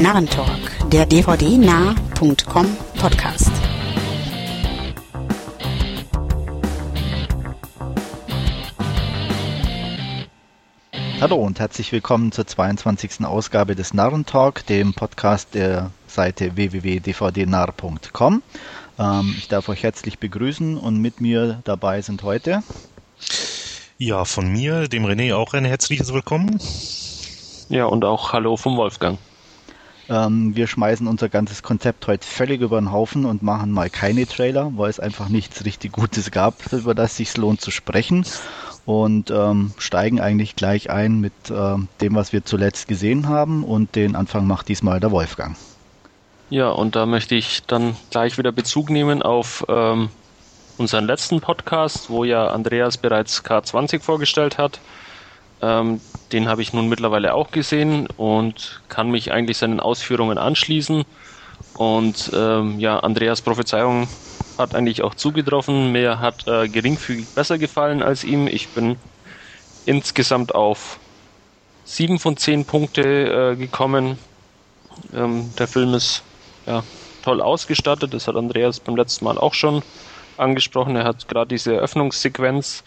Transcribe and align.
Narrentalk, 0.00 0.88
der 0.90 1.04
dvdnah.com 1.04 2.66
Podcast. 2.98 3.52
Hallo 11.20 11.36
und 11.36 11.60
herzlich 11.60 11.92
willkommen 11.92 12.32
zur 12.32 12.46
22. 12.46 13.26
Ausgabe 13.26 13.74
des 13.74 13.92
Narrentalk, 13.92 14.64
dem 14.64 14.94
Podcast 14.94 15.52
der 15.52 15.90
Seite 16.06 16.56
www.dvdnarr.com. 16.56 18.42
Ähm, 18.98 19.34
ich 19.36 19.48
darf 19.48 19.68
euch 19.68 19.82
herzlich 19.82 20.18
begrüßen 20.18 20.78
und 20.78 20.96
mit 20.96 21.20
mir 21.20 21.60
dabei 21.64 22.00
sind 22.00 22.22
heute. 22.22 22.62
Ja, 23.98 24.24
von 24.24 24.50
mir, 24.50 24.88
dem 24.88 25.04
René, 25.04 25.34
auch 25.34 25.52
ein 25.52 25.66
herzliches 25.66 26.14
Willkommen. 26.14 26.58
Ja, 27.68 27.84
und 27.84 28.06
auch 28.06 28.32
Hallo 28.32 28.56
vom 28.56 28.78
Wolfgang. 28.78 29.18
Ähm, 30.10 30.56
wir 30.56 30.66
schmeißen 30.66 31.06
unser 31.06 31.28
ganzes 31.28 31.62
Konzept 31.62 32.08
heute 32.08 32.26
völlig 32.26 32.60
über 32.60 32.80
den 32.80 32.90
Haufen 32.90 33.24
und 33.24 33.44
machen 33.44 33.70
mal 33.70 33.88
keine 33.88 34.26
Trailer, 34.26 34.72
weil 34.74 34.90
es 34.90 34.98
einfach 34.98 35.28
nichts 35.28 35.64
richtig 35.64 35.92
Gutes 35.92 36.32
gab, 36.32 36.72
über 36.72 36.96
das 36.96 37.16
sich 37.16 37.36
lohnt 37.36 37.60
zu 37.60 37.70
sprechen. 37.70 38.26
Und 38.86 39.30
ähm, 39.30 39.72
steigen 39.78 40.20
eigentlich 40.20 40.56
gleich 40.56 40.90
ein 40.90 41.20
mit 41.20 41.32
äh, 41.48 41.76
dem, 42.00 42.14
was 42.16 42.32
wir 42.32 42.44
zuletzt 42.44 42.88
gesehen 42.88 43.28
haben. 43.28 43.62
Und 43.62 43.94
den 43.94 44.16
Anfang 44.16 44.48
macht 44.48 44.68
diesmal 44.68 44.98
der 44.98 45.12
Wolfgang. 45.12 45.56
Ja, 46.48 46.70
und 46.70 46.96
da 46.96 47.06
möchte 47.06 47.36
ich 47.36 47.62
dann 47.66 47.94
gleich 48.10 48.36
wieder 48.36 48.50
Bezug 48.50 48.90
nehmen 48.90 49.22
auf 49.22 49.64
ähm, 49.68 50.08
unseren 50.76 51.06
letzten 51.06 51.40
Podcast, 51.40 52.10
wo 52.10 52.24
ja 52.24 52.48
Andreas 52.48 52.96
bereits 52.98 53.44
K20 53.44 54.00
vorgestellt 54.00 54.58
hat. 54.58 54.80
Ähm, 55.62 56.00
den 56.32 56.48
habe 56.48 56.62
ich 56.62 56.72
nun 56.72 56.88
mittlerweile 56.88 57.34
auch 57.34 57.50
gesehen 57.50 58.06
und 58.16 58.80
kann 58.88 59.10
mich 59.10 59.32
eigentlich 59.32 59.58
seinen 59.58 59.80
Ausführungen 59.80 60.38
anschließen. 60.38 61.04
Und 61.74 62.30
ähm, 62.34 62.78
ja, 62.78 62.98
Andreas 63.00 63.42
Prophezeiung 63.42 64.08
hat 64.58 64.74
eigentlich 64.74 65.02
auch 65.02 65.14
zugetroffen. 65.14 65.92
Mir 65.92 66.20
hat 66.20 66.46
äh, 66.46 66.68
geringfügig 66.68 67.26
besser 67.34 67.58
gefallen 67.58 68.02
als 68.02 68.24
ihm. 68.24 68.46
Ich 68.46 68.68
bin 68.68 68.96
insgesamt 69.86 70.54
auf 70.54 70.98
sieben 71.84 72.18
von 72.18 72.36
zehn 72.36 72.64
Punkte 72.64 73.02
äh, 73.52 73.56
gekommen. 73.56 74.18
Ähm, 75.14 75.52
der 75.58 75.66
Film 75.66 75.94
ist 75.94 76.22
ja, 76.66 76.84
toll 77.22 77.40
ausgestattet. 77.40 78.14
Das 78.14 78.28
hat 78.28 78.36
Andreas 78.36 78.80
beim 78.80 78.96
letzten 78.96 79.24
Mal 79.24 79.38
auch 79.38 79.54
schon 79.54 79.82
angesprochen. 80.36 80.96
Er 80.96 81.04
hat 81.04 81.28
gerade 81.28 81.48
diese 81.48 81.74
Eröffnungssequenz 81.74 82.84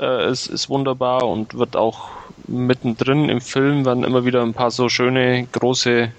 äh, 0.00 0.30
ist, 0.30 0.46
ist 0.46 0.68
wunderbar 0.68 1.22
und 1.24 1.54
wird 1.54 1.76
auch 1.76 2.08
mittendrin 2.46 3.28
im 3.28 3.40
Film 3.40 3.84
werden 3.84 4.04
immer 4.04 4.24
wieder 4.24 4.42
ein 4.42 4.54
paar 4.54 4.70
so 4.70 4.88
schöne 4.88 5.46
große 5.52 6.12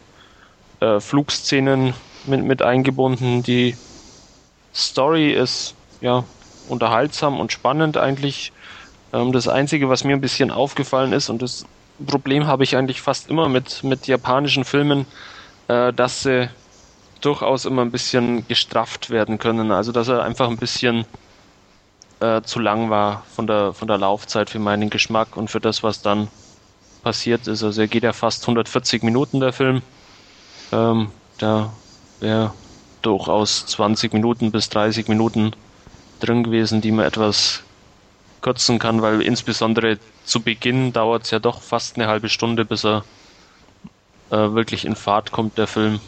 äh, 0.80 1.00
Flugszenen 1.00 1.94
mit, 2.26 2.44
mit 2.44 2.62
eingebunden. 2.62 3.44
Die 3.44 3.76
Story 4.74 5.32
ist 5.32 5.76
ja 6.02 6.24
unterhaltsam 6.70 7.40
und 7.40 7.52
spannend 7.52 7.98
eigentlich. 7.98 8.52
Ähm, 9.14 9.32
das 9.32 9.48
Einzige, 9.48 9.90
was 9.90 10.04
mir 10.04 10.14
ein 10.14 10.22
bisschen 10.22 10.52
aufgefallen 10.52 11.14
ist, 11.14 11.30
und 11.30 11.42
das 11.42 11.66
Problem 12.06 12.46
habe 12.46 12.64
ich 12.64 12.76
eigentlich 12.76 13.02
fast 13.02 13.30
immer 13.30 13.50
mit, 13.50 13.84
mit 13.84 14.08
japanischen 14.08 14.66
Filmen, 14.66 15.06
äh, 15.68 15.94
dass 15.94 16.24
sie 16.24 16.50
durchaus 17.22 17.66
immer 17.66 17.82
ein 17.82 17.92
bisschen 17.92 18.48
gestrafft 18.48 19.10
werden 19.10 19.40
können. 19.40 19.72
Also 19.72 19.92
dass 19.92 20.08
er 20.08 20.24
einfach 20.24 20.50
ein 20.50 20.58
bisschen 20.58 21.06
äh, 22.20 22.42
zu 22.42 22.60
lang 22.60 22.90
war 22.90 23.24
von 23.36 23.48
der, 23.48 23.74
von 23.74 23.88
der 23.88 23.98
Laufzeit 23.98 24.50
für 24.50 24.60
meinen 24.60 24.90
Geschmack 24.90 25.38
und 25.38 25.50
für 25.50 25.60
das, 25.60 25.84
was 25.84 26.02
dann 26.02 26.30
passiert 27.04 27.48
ist. 27.48 27.64
Also 27.64 27.82
er 27.82 27.88
geht 27.88 28.04
ja 28.04 28.14
fast 28.14 28.44
140 28.44 29.04
Minuten, 29.04 29.40
der 29.40 29.54
Film. 29.54 29.82
Ähm, 30.72 31.12
da 31.38 31.74
wäre 32.20 32.54
durchaus 33.02 33.66
20 33.68 34.14
Minuten 34.14 34.52
bis 34.52 34.70
30 34.70 35.08
Minuten 35.08 35.52
drin 36.20 36.44
gewesen, 36.44 36.82
die 36.82 36.92
man 36.92 37.06
etwas 37.06 37.64
kürzen 38.42 38.80
kann, 38.80 39.02
weil 39.02 39.22
insbesondere 39.22 40.00
zu 40.24 40.42
Beginn 40.44 40.94
dauert 40.94 41.24
es 41.26 41.32
ja 41.32 41.40
doch 41.40 41.62
fast 41.62 41.96
eine 41.98 42.08
halbe 42.08 42.30
Stunde, 42.30 42.66
bis 42.66 42.84
er 42.86 43.06
äh, 44.30 44.38
wirklich 44.38 44.86
in 44.86 44.96
Fahrt 44.96 45.32
kommt, 45.32 45.58
der 45.58 45.68
Film. 45.68 46.02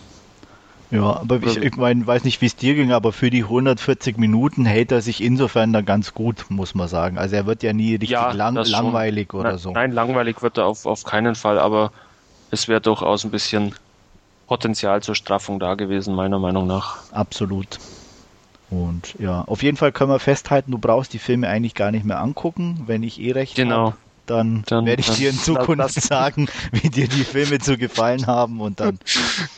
Ja, 0.91 1.17
aber 1.17 1.44
ich, 1.44 1.57
ich 1.57 1.75
meine, 1.75 2.05
weiß 2.05 2.23
nicht, 2.23 2.41
wie 2.41 2.47
es 2.47 2.55
dir 2.55 2.73
ging, 2.73 2.91
aber 2.91 3.11
für 3.13 3.29
die 3.29 3.44
140 3.44 4.17
Minuten 4.17 4.66
hält 4.66 4.91
er 4.91 5.01
sich 5.01 5.22
insofern 5.22 5.72
da 5.72 5.81
ganz 5.81 6.13
gut, 6.16 6.45
muss 6.50 6.73
man 6.73 6.88
sagen. 6.88 7.17
Also 7.19 7.35
er 7.35 7.45
wird 7.45 7.61
ja 7.61 7.73
nie 7.73 7.91
richtig 7.95 8.09
Ja, 8.09 8.31
lang, 8.31 8.55
langweilig 8.55 9.33
oder 9.33 9.50
nein, 9.50 9.57
so. 9.57 9.72
Nein, 9.73 9.91
langweilig 9.91 10.41
wird 10.41 10.57
er 10.57 10.66
auf, 10.66 10.85
auf 10.88 11.03
keinen 11.03 11.35
Fall, 11.35 11.59
aber 11.59 11.91
es 12.50 12.67
wäre 12.67 12.81
durchaus 12.81 13.23
ein 13.23 13.31
bisschen 13.31 13.75
Potenzial 14.47 15.03
zur 15.03 15.13
Straffung 15.16 15.59
da 15.59 15.75
gewesen, 15.75 16.16
meiner 16.16 16.39
Meinung 16.39 16.66
nach. 16.66 17.11
Absolut. 17.11 17.77
Und 18.69 19.16
ja, 19.19 19.41
auf 19.44 19.63
jeden 19.63 19.77
Fall 19.77 19.91
können 19.91 20.11
wir 20.11 20.19
festhalten, 20.19 20.71
du 20.71 20.77
brauchst 20.79 21.13
die 21.13 21.19
Filme 21.19 21.47
eigentlich 21.50 21.75
gar 21.75 21.91
nicht 21.91 22.06
mehr 22.06 22.19
angucken. 22.19 22.83
Wenn 22.85 23.03
ich 23.03 23.19
eh 23.19 23.31
recht 23.31 23.56
Genau. 23.56 23.91
habe, 23.91 23.97
dann, 24.29 24.63
Dann- 24.67 24.85
werde 24.85 25.01
ich 25.01 25.09
dir 25.12 25.29
in 25.29 25.38
Zukunft 25.40 25.79
das- 25.79 25.94
sagen, 25.95 26.47
wie 26.72 26.90
dir 26.90 27.07
die 27.07 27.23
Filme 27.23 27.59
zu 27.59 27.78
gefallen 27.78 28.28
haben 28.28 28.62
und 28.62 28.79
dann 28.79 29.00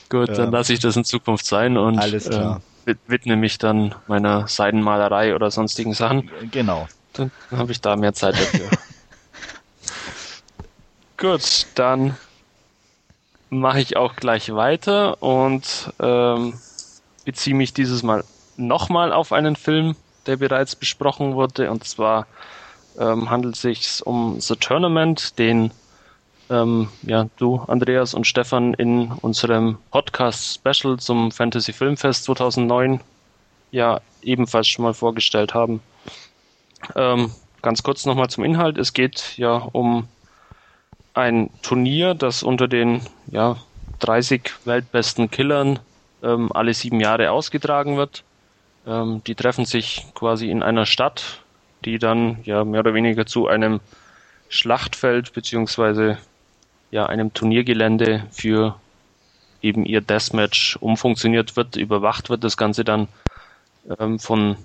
Gut, 0.09 0.29
Ja. 0.29 0.35
dann 0.35 0.51
lasse 0.51 0.73
ich 0.73 0.79
das 0.79 0.95
in 0.95 1.05
Zukunft 1.05 1.45
sein 1.45 1.77
und 1.77 1.99
Alles 1.99 2.29
klar. 2.29 2.61
äh, 2.85 2.89
wid- 2.91 2.99
widme 3.07 3.35
mich 3.35 3.57
dann 3.57 3.95
meiner 4.07 4.47
Seidenmalerei 4.47 5.35
oder 5.35 5.51
sonstigen 5.51 5.93
Sachen. 5.93 6.29
genau. 6.51 6.87
Dann 7.13 7.31
habe 7.51 7.71
ich 7.73 7.81
da 7.81 7.95
mehr 7.95 8.13
Zeit 8.13 8.35
dafür. 8.35 8.69
Gut, 11.17 11.67
dann 11.75 12.15
mache 13.49 13.81
ich 13.81 13.97
auch 13.97 14.15
gleich 14.15 14.53
weiter 14.55 15.21
und 15.21 15.93
ähm, 15.99 16.53
beziehe 17.25 17.55
mich 17.55 17.73
dieses 17.73 18.01
Mal 18.01 18.23
nochmal 18.57 19.11
auf 19.13 19.31
einen 19.33 19.55
Film, 19.55 19.95
der 20.25 20.37
bereits 20.37 20.75
besprochen 20.75 21.35
wurde. 21.35 21.69
Und 21.69 21.83
zwar 21.83 22.25
ähm, 22.99 23.29
handelt 23.29 23.55
es 23.55 23.61
sich 23.61 24.05
um 24.05 24.39
The 24.39 24.55
Tournament, 24.55 25.37
den 25.39 25.71
ähm, 26.49 26.89
ja, 27.03 27.27
du, 27.37 27.61
Andreas 27.67 28.13
und 28.13 28.27
Stefan 28.27 28.73
in 28.73 29.11
unserem 29.21 29.77
Podcast-Special 29.91 30.97
zum 30.99 31.31
Fantasy 31.31 31.71
Filmfest 31.71 32.25
2009 32.25 32.99
ja 33.71 34.01
ebenfalls 34.21 34.67
schon 34.67 34.83
mal 34.83 34.93
vorgestellt 34.93 35.53
haben. 35.53 35.81
Ähm, 36.95 37.31
ganz 37.61 37.83
kurz 37.83 38.05
nochmal 38.05 38.29
zum 38.29 38.43
Inhalt. 38.43 38.77
Es 38.77 38.93
geht 38.93 39.37
ja 39.37 39.55
um 39.71 40.07
ein 41.13 41.49
Turnier, 41.61 42.13
das 42.15 42.43
unter 42.43 42.67
den 42.67 43.01
ja, 43.27 43.57
30 43.99 44.51
weltbesten 44.65 45.31
Killern 45.31 45.79
ähm, 46.23 46.51
alle 46.53 46.73
sieben 46.73 46.99
Jahre 46.99 47.31
ausgetragen 47.31 47.97
wird. 47.97 48.23
Ähm, 48.85 49.21
die 49.25 49.35
treffen 49.35 49.65
sich 49.65 50.05
quasi 50.13 50.49
in 50.49 50.63
einer 50.63 50.85
Stadt, 50.85 51.40
die 51.85 51.99
dann 51.99 52.39
ja 52.43 52.63
mehr 52.63 52.81
oder 52.81 52.93
weniger 52.93 53.25
zu 53.25 53.47
einem 53.47 53.79
Schlachtfeld 54.49 55.33
beziehungsweise 55.33 56.17
ja 56.91 57.05
einem 57.05 57.33
Turniergelände 57.33 58.25
für 58.31 58.75
eben 59.61 59.85
ihr 59.85 60.01
Deathmatch 60.01 60.77
umfunktioniert 60.77 61.55
wird, 61.55 61.75
überwacht 61.75 62.29
wird 62.29 62.43
das 62.43 62.57
Ganze 62.57 62.83
dann 62.83 63.07
ähm, 63.99 64.19
von 64.19 64.57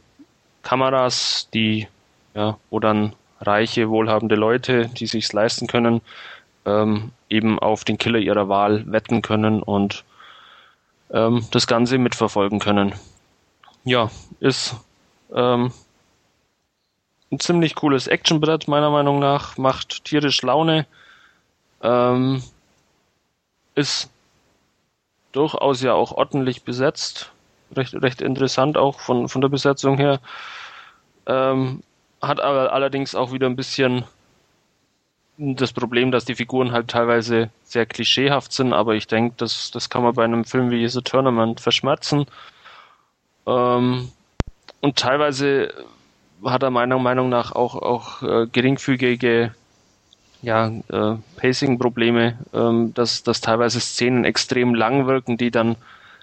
Kameras, 0.62 1.48
die 1.52 1.86
ja, 2.34 2.58
wo 2.70 2.80
dann 2.80 3.14
reiche, 3.40 3.88
wohlhabende 3.88 4.34
Leute, 4.34 4.88
die 4.88 5.06
sich's 5.06 5.32
leisten 5.32 5.66
können, 5.66 6.00
ähm, 6.64 7.12
eben 7.28 7.58
auf 7.58 7.84
den 7.84 7.98
Killer 7.98 8.18
ihrer 8.18 8.48
Wahl 8.48 8.90
wetten 8.90 9.22
können 9.22 9.62
und 9.62 10.04
ähm, 11.10 11.46
das 11.50 11.66
Ganze 11.66 11.98
mitverfolgen 11.98 12.58
können. 12.58 12.94
Ja, 13.84 14.10
ist 14.40 14.76
ähm, 15.34 15.72
ein 17.30 17.40
ziemlich 17.40 17.74
cooles 17.74 18.06
Actionbrett, 18.06 18.68
meiner 18.68 18.90
Meinung 18.90 19.18
nach, 19.18 19.56
macht 19.56 20.04
tierisch 20.04 20.42
Laune, 20.42 20.86
ähm, 21.82 22.42
ist 23.74 24.10
durchaus 25.32 25.82
ja 25.82 25.92
auch 25.92 26.12
ordentlich 26.12 26.62
besetzt, 26.62 27.32
recht, 27.74 27.94
recht 27.94 28.22
interessant 28.22 28.76
auch 28.76 29.00
von, 29.00 29.28
von 29.28 29.40
der 29.40 29.48
Besetzung 29.48 29.98
her. 29.98 30.20
Ähm, 31.26 31.82
hat 32.22 32.40
aber 32.40 32.72
allerdings 32.72 33.14
auch 33.14 33.32
wieder 33.32 33.46
ein 33.46 33.56
bisschen 33.56 34.04
das 35.36 35.72
Problem, 35.72 36.10
dass 36.12 36.24
die 36.24 36.34
Figuren 36.34 36.72
halt 36.72 36.88
teilweise 36.88 37.50
sehr 37.64 37.84
klischeehaft 37.84 38.52
sind, 38.52 38.72
aber 38.72 38.94
ich 38.94 39.06
denke, 39.06 39.34
das, 39.36 39.70
das 39.70 39.90
kann 39.90 40.02
man 40.02 40.14
bei 40.14 40.24
einem 40.24 40.44
Film 40.44 40.70
wie 40.70 40.88
The 40.88 41.02
Tournament 41.02 41.60
verschmerzen. 41.60 42.26
Ähm, 43.46 44.10
und 44.80 44.96
teilweise 44.96 45.74
hat 46.44 46.62
er 46.62 46.70
meiner 46.70 46.98
Meinung 46.98 47.28
nach 47.28 47.52
auch, 47.52 47.74
auch 47.76 48.22
äh, 48.22 48.46
geringfügige 48.46 49.54
ja, 50.42 50.68
äh, 50.68 51.16
Pacing-Probleme, 51.36 52.38
ähm, 52.52 52.94
dass, 52.94 53.22
dass 53.22 53.40
teilweise 53.40 53.80
Szenen 53.80 54.24
extrem 54.24 54.74
lang 54.74 55.06
wirken, 55.06 55.38
die 55.38 55.50
dann 55.50 55.76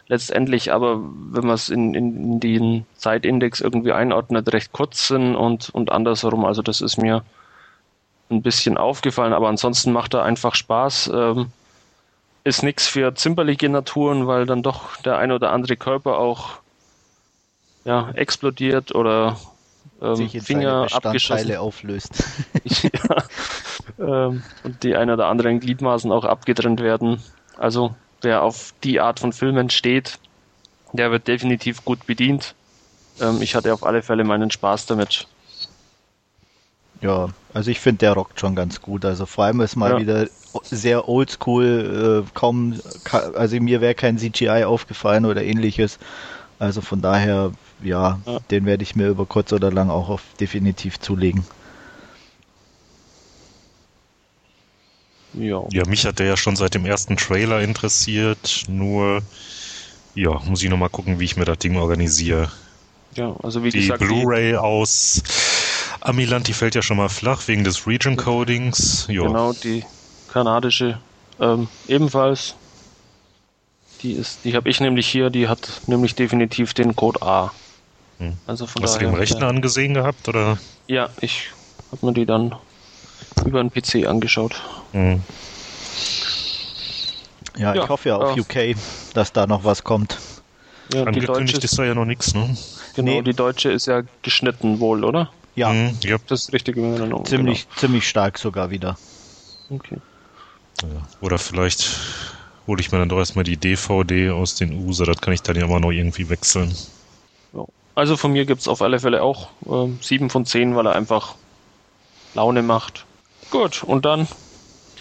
letztendlich 0.08 0.72
aber, 0.72 1.00
wenn 1.02 1.46
man 1.46 1.56
es 1.56 1.70
in, 1.70 1.94
in, 1.94 2.16
in 2.16 2.40
den 2.40 2.86
Zeitindex 2.96 3.62
irgendwie 3.62 3.94
einordnet, 3.94 4.54
recht 4.54 4.72
kurz 4.72 5.08
sind 5.08 5.36
und, 5.36 5.70
und 5.72 5.92
andersherum. 5.92 6.46
Also 6.46 6.62
das 6.62 6.82
ist 6.82 6.98
mir 6.98 7.24
ein 8.30 8.42
bisschen 8.42 8.78
aufgefallen, 8.78 9.34
aber 9.34 9.48
ansonsten 9.48 9.92
macht 9.92 10.14
er 10.14 10.24
einfach 10.24 10.56
Spaß. 10.56 11.12
Ähm, 11.14 11.48
ist 12.44 12.64
nichts 12.64 12.88
für 12.88 13.16
zimperliche 13.16 13.70
Naturen, 13.70 14.28
weil 14.28 14.46
dann 14.46 14.64
doch 14.64 14.98
der 14.98 15.18
ein 15.18 15.32
oder 15.32 15.52
andere 15.52 15.78
Körper 15.78 16.18
auch 16.18 16.60
ja, 17.86 18.10
explodiert 18.12 18.94
oder 18.94 19.38
ähm, 20.04 20.30
Finger 20.30 20.88
abgeschossen 20.92 21.56
auflöst. 21.58 22.24
ja, 22.66 23.24
ähm, 24.00 24.44
und 24.64 24.84
die 24.84 24.96
ein 24.96 25.10
oder 25.10 25.28
anderen 25.28 25.60
Gliedmaßen 25.60 26.12
auch 26.12 26.26
abgetrennt 26.26 26.82
werden. 26.82 27.24
Also 27.58 27.96
wer 28.22 28.44
auf 28.44 28.74
die 28.84 29.00
Art 29.00 29.20
von 29.20 29.34
Filmen 29.34 29.70
steht, 29.70 30.20
der 30.94 31.12
wird 31.12 31.28
definitiv 31.28 31.84
gut 31.86 32.06
bedient. 32.06 32.56
Ähm, 33.20 33.42
ich 33.42 33.56
hatte 33.56 33.74
auf 33.74 33.84
alle 33.84 34.02
Fälle 34.02 34.24
meinen 34.24 34.52
Spaß 34.52 34.86
damit. 34.88 35.28
Ja, 37.02 37.30
also 37.54 37.70
ich 37.72 37.80
finde, 37.80 38.00
der 38.00 38.14
rockt 38.14 38.40
schon 38.40 38.56
ganz 38.56 38.82
gut. 38.82 39.04
Also 39.06 39.26
vor 39.26 39.46
allem 39.46 39.62
ist 39.62 39.76
mal 39.76 39.92
Ja. 39.92 39.98
wieder 40.00 40.28
sehr 40.64 41.10
oldschool, 41.10 42.24
äh, 42.26 42.30
kaum, 42.34 42.80
ka- 43.04 43.32
also 43.32 43.60
mir 43.60 43.82
wäre 43.82 43.96
kein 43.96 44.18
CGI 44.18 44.64
aufgefallen 44.66 45.26
oder 45.26 45.44
ähnliches. 45.44 45.98
Also 46.60 46.82
von 46.82 47.02
daher, 47.02 47.52
ja, 47.84 48.20
Ja. 48.26 48.40
den 48.52 48.66
werde 48.66 48.84
ich 48.84 48.96
mir 48.96 49.08
über 49.10 49.26
kurz 49.26 49.54
oder 49.54 49.72
lang 49.72 49.90
auch 49.90 50.10
auf 50.10 50.24
definitiv 50.40 51.00
zulegen. 51.00 51.46
Ja. 55.34 55.64
Ja, 55.72 55.86
mich 55.88 56.06
hat 56.06 56.20
der 56.20 56.28
ja 56.28 56.38
schon 56.38 56.56
seit 56.56 56.74
dem 56.74 56.86
ersten 56.86 57.18
Trailer 57.18 57.62
interessiert, 57.62 58.64
nur 58.68 59.24
ja, 60.16 60.40
muss 60.46 60.64
ich 60.64 60.70
nochmal 60.70 60.90
gucken, 60.90 61.20
wie 61.20 61.26
ich 61.26 61.38
mir 61.38 61.46
das 61.46 61.60
Ding 61.60 61.78
organisiere. 61.78 62.52
ja, 63.16 63.36
also 63.44 63.64
wie 63.64 63.72
Die 63.74 63.78
gesagt, 63.80 64.00
Blu-ray 64.00 64.56
aus 64.56 65.22
Amiland, 66.02 66.48
die 66.48 66.54
fällt 66.54 66.76
ja 66.76 66.82
schon 66.82 66.98
mal 66.98 67.10
flach 67.10 67.48
wegen 67.48 67.64
des 67.64 67.88
Region 67.88 68.16
Codings. 68.16 69.08
die, 69.08 69.14
Ja, 69.14 69.24
genau 69.28 69.54
die 69.54 69.86
kanadische 70.28 71.00
ähm, 71.40 71.70
ebenfalls. 71.88 72.56
Die 74.02 74.14
ist, 74.14 74.46
die 74.46 74.56
habe 74.56 74.70
ich 74.70 74.80
nämlich 74.82 75.08
hier, 75.08 75.32
die 75.32 75.48
hat 75.48 75.82
nämlich 75.88 76.14
definitiv 76.14 76.76
den 76.76 76.96
Code 76.96 77.24
A. 77.24 77.54
Hm. 78.24 78.38
Also 78.48 78.68
von 78.68 78.82
Hast 78.84 78.96
du 78.96 79.00
daher, 79.00 79.12
den 79.12 79.20
Rechner 79.20 79.48
angesehen 79.48 79.94
gehabt 79.94 80.28
oder? 80.30 80.58
Ja, 80.88 81.10
ich 81.20 81.52
habe 81.92 82.06
mir 82.06 82.14
die 82.14 82.26
dann 82.26 82.56
über 83.46 83.62
den 83.64 83.70
PC 83.72 84.08
angeschaut. 84.08 84.62
Hm. 84.92 85.22
Ja, 87.58 87.76
Ja, 87.76 87.84
ich 87.84 87.90
hoffe 87.90 88.10
ja 88.10 88.16
auf 88.18 88.36
ja. 88.36 88.42
UK, 88.42 88.76
dass 89.14 89.34
da 89.34 89.46
noch 89.46 89.64
was 89.64 89.84
kommt. 89.84 90.18
Ja, 90.94 91.04
Angekündigt 91.04 91.64
ist 91.64 91.78
da 91.78 91.86
ja 91.86 91.94
noch 91.96 92.06
nichts, 92.06 92.34
ne? 92.34 92.58
genau, 92.96 93.12
Nee. 93.12 93.22
die 93.22 93.34
deutsche 93.34 93.72
ist 93.72 93.86
ja 93.88 94.02
geschnitten 94.22 94.80
wohl, 94.80 95.04
oder? 95.04 95.32
Ja, 95.56 95.70
Hm, 95.72 95.98
ja. 96.04 96.18
Das 96.28 96.42
ist 96.42 96.54
richtig 96.54 96.78
Erinnerung. 96.78 97.26
ziemlich, 97.26 97.68
ziemlich 97.78 98.08
stark 98.08 98.38
sogar 98.38 98.70
wieder. 98.70 98.98
Genau. 99.70 99.80
Okay. 99.82 99.98
Ja. 100.82 101.08
Oder 101.22 101.38
vielleicht 101.38 102.00
hole 102.68 102.82
ich 102.82 102.92
mir 102.92 103.00
dann 103.00 103.10
doch 103.10 103.18
erstmal 103.18 103.44
die 103.44 103.58
DVD 103.58 104.32
aus 104.32 104.56
den 104.56 104.74
USA, 104.74 105.06
das 105.06 105.18
kann 105.22 105.34
ich 105.34 105.42
dann 105.42 105.56
ja 105.56 105.68
mal 105.68 105.80
noch 105.80 105.92
irgendwie 105.92 106.30
wechseln. 106.30 106.76
Also 107.96 108.18
von 108.18 108.32
mir 108.32 108.46
gibt's 108.46 108.68
auf 108.68 108.82
alle 108.82 109.00
Fälle 109.00 109.22
auch 109.22 109.50
ähm, 109.68 110.00
7 110.02 110.30
von 110.30 110.46
10, 110.46 110.76
weil 110.76 110.88
er 110.88 110.96
einfach 110.96 111.36
Laune 112.34 112.64
macht. 112.64 113.06
Gut, 113.52 113.84
und 113.84 114.06
dann 114.06 114.28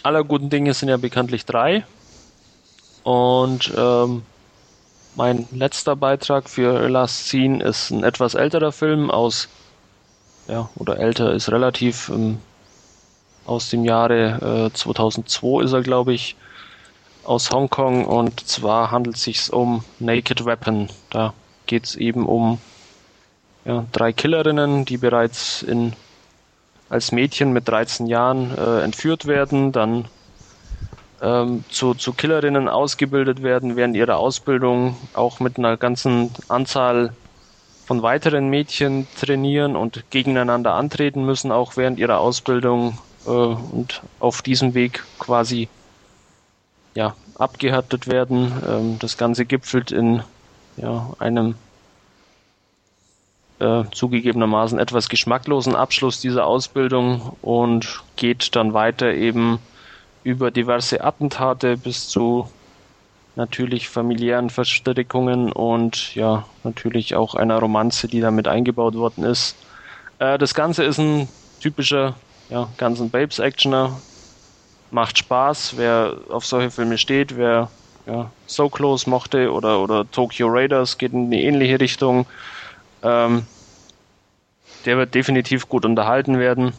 aller 0.02 0.24
guten 0.24 0.50
Dinge 0.50 0.74
sind 0.74 0.88
ja 0.88 0.98
bekanntlich 0.98 1.46
drei. 1.46 1.84
Und 3.02 3.72
ähm, 3.76 4.22
mein 5.14 5.46
letzter 5.52 5.96
Beitrag 5.96 6.48
für 6.48 6.88
Last 6.88 7.28
Scene 7.28 7.62
ist 7.62 7.90
ein 7.90 8.04
etwas 8.04 8.34
älterer 8.34 8.72
Film 8.72 9.10
aus, 9.10 9.48
ja, 10.48 10.68
oder 10.76 10.98
älter 10.98 11.32
ist 11.32 11.50
relativ, 11.50 12.08
ähm, 12.10 12.38
aus 13.46 13.70
dem 13.70 13.84
Jahre 13.84 14.70
äh, 14.70 14.72
2002 14.72 15.64
ist 15.64 15.72
er, 15.72 15.82
glaube 15.82 16.12
ich, 16.12 16.36
aus 17.24 17.50
Hongkong 17.50 18.04
und 18.04 18.46
zwar 18.46 18.90
handelt 18.90 19.16
es 19.16 19.24
sich 19.24 19.52
um 19.52 19.84
Naked 19.98 20.44
Weapon. 20.44 20.88
Da 21.10 21.34
geht 21.66 21.84
es 21.84 21.96
eben 21.96 22.26
um 22.26 22.58
ja, 23.64 23.84
drei 23.92 24.12
Killerinnen, 24.12 24.84
die 24.84 24.96
bereits 24.96 25.62
in, 25.62 25.92
als 26.88 27.12
Mädchen 27.12 27.52
mit 27.52 27.68
13 27.68 28.06
Jahren 28.06 28.56
äh, 28.56 28.82
entführt 28.82 29.26
werden, 29.26 29.72
dann 29.72 30.06
ähm, 31.22 31.64
zu, 31.70 31.94
zu 31.94 32.12
Killerinnen 32.12 32.68
ausgebildet 32.68 33.42
werden 33.42 33.76
während 33.76 33.96
ihrer 33.96 34.18
Ausbildung, 34.18 34.96
auch 35.14 35.40
mit 35.40 35.58
einer 35.58 35.76
ganzen 35.76 36.30
Anzahl 36.48 37.12
von 37.86 38.02
weiteren 38.02 38.48
Mädchen 38.48 39.06
trainieren 39.20 39.76
und 39.76 40.04
gegeneinander 40.10 40.74
antreten 40.74 41.24
müssen, 41.24 41.52
auch 41.52 41.76
während 41.76 41.98
ihrer 41.98 42.18
Ausbildung 42.18 42.98
äh, 43.26 43.30
und 43.30 44.02
auf 44.18 44.42
diesem 44.42 44.74
Weg 44.74 45.04
quasi 45.18 45.68
ja, 46.94 47.14
abgehärtet 47.36 48.08
werden. 48.08 48.52
Ähm, 48.68 48.98
das 48.98 49.16
Ganze 49.16 49.44
gipfelt 49.44 49.92
in 49.92 50.22
ja, 50.76 51.10
einem 51.18 51.54
äh, 53.62 53.84
zugegebenermaßen 53.92 54.78
etwas 54.78 55.08
geschmacklosen 55.08 55.76
Abschluss 55.76 56.20
dieser 56.20 56.46
Ausbildung 56.46 57.36
und 57.42 58.02
geht 58.16 58.56
dann 58.56 58.74
weiter 58.74 59.14
eben 59.14 59.60
über 60.24 60.50
diverse 60.50 61.02
Attentate 61.04 61.76
bis 61.76 62.08
zu 62.08 62.48
natürlich 63.36 63.88
familiären 63.88 64.50
Verstrickungen 64.50 65.52
und 65.52 66.14
ja, 66.14 66.44
natürlich 66.64 67.14
auch 67.14 67.34
einer 67.34 67.58
Romanze, 67.58 68.08
die 68.08 68.20
damit 68.20 68.48
eingebaut 68.48 68.94
worden 68.94 69.24
ist. 69.24 69.56
Äh, 70.18 70.38
das 70.38 70.54
Ganze 70.54 70.82
ist 70.84 70.98
ein 70.98 71.28
typischer 71.60 72.14
ja, 72.50 72.68
ganzen 72.76 73.10
Babes-Actioner. 73.10 73.96
Macht 74.90 75.18
Spaß, 75.18 75.74
wer 75.76 76.16
auf 76.28 76.44
solche 76.44 76.70
Filme 76.70 76.98
steht, 76.98 77.36
wer 77.36 77.70
ja, 78.06 78.30
So 78.46 78.68
Close 78.68 79.08
mochte 79.08 79.50
oder, 79.52 79.80
oder 79.80 80.10
Tokyo 80.10 80.48
Raiders 80.48 80.98
geht 80.98 81.12
in 81.12 81.30
die 81.30 81.44
ähnliche 81.44 81.80
Richtung. 81.80 82.26
Ähm, 83.02 83.46
der 84.84 84.96
wird 84.96 85.14
definitiv 85.14 85.69
gut 85.69 85.84
unterhalten 85.84 86.38
werden. 86.38 86.73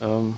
Ähm, 0.00 0.36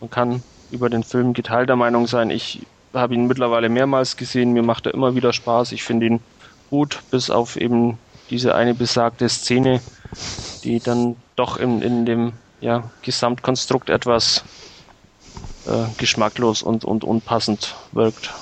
man 0.00 0.10
kann 0.10 0.42
über 0.70 0.90
den 0.90 1.02
Film 1.02 1.32
geteilter 1.32 1.76
Meinung 1.76 2.06
sein. 2.06 2.30
Ich 2.30 2.60
habe 2.92 3.14
ihn 3.14 3.26
mittlerweile 3.26 3.68
mehrmals 3.68 4.16
gesehen. 4.16 4.52
Mir 4.52 4.62
macht 4.62 4.86
er 4.86 4.94
immer 4.94 5.14
wieder 5.14 5.32
Spaß. 5.32 5.72
Ich 5.72 5.82
finde 5.82 6.06
ihn 6.06 6.20
gut, 6.70 7.00
bis 7.10 7.30
auf 7.30 7.56
eben 7.56 7.98
diese 8.30 8.54
eine 8.54 8.74
besagte 8.74 9.28
Szene, 9.28 9.80
die 10.64 10.80
dann 10.80 11.16
doch 11.36 11.56
in, 11.58 11.82
in 11.82 12.06
dem 12.06 12.32
ja, 12.60 12.90
Gesamtkonstrukt 13.02 13.90
etwas 13.90 14.44
äh, 15.66 15.84
geschmacklos 15.98 16.62
und, 16.62 16.84
und 16.84 17.04
unpassend 17.04 17.74
wirkt. 17.92 18.32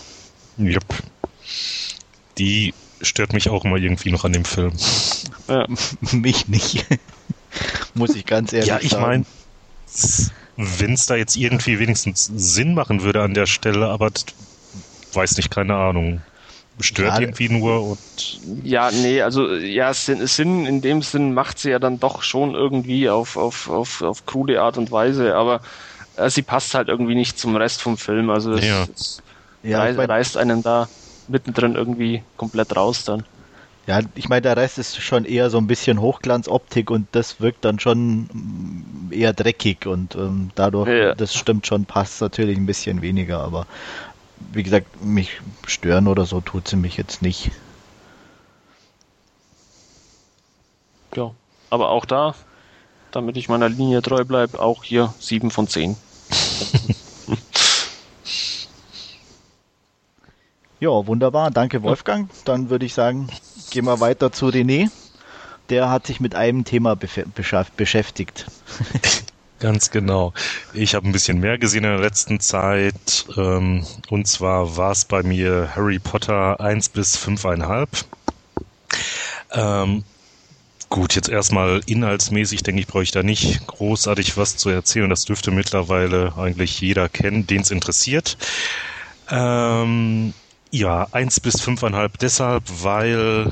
Jupp. 0.56 0.84
Die 2.38 2.74
stört 3.00 3.32
mich 3.32 3.50
auch 3.50 3.64
immer 3.64 3.76
irgendwie 3.76 4.10
noch 4.10 4.24
an 4.24 4.32
dem 4.32 4.44
Film. 4.44 4.72
Ja, 5.48 5.66
Mich 6.12 6.48
nicht. 6.48 6.86
Muss 7.94 8.14
ich 8.14 8.24
ganz 8.26 8.52
ehrlich 8.52 8.78
ja, 8.78 8.78
ich 8.80 8.96
sagen. 8.96 8.98
meine, 8.98 9.26
wenn 10.56 10.92
es 10.94 11.06
da 11.06 11.16
jetzt 11.16 11.36
irgendwie 11.36 11.78
wenigstens 11.78 12.24
Sinn 12.26 12.74
machen 12.74 13.02
würde 13.02 13.22
an 13.22 13.34
der 13.34 13.46
Stelle, 13.46 13.88
aber 13.88 14.10
weiß 15.12 15.36
nicht, 15.36 15.50
keine 15.50 15.76
Ahnung. 15.76 16.22
Stört 16.80 17.18
Ja, 17.18 17.20
irgendwie 17.20 17.48
nur 17.48 17.84
und 17.84 18.42
ja 18.62 18.90
nee, 18.92 19.22
also 19.22 19.52
ja, 19.54 19.92
Sinn, 19.94 20.26
Sinn 20.26 20.66
in 20.66 20.80
dem 20.80 21.02
Sinn 21.02 21.34
macht 21.34 21.58
sie 21.58 21.70
ja 21.70 21.78
dann 21.78 21.98
doch 22.00 22.22
schon 22.22 22.54
irgendwie 22.54 23.08
auf, 23.10 23.36
auf, 23.36 23.68
auf, 23.68 24.02
auf 24.02 24.24
krude 24.26 24.60
Art 24.62 24.78
und 24.78 24.90
Weise, 24.90 25.34
aber 25.34 25.60
äh, 26.14 26.30
sie 26.30 26.42
passt 26.42 26.74
halt 26.74 26.88
irgendwie 26.88 27.14
nicht 27.14 27.38
zum 27.38 27.56
Rest 27.56 27.82
vom 27.82 27.96
Film. 27.98 28.30
Also 28.30 28.52
das, 28.52 28.84
Ja. 28.84 28.88
das 28.88 29.22
Ja, 29.62 29.84
reißt, 29.84 29.98
reißt 29.98 30.36
einen 30.36 30.62
da 30.62 30.90
mittendrin 31.26 31.74
irgendwie 31.76 32.24
komplett 32.36 32.76
raus 32.76 33.04
dann. 33.04 33.24
Ja, 33.86 34.00
ich 34.14 34.28
meine, 34.30 34.40
der 34.42 34.56
Rest 34.56 34.78
ist 34.78 35.00
schon 35.02 35.26
eher 35.26 35.50
so 35.50 35.58
ein 35.58 35.66
bisschen 35.66 36.00
Hochglanzoptik 36.00 36.90
und 36.90 37.06
das 37.12 37.40
wirkt 37.40 37.64
dann 37.66 37.78
schon 37.78 38.28
mm, 38.32 39.12
eher 39.12 39.34
dreckig 39.34 39.86
und 39.86 40.14
ähm, 40.14 40.50
dadurch, 40.54 40.88
Ja. 40.88 41.14
das 41.14 41.34
stimmt 41.34 41.66
schon, 41.66 41.84
passt 41.84 42.20
natürlich 42.22 42.56
ein 42.56 42.64
bisschen 42.66 43.02
weniger, 43.02 43.40
aber 43.40 43.66
wie 44.52 44.62
gesagt, 44.62 45.04
mich 45.04 45.40
stören 45.66 46.08
oder 46.08 46.24
so 46.24 46.40
tut 46.40 46.66
sie 46.66 46.76
mich 46.76 46.96
jetzt 46.96 47.20
nicht. 47.20 47.50
Ja, 51.14 51.32
aber 51.70 51.90
auch 51.90 52.06
da, 52.06 52.34
damit 53.12 53.36
ich 53.36 53.48
meiner 53.48 53.68
Linie 53.68 54.00
treu 54.00 54.24
bleibe, 54.24 54.60
auch 54.60 54.82
hier 54.82 55.14
7 55.18 55.50
von 55.50 55.68
10. 55.68 55.96
Ja, 60.80 61.06
wunderbar, 61.06 61.50
danke 61.50 61.82
Wolfgang. 61.82 62.28
Dann 62.44 62.68
würde 62.68 62.84
ich 62.84 62.92
sagen, 62.92 63.28
gehen 63.74 63.86
wir 63.86 63.98
weiter 63.98 64.30
zu 64.30 64.46
René. 64.46 64.88
Der 65.68 65.90
hat 65.90 66.06
sich 66.06 66.20
mit 66.20 66.36
einem 66.36 66.64
Thema 66.64 66.94
beschäftigt. 66.94 68.46
Ganz 69.58 69.90
genau. 69.90 70.32
Ich 70.74 70.94
habe 70.94 71.08
ein 71.08 71.12
bisschen 71.12 71.40
mehr 71.40 71.58
gesehen 71.58 71.82
in 71.82 71.90
der 71.90 71.98
letzten 71.98 72.38
Zeit. 72.38 73.26
Ähm, 73.36 73.84
und 74.10 74.28
zwar 74.28 74.76
war 74.76 74.92
es 74.92 75.04
bei 75.04 75.24
mir 75.24 75.70
Harry 75.74 75.98
Potter 75.98 76.60
1 76.60 76.90
bis 76.90 77.18
5,5. 77.18 78.04
Ähm, 79.52 80.04
gut, 80.88 81.16
jetzt 81.16 81.28
erstmal 81.28 81.80
inhaltsmäßig, 81.86 82.62
denke 82.62 82.80
ich, 82.80 82.86
brauche 82.86 83.02
ich 83.02 83.10
da 83.10 83.24
nicht 83.24 83.66
großartig 83.66 84.36
was 84.36 84.56
zu 84.56 84.68
erzählen. 84.68 85.10
Das 85.10 85.24
dürfte 85.24 85.50
mittlerweile 85.50 86.34
eigentlich 86.36 86.80
jeder 86.80 87.08
kennen, 87.08 87.48
den 87.48 87.62
es 87.62 87.72
interessiert. 87.72 88.36
Ähm, 89.30 90.32
ja, 90.74 91.06
eins 91.12 91.38
bis 91.38 91.60
fünfeinhalb 91.60 92.18
deshalb, 92.18 92.64
weil 92.82 93.48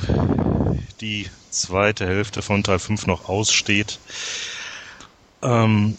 die 1.00 1.28
zweite 1.50 2.04
Hälfte 2.04 2.42
von 2.42 2.64
Teil 2.64 2.80
5 2.80 3.06
noch 3.06 3.28
aussteht. 3.28 4.00
Ähm, 5.40 5.96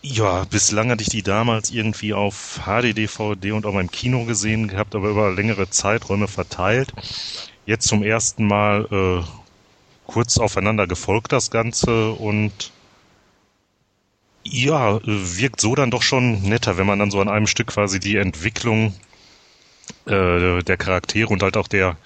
ja, 0.00 0.44
bislang 0.44 0.90
hatte 0.90 1.02
ich 1.02 1.10
die 1.10 1.22
damals 1.22 1.70
irgendwie 1.70 2.14
auf 2.14 2.60
HD-DVD 2.64 3.52
und 3.52 3.66
auch 3.66 3.78
im 3.78 3.90
Kino 3.90 4.24
gesehen 4.24 4.66
gehabt, 4.66 4.94
aber 4.94 5.10
über 5.10 5.30
längere 5.30 5.68
Zeiträume 5.68 6.26
verteilt. 6.26 6.94
Jetzt 7.66 7.86
zum 7.86 8.02
ersten 8.02 8.46
Mal 8.46 8.86
äh, 8.90 9.24
kurz 10.06 10.38
aufeinander 10.38 10.86
gefolgt 10.86 11.32
das 11.32 11.50
Ganze 11.50 12.12
und 12.12 12.72
ja, 14.42 15.00
wirkt 15.04 15.60
so 15.60 15.74
dann 15.74 15.90
doch 15.90 16.02
schon 16.02 16.40
netter, 16.40 16.78
wenn 16.78 16.86
man 16.86 16.98
dann 16.98 17.10
so 17.10 17.20
an 17.20 17.28
einem 17.28 17.46
Stück 17.46 17.66
quasi 17.66 18.00
die 18.00 18.16
Entwicklung 18.16 18.94
äh, 20.06 20.62
der 20.62 20.76
Charaktere 20.76 21.28
und 21.28 21.42
halt 21.42 21.56
auch 21.56 21.68
der 21.68 21.96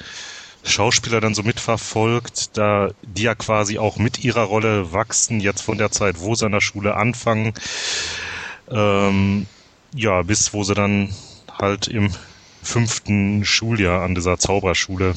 Schauspieler 0.64 1.20
dann 1.20 1.34
so 1.34 1.42
mitverfolgt, 1.42 2.56
da 2.56 2.90
die 3.02 3.24
ja 3.24 3.34
quasi 3.34 3.78
auch 3.78 3.98
mit 3.98 4.24
ihrer 4.24 4.44
Rolle 4.44 4.92
wachsen, 4.92 5.40
jetzt 5.40 5.60
von 5.60 5.78
der 5.78 5.90
Zeit, 5.90 6.20
wo 6.20 6.34
sie 6.34 6.46
an 6.46 6.52
der 6.52 6.60
Schule 6.62 6.96
anfangen, 6.96 7.52
ähm, 8.70 9.46
ja, 9.94 10.22
bis 10.22 10.52
wo 10.54 10.64
sie 10.64 10.74
dann 10.74 11.14
halt 11.60 11.88
im 11.88 12.10
fünften 12.62 13.44
Schuljahr 13.44 14.02
an 14.02 14.14
dieser 14.14 14.38
Zauberschule 14.38 15.14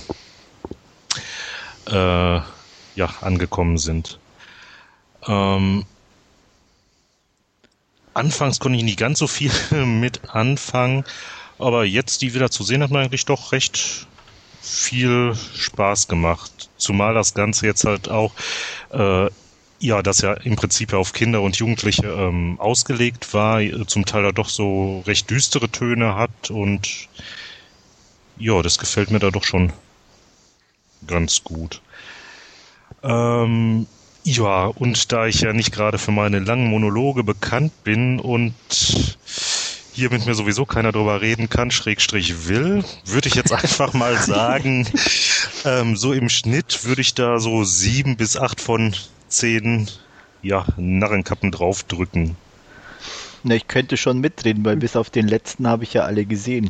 äh, 1.87 2.41
ja, 2.95 3.09
angekommen 3.21 3.77
sind. 3.77 4.19
Ähm, 5.25 5.85
anfangs 8.13 8.59
konnte 8.59 8.77
ich 8.77 8.83
nicht 8.83 8.99
ganz 8.99 9.19
so 9.19 9.27
viel 9.27 9.51
mit 9.85 10.29
anfangen, 10.29 11.05
aber 11.59 11.85
jetzt 11.85 12.21
die 12.21 12.33
wieder 12.33 12.49
zu 12.51 12.63
sehen, 12.63 12.83
hat 12.83 12.91
mir 12.91 12.99
eigentlich 12.99 13.25
doch 13.25 13.51
recht 13.51 14.07
viel 14.61 15.33
Spaß 15.55 16.07
gemacht. 16.07 16.69
Zumal 16.77 17.13
das 17.13 17.33
Ganze 17.33 17.65
jetzt 17.65 17.85
halt 17.85 18.09
auch, 18.09 18.33
äh, 18.91 19.29
ja, 19.79 20.01
das 20.01 20.21
ja 20.21 20.33
im 20.33 20.55
Prinzip 20.55 20.91
ja 20.91 20.97
auf 20.97 21.13
Kinder 21.13 21.41
und 21.41 21.57
Jugendliche 21.57 22.07
ähm, 22.07 22.59
ausgelegt 22.59 23.33
war, 23.33 23.61
zum 23.87 24.05
Teil 24.05 24.23
da 24.23 24.31
doch 24.31 24.49
so 24.49 25.03
recht 25.05 25.29
düstere 25.29 25.69
Töne 25.69 26.15
hat 26.15 26.49
und 26.49 27.07
ja, 28.37 28.61
das 28.61 28.77
gefällt 28.77 29.11
mir 29.11 29.19
da 29.19 29.31
doch 29.31 29.43
schon 29.43 29.71
ganz 31.05 31.43
gut. 31.43 31.81
Ähm, 33.03 33.87
ja, 34.23 34.65
und 34.65 35.11
da 35.11 35.27
ich 35.27 35.41
ja 35.41 35.53
nicht 35.53 35.71
gerade 35.71 35.97
für 35.97 36.11
meine 36.11 36.39
langen 36.39 36.69
Monologe 36.69 37.23
bekannt 37.23 37.71
bin 37.83 38.19
und 38.19 38.53
hier 39.97 40.11
mit 40.11 40.27
mir 40.27 40.35
sowieso 40.35 40.67
keiner 40.67 40.91
drüber 40.91 41.21
reden 41.21 41.49
kann, 41.49 41.71
Schrägstrich 41.71 42.47
will, 42.47 42.83
würde 43.05 43.27
ich 43.27 43.33
jetzt 43.33 43.51
einfach 43.63 43.93
mal 43.93 44.15
sagen, 44.15 44.87
ähm, 45.65 45.97
so 45.97 46.13
im 46.13 46.29
Schnitt 46.29 46.85
würde 46.85 47.01
ich 47.01 47.15
da 47.15 47.39
so 47.39 47.63
sieben 47.63 48.15
bis 48.15 48.37
acht 48.37 48.61
von 48.61 48.93
zehn 49.27 49.89
ja, 50.43 50.65
Narrenkappen 50.77 51.51
draufdrücken. 51.51 52.37
Na, 53.41 53.55
ich 53.55 53.67
könnte 53.67 53.97
schon 53.97 54.19
mitreden, 54.19 54.63
weil 54.65 54.75
bis 54.75 54.95
auf 54.95 55.09
den 55.09 55.27
letzten 55.27 55.67
habe 55.67 55.83
ich 55.83 55.93
ja 55.93 56.03
alle 56.03 56.25
gesehen. 56.25 56.69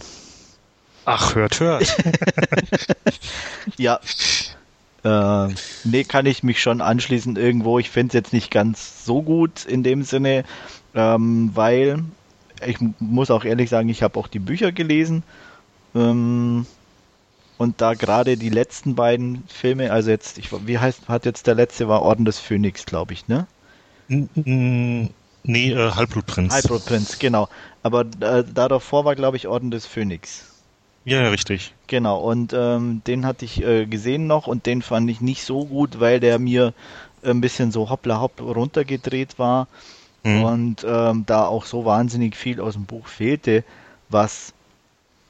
Ach, 1.04 1.36
hört, 1.36 1.60
hört. 1.60 1.98
ja. 3.78 4.00
Äh, 5.04 5.54
nee, 5.84 6.06
kann 6.06 6.26
ich 6.26 6.44
mich 6.44 6.62
schon 6.62 6.80
anschließen 6.80 7.36
irgendwo. 7.36 7.78
Ich 7.78 7.90
finde 7.90 8.12
es 8.12 8.14
jetzt 8.14 8.34
nicht 8.34 8.52
ganz 8.52 9.04
so 9.04 9.22
gut 9.22 9.66
in 9.66 9.84
dem 9.84 10.04
Sinne, 10.04 10.46
ähm, 10.96 11.52
weil 11.54 12.04
ich 12.66 12.78
muss 13.00 13.32
auch 13.32 13.46
ehrlich 13.46 13.70
sagen, 13.70 13.90
ich 13.90 14.04
habe 14.04 14.20
auch 14.20 14.28
die 14.28 14.40
Bücher 14.40 14.72
gelesen. 14.72 15.24
Ähm, 15.96 16.66
und 17.58 17.82
da 17.82 17.96
gerade 17.96 18.38
die 18.38 18.50
letzten 18.50 18.96
beiden 18.96 19.44
Filme, 19.48 19.92
also 19.92 20.12
jetzt, 20.12 20.38
ich, 20.38 20.52
wie 20.68 20.78
heißt, 20.78 21.08
hat 21.08 21.26
jetzt 21.26 21.48
der 21.48 21.56
letzte 21.56 21.88
war 21.88 22.04
Orden 22.04 22.26
des 22.26 22.40
Phönix, 22.40 22.86
glaube 22.86 23.14
ich, 23.14 23.28
ne? 23.28 23.48
Nee, 24.08 25.72
äh, 25.72 25.92
Halbblutprinz. 25.92 26.54
Halbblutprinz, 26.54 27.20
genau. 27.20 27.50
Aber 27.84 28.02
äh, 28.02 28.44
da 28.54 28.68
davor 28.68 29.06
war, 29.06 29.16
glaube 29.16 29.38
ich, 29.38 29.48
Orden 29.48 29.72
des 29.72 29.86
Phönix. 29.86 30.46
Ja, 31.04 31.24
ja, 31.24 31.30
richtig. 31.30 31.74
Genau, 31.88 32.20
und 32.20 32.54
ähm, 32.54 33.02
den 33.08 33.26
hatte 33.26 33.46
ich 33.46 33.64
äh, 33.64 33.86
gesehen 33.86 34.28
noch 34.28 34.48
und 34.48 34.66
den 34.66 34.82
fand 34.82 35.10
ich 35.10 35.22
nicht 35.22 35.44
so 35.44 35.66
gut, 35.66 36.00
weil 36.02 36.20
der 36.20 36.38
mir 36.38 36.74
ein 37.24 37.42
bisschen 37.42 37.72
so 37.72 37.90
hoppla 37.90 38.20
hopp 38.20 38.42
runtergedreht 38.42 39.40
war 39.40 39.68
mhm. 40.28 40.44
und 40.44 40.86
ähm, 40.88 41.24
da 41.26 41.46
auch 41.46 41.66
so 41.66 41.86
wahnsinnig 41.86 42.36
viel 42.36 42.62
aus 42.62 42.74
dem 42.74 42.86
Buch 42.86 43.08
fehlte, 43.08 43.64
was 44.10 44.54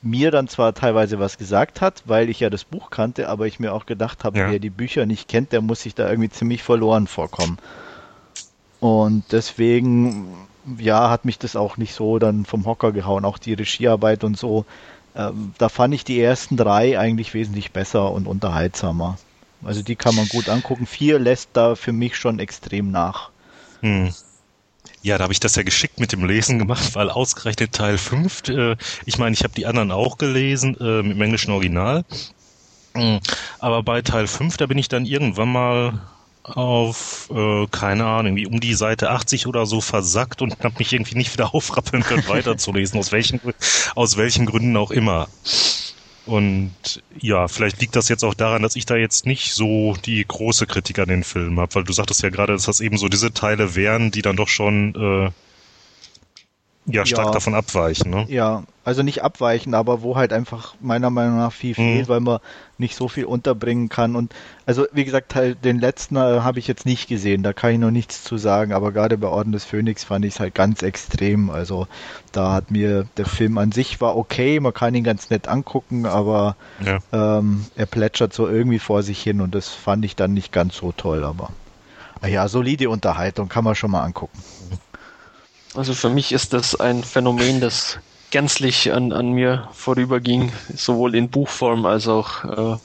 mir 0.01 0.31
dann 0.31 0.47
zwar 0.47 0.73
teilweise 0.73 1.19
was 1.19 1.37
gesagt 1.37 1.81
hat, 1.81 2.03
weil 2.05 2.29
ich 2.29 2.39
ja 2.39 2.49
das 2.49 2.63
Buch 2.63 2.89
kannte, 2.89 3.29
aber 3.29 3.47
ich 3.47 3.59
mir 3.59 3.73
auch 3.73 3.85
gedacht 3.85 4.23
habe, 4.23 4.39
ja. 4.39 4.51
wer 4.51 4.59
die 4.59 4.69
Bücher 4.69 5.05
nicht 5.05 5.27
kennt, 5.27 5.51
der 5.51 5.61
muss 5.61 5.81
sich 5.81 5.95
da 5.95 6.09
irgendwie 6.09 6.29
ziemlich 6.29 6.63
verloren 6.63 7.07
vorkommen. 7.07 7.57
Und 8.79 9.23
deswegen, 9.31 10.27
ja, 10.77 11.09
hat 11.09 11.25
mich 11.25 11.39
das 11.39 11.55
auch 11.55 11.77
nicht 11.77 11.95
so 11.95 12.19
dann 12.19 12.45
vom 12.45 12.65
Hocker 12.65 12.91
gehauen, 12.91 13.25
auch 13.25 13.39
die 13.39 13.55
Regiearbeit 13.55 14.23
und 14.23 14.37
so 14.37 14.65
ähm, 15.17 15.53
da 15.57 15.67
fand 15.67 15.93
ich 15.95 16.03
die 16.03 16.21
ersten 16.21 16.57
drei 16.57 16.99
eigentlich 16.99 17.33
wesentlich 17.33 17.71
besser 17.71 18.11
und 18.11 18.27
unterhaltsamer. 18.27 19.17
Also 19.63 19.81
die 19.81 19.95
kann 19.95 20.15
man 20.15 20.27
gut 20.27 20.47
angucken. 20.47 20.85
Vier 20.85 21.17
lässt 21.17 21.49
da 21.53 21.75
für 21.75 21.91
mich 21.91 22.15
schon 22.15 22.37
extrem 22.37 22.91
nach. 22.91 23.31
Hm. 23.81 24.13
Ja, 25.03 25.17
da 25.17 25.23
habe 25.23 25.33
ich 25.33 25.39
das 25.39 25.55
ja 25.55 25.63
geschickt 25.63 25.99
mit 25.99 26.11
dem 26.11 26.25
Lesen 26.25 26.59
gemacht, 26.59 26.95
weil 26.95 27.09
ausgerechnet 27.09 27.73
Teil 27.73 27.97
5, 27.97 28.49
äh, 28.49 28.75
ich 29.05 29.17
meine, 29.17 29.33
ich 29.33 29.43
habe 29.43 29.53
die 29.53 29.65
anderen 29.65 29.91
auch 29.91 30.17
gelesen 30.17 30.75
äh, 30.75 31.03
dem 31.03 31.21
englischen 31.21 31.51
Original. 31.51 32.03
Hm. 32.95 33.19
Aber 33.59 33.83
bei 33.83 34.01
Teil 34.01 34.27
5, 34.27 34.57
da 34.57 34.65
bin 34.65 34.77
ich 34.77 34.89
dann 34.89 35.05
irgendwann 35.05 35.51
mal 35.51 36.01
auf, 36.43 37.29
äh, 37.33 37.67
keine 37.67 38.05
Ahnung, 38.05 38.37
irgendwie 38.37 38.47
um 38.47 38.59
die 38.59 38.73
Seite 38.73 39.11
80 39.11 39.47
oder 39.47 39.65
so 39.65 39.81
versackt 39.81 40.41
und 40.41 40.57
habe 40.63 40.75
mich 40.79 40.93
irgendwie 40.93 41.17
nicht 41.17 41.33
wieder 41.33 41.53
aufrappeln 41.53 42.03
können, 42.03 42.27
weiterzulesen, 42.27 42.99
aus 42.99 43.11
welchen, 43.11 43.39
aus 43.95 44.17
welchen 44.17 44.45
Gründen 44.45 44.75
auch 44.77 44.91
immer. 44.91 45.27
Und 46.27 47.01
ja, 47.19 47.47
vielleicht 47.47 47.79
liegt 47.79 47.95
das 47.95 48.09
jetzt 48.09 48.23
auch 48.23 48.33
daran, 48.33 48.61
dass 48.61 48.75
ich 48.75 48.85
da 48.85 48.95
jetzt 48.95 49.25
nicht 49.25 49.53
so 49.53 49.95
die 50.05 50.23
große 50.27 50.67
Kritik 50.67 50.99
an 50.99 51.07
den 51.07 51.23
Film 51.23 51.59
habe, 51.59 51.73
weil 51.75 51.83
du 51.85 51.93
sagtest 51.93 52.21
ja 52.21 52.29
gerade, 52.29 52.53
dass 52.53 52.65
das 52.65 52.81
eben 52.81 52.97
so 52.97 53.07
diese 53.07 53.33
Teile 53.33 53.75
wären, 53.75 54.11
die 54.11 54.21
dann 54.21 54.35
doch 54.35 54.49
schon 54.49 54.93
äh, 54.95 55.31
ja, 56.89 57.05
stark 57.05 57.27
ja, 57.27 57.31
davon 57.33 57.53
abweichen, 57.53 58.09
ne? 58.09 58.25
Ja, 58.29 58.63
also 58.85 59.03
nicht 59.03 59.21
abweichen, 59.21 59.73
aber 59.73 60.01
wo 60.01 60.15
halt 60.15 60.31
einfach 60.31 60.75
meiner 60.79 61.09
Meinung 61.09 61.37
nach 61.37 61.51
viel 61.51 61.75
fehlt, 61.75 62.07
mhm. 62.07 62.09
weil 62.09 62.19
man 62.21 62.39
nicht 62.77 62.95
so 62.95 63.09
viel 63.09 63.25
unterbringen 63.25 63.89
kann. 63.89 64.15
Und 64.15 64.33
also 64.65 64.85
wie 64.93 65.03
gesagt, 65.03 65.35
halt 65.35 65.65
den 65.65 65.79
letzten 65.79 66.15
äh, 66.15 66.19
habe 66.19 66.59
ich 66.59 66.67
jetzt 66.67 66.85
nicht 66.85 67.09
gesehen, 67.09 67.43
da 67.43 67.51
kann 67.51 67.73
ich 67.73 67.79
noch 67.79 67.91
nichts 67.91 68.23
zu 68.23 68.37
sagen, 68.37 68.71
aber 68.71 68.93
gerade 68.93 69.17
bei 69.17 69.27
Orden 69.27 69.51
des 69.51 69.65
Phönix 69.65 70.05
fand 70.05 70.23
ich 70.23 70.35
es 70.35 70.39
halt 70.39 70.55
ganz 70.55 70.81
extrem. 70.81 71.49
Also 71.49 71.87
da 72.31 72.53
hat 72.53 72.71
mir 72.71 73.05
der 73.17 73.25
Film 73.25 73.57
an 73.57 73.73
sich 73.73 73.99
war 73.99 74.15
okay, 74.15 74.61
man 74.61 74.73
kann 74.73 74.95
ihn 74.95 75.03
ganz 75.03 75.29
nett 75.29 75.49
angucken, 75.49 76.05
aber 76.05 76.55
ja. 76.79 76.99
ähm, 77.11 77.65
er 77.75 77.85
plätschert 77.85 78.33
so 78.33 78.47
irgendwie 78.47 78.79
vor 78.79 79.03
sich 79.03 79.21
hin 79.21 79.41
und 79.41 79.53
das 79.53 79.67
fand 79.67 80.05
ich 80.05 80.15
dann 80.15 80.33
nicht 80.33 80.53
ganz 80.53 80.77
so 80.77 80.93
toll, 80.93 81.25
aber 81.25 81.49
ah 82.21 82.27
ja, 82.27 82.47
solide 82.47 82.89
Unterhaltung 82.89 83.49
kann 83.49 83.65
man 83.65 83.75
schon 83.75 83.91
mal 83.91 84.03
angucken. 84.03 84.37
Also 85.75 85.93
für 85.93 86.09
mich 86.09 86.31
ist 86.31 86.53
das 86.53 86.79
ein 86.79 87.03
Phänomen, 87.03 87.61
das 87.61 87.99
gänzlich 88.31 88.91
an, 88.91 89.13
an 89.13 89.31
mir 89.31 89.69
vorüberging, 89.73 90.51
sowohl 90.75 91.15
in 91.15 91.29
Buchform 91.29 91.85
als 91.85 92.07
auch 92.07 92.43
äh, 92.43 92.77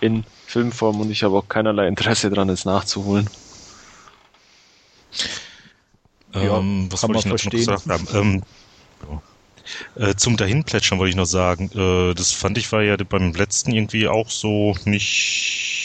in 0.00 0.24
Filmform 0.46 1.00
und 1.00 1.10
ich 1.10 1.22
habe 1.22 1.36
auch 1.36 1.48
keinerlei 1.48 1.86
Interesse 1.86 2.30
daran, 2.30 2.48
es 2.48 2.64
nachzuholen. 2.64 3.28
Ähm, 6.34 6.88
was 6.90 7.02
wollte 7.02 7.18
ich 7.18 7.26
noch, 7.26 7.44
noch 7.44 7.50
gesagt 7.50 7.86
haben? 7.86 8.08
Ähm, 8.12 8.42
äh, 9.96 10.14
zum 10.14 10.36
Dahinplätschern 10.36 10.98
wollte 10.98 11.10
ich 11.10 11.16
noch 11.16 11.26
sagen, 11.26 11.70
äh, 11.74 12.14
das 12.14 12.32
fand 12.32 12.58
ich 12.58 12.70
war 12.72 12.82
ja 12.82 12.96
beim 12.96 13.32
letzten 13.32 13.72
irgendwie 13.72 14.08
auch 14.08 14.30
so 14.30 14.74
nicht 14.84 15.79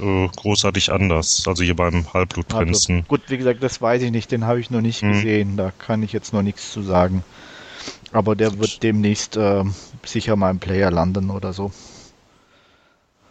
äh, 0.00 0.28
großartig 0.36 0.92
anders. 0.92 1.44
Also 1.46 1.62
hier 1.62 1.76
beim 1.76 2.12
Halbblutprinzen. 2.12 2.96
Also, 2.96 3.08
gut, 3.08 3.22
wie 3.28 3.38
gesagt, 3.38 3.62
das 3.62 3.80
weiß 3.80 4.02
ich 4.02 4.10
nicht, 4.10 4.30
den 4.30 4.44
habe 4.44 4.60
ich 4.60 4.70
noch 4.70 4.80
nicht 4.80 5.02
hm. 5.02 5.12
gesehen. 5.12 5.56
Da 5.56 5.72
kann 5.76 6.02
ich 6.02 6.12
jetzt 6.12 6.32
noch 6.32 6.42
nichts 6.42 6.72
zu 6.72 6.82
sagen. 6.82 7.24
Aber 8.12 8.36
der 8.36 8.58
wird 8.58 8.82
demnächst 8.82 9.36
äh, 9.36 9.64
sicher 10.04 10.36
mal 10.36 10.50
im 10.50 10.58
Player 10.58 10.90
landen 10.90 11.30
oder 11.30 11.52
so. 11.52 11.72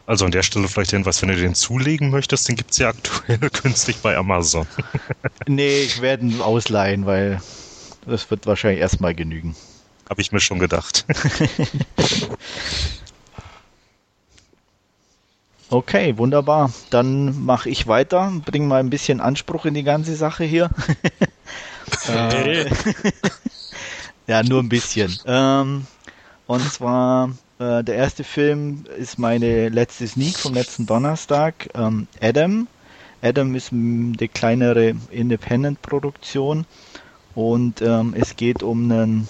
Also 0.05 0.23
an 0.23 0.31
der 0.31 0.43
Stelle 0.43 0.69
vielleicht 0.69 0.93
den, 0.93 1.05
was, 1.05 1.21
wenn 1.21 1.29
du 1.29 1.35
den 1.35 1.53
zulegen 1.53 2.11
möchtest, 2.11 2.47
den 2.47 2.55
gibt 2.55 2.71
es 2.71 2.77
ja 2.77 2.89
aktuell 2.89 3.39
günstig 3.61 3.97
bei 4.01 4.15
Amazon. 4.15 4.65
nee, 5.47 5.81
ich 5.81 6.01
werde 6.01 6.25
ihn 6.25 6.41
ausleihen, 6.41 7.05
weil 7.05 7.41
das 8.05 8.31
wird 8.31 8.45
wahrscheinlich 8.45 8.79
erstmal 8.79 9.13
genügen. 9.13 9.55
Habe 10.09 10.21
ich 10.21 10.31
mir 10.31 10.39
schon 10.39 10.59
gedacht. 10.59 11.05
Okay, 15.69 16.17
wunderbar. 16.17 16.71
Dann 16.89 17.43
mache 17.45 17.69
ich 17.69 17.87
weiter, 17.87 18.31
bringe 18.45 18.67
mal 18.67 18.79
ein 18.79 18.89
bisschen 18.89 19.19
Anspruch 19.19 19.65
in 19.65 19.73
die 19.73 19.83
ganze 19.83 20.15
Sache 20.15 20.43
hier. 20.45 20.69
äh, 22.07 22.69
Ja, 24.27 24.43
nur 24.43 24.61
ein 24.61 24.69
bisschen. 24.69 25.17
ähm, 25.25 25.87
und 26.47 26.71
zwar, 26.71 27.29
äh, 27.59 27.83
der 27.83 27.95
erste 27.95 28.23
Film 28.23 28.85
ist 28.97 29.17
meine 29.19 29.69
letzte 29.69 30.07
Sneak 30.07 30.37
vom 30.37 30.53
letzten 30.53 30.85
Donnerstag. 30.85 31.69
Ähm, 31.75 32.07
Adam. 32.21 32.67
Adam 33.21 33.55
ist 33.55 33.71
eine 33.71 34.27
kleinere 34.27 34.95
Independent-Produktion 35.09 36.65
und 37.35 37.81
ähm, 37.81 38.13
es 38.17 38.35
geht 38.35 38.63
um 38.63 38.91
einen 38.91 39.27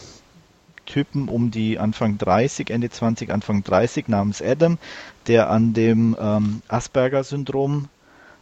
Typen 0.88 1.30
um 1.30 1.52
die 1.52 1.78
Anfang 1.78 2.18
30, 2.18 2.72
Ende 2.72 2.90
20, 2.90 3.32
Anfang 3.32 3.64
30 3.64 4.08
namens 4.08 4.42
Adam, 4.42 4.80
der 5.28 5.52
an 5.52 5.74
dem 5.74 6.18
ähm, 6.20 6.64
Asperger-Syndrom 6.68 7.90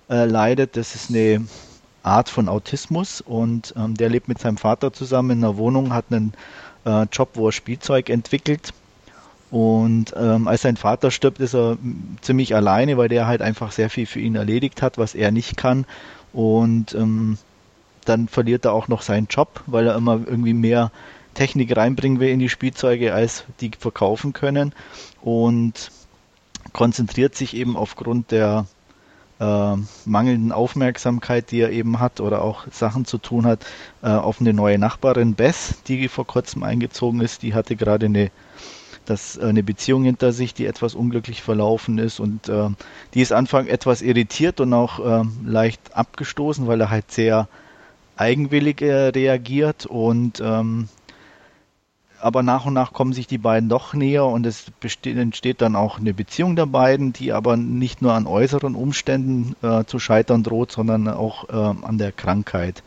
äh, 0.10 0.24
leidet. 0.24 0.78
Das 0.78 0.96
ist 0.96 1.10
eine 1.10 1.46
Art 2.04 2.30
von 2.30 2.48
Autismus 2.48 3.20
und 3.20 3.74
ähm, 3.76 3.96
der 3.96 4.10
lebt 4.10 4.30
mit 4.30 4.40
seinem 4.40 4.58
Vater 4.58 4.94
zusammen 4.94 5.32
in 5.32 5.44
einer 5.44 5.58
Wohnung, 5.58 5.94
hat 5.94 6.06
einen 6.12 6.34
äh, 6.86 7.08
Job, 7.12 7.32
wo 7.34 7.50
er 7.50 7.52
Spielzeug 7.52 8.10
entwickelt. 8.10 8.74
Und 9.52 10.14
ähm, 10.18 10.48
als 10.48 10.64
sein 10.64 10.78
Vater 10.78 11.12
stirbt, 11.12 11.40
ist 11.40 11.56
er 11.56 11.78
ziemlich 12.22 12.56
alleine, 12.56 12.98
weil 12.98 13.10
der 13.10 13.28
halt 13.28 13.42
einfach 13.42 13.72
sehr 13.72 13.90
viel 13.90 14.06
für 14.06 14.20
ihn 14.20 14.36
erledigt 14.36 14.82
hat, 14.82 14.98
was 14.98 15.16
er 15.16 15.32
nicht 15.32 15.58
kann. 15.58 15.86
Und 16.34 16.94
ähm, 16.94 17.38
dann 18.06 18.28
verliert 18.28 18.66
er 18.66 18.74
auch 18.74 18.88
noch 18.88 19.02
seinen 19.02 19.28
Job, 19.28 19.64
weil 19.66 19.88
er 19.88 19.96
immer 19.96 20.20
irgendwie 20.26 20.54
mehr 20.54 20.92
Technik 21.36 21.78
reinbringen 21.78 22.20
will 22.20 22.30
in 22.30 22.40
die 22.40 22.50
Spielzeuge, 22.50 23.14
als 23.14 23.46
die 23.62 23.72
verkaufen 23.78 24.34
können. 24.34 24.74
Und 25.22 25.92
konzentriert 26.74 27.36
sich 27.36 27.56
eben 27.56 27.78
aufgrund 27.78 28.32
der 28.32 28.66
äh, 29.40 29.76
mangelnden 30.06 30.52
Aufmerksamkeit, 30.52 31.52
die 31.52 31.60
er 31.60 31.72
eben 31.72 32.00
hat 32.00 32.22
oder 32.22 32.42
auch 32.42 32.66
Sachen 32.72 33.06
zu 33.06 33.18
tun 33.18 33.46
hat, 33.46 33.66
äh, 34.02 34.08
auf 34.08 34.40
eine 34.40 34.54
neue 34.54 34.78
Nachbarin 34.78 35.36
Bess, 35.36 35.76
die 35.88 36.08
vor 36.08 36.26
kurzem 36.26 36.64
eingezogen 36.64 37.22
ist. 37.22 37.42
Die 37.44 37.54
hatte 37.54 37.76
gerade 37.76 38.08
eine, 38.08 38.32
das, 39.06 39.38
äh, 39.38 39.46
eine 39.46 39.64
Beziehung 39.64 40.04
hinter 40.04 40.32
sich, 40.32 40.54
die 40.54 40.66
etwas 40.66 40.96
unglücklich 40.96 41.42
verlaufen 41.42 41.98
ist 41.98 42.20
und 42.20 42.50
äh, 42.50 42.70
die 43.14 43.22
ist 43.22 43.34
Anfang 43.34 43.68
etwas 43.68 44.02
irritiert 44.02 44.60
und 44.60 44.74
auch 44.74 45.00
äh, 45.00 45.26
leicht 45.46 45.96
abgestoßen, 45.96 46.68
weil 46.68 46.82
er 46.82 46.90
halt 46.90 47.12
sehr 47.12 47.48
eigenwillig 48.18 48.82
äh, 48.82 49.10
reagiert 49.10 49.86
und 49.86 50.42
ähm, 50.44 50.88
aber 52.26 52.42
nach 52.42 52.66
und 52.66 52.74
nach 52.74 52.92
kommen 52.92 53.14
sich 53.14 53.28
die 53.28 53.38
beiden 53.38 53.70
doch 53.70 53.94
näher 53.94 54.26
und 54.26 54.48
es 54.48 54.72
besteht, 54.80 55.16
entsteht 55.16 55.62
dann 55.62 55.76
auch 55.76 56.00
eine 56.00 56.12
Beziehung 56.12 56.56
der 56.56 56.66
beiden, 56.66 57.14
die 57.14 57.32
aber 57.32 57.56
nicht 57.56 58.02
nur 58.02 58.14
an 58.14 58.26
äußeren 58.26 58.74
Umständen 58.74 59.56
äh, 59.62 59.86
zu 59.86 60.00
scheitern 60.00 60.42
droht, 60.42 60.72
sondern 60.72 61.08
auch 61.08 61.50
äh, 61.50 61.54
an 61.54 62.00
der 62.00 62.12
Krankheit. 62.12 62.82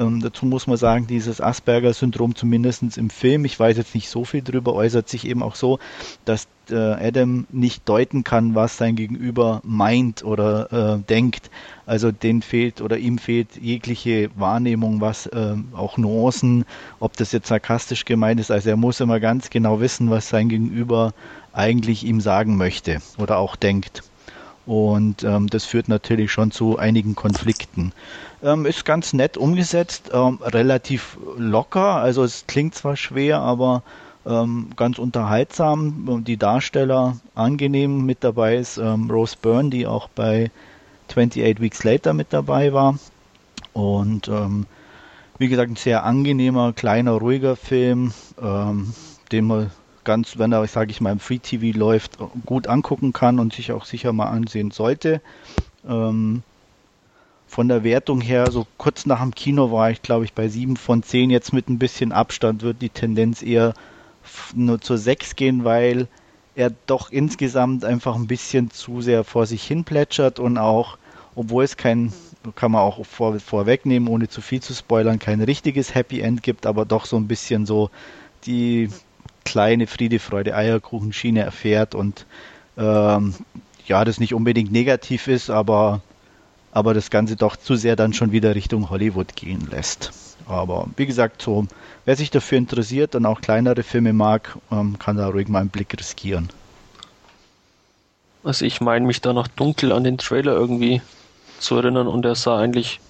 Ähm, 0.00 0.20
dazu 0.22 0.46
muss 0.46 0.66
man 0.66 0.78
sagen, 0.78 1.06
dieses 1.06 1.42
Asperger-Syndrom 1.42 2.34
zumindest 2.34 2.96
im 2.96 3.10
Film, 3.10 3.44
ich 3.44 3.60
weiß 3.60 3.76
jetzt 3.76 3.94
nicht 3.94 4.08
so 4.08 4.24
viel 4.24 4.40
drüber, 4.42 4.74
äußert 4.74 5.08
sich 5.10 5.26
eben 5.28 5.42
auch 5.42 5.54
so, 5.54 5.78
dass 6.24 6.48
äh, 6.70 6.76
Adam 6.76 7.46
nicht 7.50 7.86
deuten 7.86 8.24
kann, 8.24 8.54
was 8.54 8.78
sein 8.78 8.96
Gegenüber 8.96 9.60
meint 9.62 10.24
oder 10.24 10.72
äh, 10.96 11.02
denkt. 11.02 11.50
Also 11.84 12.12
den 12.12 12.40
fehlt 12.40 12.80
oder 12.80 12.96
ihm 12.96 13.18
fehlt 13.18 13.56
jegliche 13.60 14.30
Wahrnehmung, 14.36 15.02
was 15.02 15.26
äh, 15.26 15.56
auch 15.74 15.98
Nuancen, 15.98 16.64
ob 16.98 17.16
das 17.18 17.32
jetzt 17.32 17.48
sarkastisch 17.48 18.06
gemeint 18.06 18.40
ist. 18.40 18.50
Also 18.50 18.70
er 18.70 18.76
muss 18.76 19.00
immer 19.00 19.20
ganz 19.20 19.50
genau 19.50 19.80
wissen, 19.80 20.08
was 20.08 20.30
sein 20.30 20.48
Gegenüber 20.48 21.12
eigentlich 21.52 22.04
ihm 22.04 22.20
sagen 22.22 22.56
möchte 22.56 23.02
oder 23.18 23.36
auch 23.38 23.54
denkt. 23.56 24.02
Und 24.70 25.24
ähm, 25.24 25.48
das 25.48 25.64
führt 25.64 25.88
natürlich 25.88 26.30
schon 26.30 26.52
zu 26.52 26.78
einigen 26.78 27.16
Konflikten. 27.16 27.90
Ähm, 28.40 28.66
ist 28.66 28.84
ganz 28.84 29.12
nett 29.12 29.36
umgesetzt, 29.36 30.12
ähm, 30.14 30.38
relativ 30.42 31.18
locker. 31.36 31.96
Also 31.96 32.22
es 32.22 32.44
klingt 32.46 32.76
zwar 32.76 32.96
schwer, 32.96 33.40
aber 33.40 33.82
ähm, 34.24 34.68
ganz 34.76 35.00
unterhaltsam. 35.00 36.22
Die 36.24 36.36
Darsteller 36.36 37.16
angenehm 37.34 38.06
mit 38.06 38.22
dabei 38.22 38.58
ist 38.58 38.78
ähm, 38.78 39.10
Rose 39.10 39.34
Byrne, 39.42 39.70
die 39.70 39.88
auch 39.88 40.08
bei 40.08 40.52
28 41.08 41.60
Weeks 41.60 41.82
Later 41.82 42.14
mit 42.14 42.28
dabei 42.32 42.72
war. 42.72 42.96
Und 43.72 44.28
ähm, 44.28 44.66
wie 45.38 45.48
gesagt, 45.48 45.72
ein 45.72 45.76
sehr 45.76 46.04
angenehmer, 46.04 46.74
kleiner, 46.74 47.12
ruhiger 47.14 47.56
Film, 47.56 48.12
den 48.40 49.44
man 49.46 49.70
ganz, 50.04 50.38
wenn 50.38 50.52
er, 50.52 50.66
sage 50.66 50.90
ich 50.90 51.00
mal, 51.00 51.12
im 51.12 51.20
Free 51.20 51.38
TV 51.38 51.76
läuft, 51.76 52.18
gut 52.46 52.66
angucken 52.66 53.12
kann 53.12 53.38
und 53.38 53.52
sich 53.52 53.72
auch 53.72 53.84
sicher 53.84 54.12
mal 54.12 54.28
ansehen 54.28 54.70
sollte. 54.70 55.20
Ähm, 55.88 56.42
von 57.46 57.66
der 57.66 57.82
Wertung 57.82 58.20
her, 58.20 58.50
so 58.52 58.66
kurz 58.78 59.06
nach 59.06 59.20
dem 59.20 59.34
Kino 59.34 59.72
war 59.72 59.90
ich, 59.90 60.02
glaube 60.02 60.24
ich, 60.24 60.34
bei 60.34 60.48
7 60.48 60.76
von 60.76 61.02
10. 61.02 61.30
Jetzt 61.30 61.52
mit 61.52 61.68
ein 61.68 61.80
bisschen 61.80 62.12
Abstand 62.12 62.62
wird 62.62 62.80
die 62.80 62.90
Tendenz 62.90 63.42
eher 63.42 63.74
nur 64.54 64.80
zur 64.80 64.98
6 64.98 65.34
gehen, 65.34 65.64
weil 65.64 66.06
er 66.54 66.70
doch 66.86 67.10
insgesamt 67.10 67.84
einfach 67.84 68.14
ein 68.14 68.26
bisschen 68.26 68.70
zu 68.70 69.00
sehr 69.00 69.24
vor 69.24 69.46
sich 69.46 69.64
hin 69.64 69.84
plätschert 69.84 70.38
und 70.38 70.58
auch, 70.58 70.98
obwohl 71.34 71.64
es 71.64 71.76
kein, 71.76 72.12
kann 72.54 72.72
man 72.72 72.82
auch 72.82 73.04
vor, 73.04 73.38
vorwegnehmen, 73.40 74.08
ohne 74.08 74.28
zu 74.28 74.40
viel 74.40 74.60
zu 74.62 74.74
spoilern, 74.74 75.18
kein 75.18 75.40
richtiges 75.40 75.94
Happy 75.94 76.20
End 76.20 76.42
gibt, 76.42 76.66
aber 76.66 76.84
doch 76.84 77.04
so 77.04 77.16
ein 77.16 77.28
bisschen 77.28 77.66
so 77.66 77.90
die 78.46 78.90
kleine 79.44 79.86
Friede, 79.86 80.18
Freude, 80.18 80.54
Eierkuchenschiene 80.54 81.40
erfährt 81.40 81.94
und 81.94 82.26
ähm, 82.76 83.34
ja, 83.86 84.04
das 84.04 84.20
nicht 84.20 84.34
unbedingt 84.34 84.72
negativ 84.72 85.26
ist, 85.26 85.50
aber, 85.50 86.00
aber 86.72 86.94
das 86.94 87.10
Ganze 87.10 87.36
doch 87.36 87.56
zu 87.56 87.76
sehr 87.76 87.96
dann 87.96 88.12
schon 88.12 88.32
wieder 88.32 88.54
Richtung 88.54 88.90
Hollywood 88.90 89.34
gehen 89.36 89.68
lässt. 89.70 90.12
Aber 90.46 90.86
wie 90.96 91.06
gesagt, 91.06 91.42
so, 91.42 91.66
wer 92.04 92.16
sich 92.16 92.30
dafür 92.30 92.58
interessiert 92.58 93.14
und 93.14 93.26
auch 93.26 93.40
kleinere 93.40 93.82
Filme 93.82 94.12
mag, 94.12 94.56
ähm, 94.70 94.98
kann 94.98 95.16
da 95.16 95.28
ruhig 95.28 95.48
mal 95.48 95.60
einen 95.60 95.68
Blick 95.68 95.94
riskieren. 95.98 96.48
Also 98.42 98.64
ich 98.64 98.80
meine 98.80 99.06
mich 99.06 99.20
da 99.20 99.32
noch 99.32 99.48
dunkel 99.48 99.92
an 99.92 100.04
den 100.04 100.18
Trailer 100.18 100.52
irgendwie 100.52 101.02
zu 101.58 101.76
erinnern 101.76 102.06
und 102.06 102.24
er 102.24 102.34
sah 102.34 102.58
eigentlich 102.58 103.00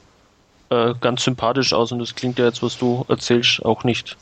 äh, 0.70 0.94
ganz 1.00 1.24
sympathisch 1.24 1.72
aus 1.72 1.92
und 1.92 2.00
das 2.00 2.14
klingt 2.14 2.38
ja 2.38 2.46
jetzt, 2.46 2.62
was 2.62 2.78
du 2.78 3.04
erzählst, 3.08 3.64
auch 3.64 3.84
nicht 3.84 4.16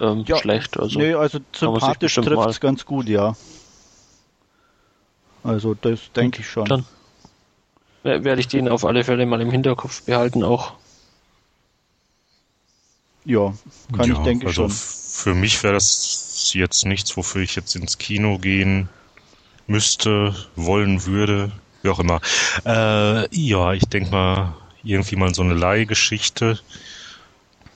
ähm, 0.00 0.24
ja, 0.26 0.36
schlecht. 0.36 0.78
Also, 0.78 0.98
nee, 0.98 1.14
also 1.14 1.38
sympathisch 1.54 2.14
trifft 2.14 2.48
es 2.48 2.60
ganz 2.60 2.84
gut, 2.84 3.08
ja. 3.08 3.36
Also 5.44 5.74
das 5.74 6.12
denke 6.14 6.40
ich 6.40 6.48
schon. 6.48 6.66
Dann 6.66 6.84
werde 8.02 8.40
ich 8.40 8.48
den 8.48 8.68
auf 8.68 8.84
alle 8.84 9.04
Fälle 9.04 9.26
mal 9.26 9.40
im 9.40 9.50
Hinterkopf 9.50 10.02
behalten 10.02 10.44
auch. 10.44 10.74
Ja, 13.24 13.54
kann 13.96 14.08
ja, 14.08 14.14
ich 14.14 14.22
denke 14.24 14.46
also 14.46 14.68
schon. 14.68 14.70
Für 14.70 15.34
mich 15.34 15.62
wäre 15.62 15.74
das 15.74 16.50
jetzt 16.54 16.84
nichts, 16.86 17.16
wofür 17.16 17.42
ich 17.42 17.54
jetzt 17.54 17.76
ins 17.76 17.98
Kino 17.98 18.38
gehen 18.38 18.88
müsste, 19.66 20.34
wollen 20.56 21.06
würde, 21.06 21.52
wie 21.82 21.90
auch 21.90 22.00
immer. 22.00 22.20
Äh, 22.64 23.34
ja, 23.34 23.72
ich 23.72 23.84
denke 23.84 24.10
mal, 24.10 24.54
irgendwie 24.82 25.16
mal 25.16 25.34
so 25.34 25.42
eine 25.42 25.54
Leihgeschichte. 25.54 26.58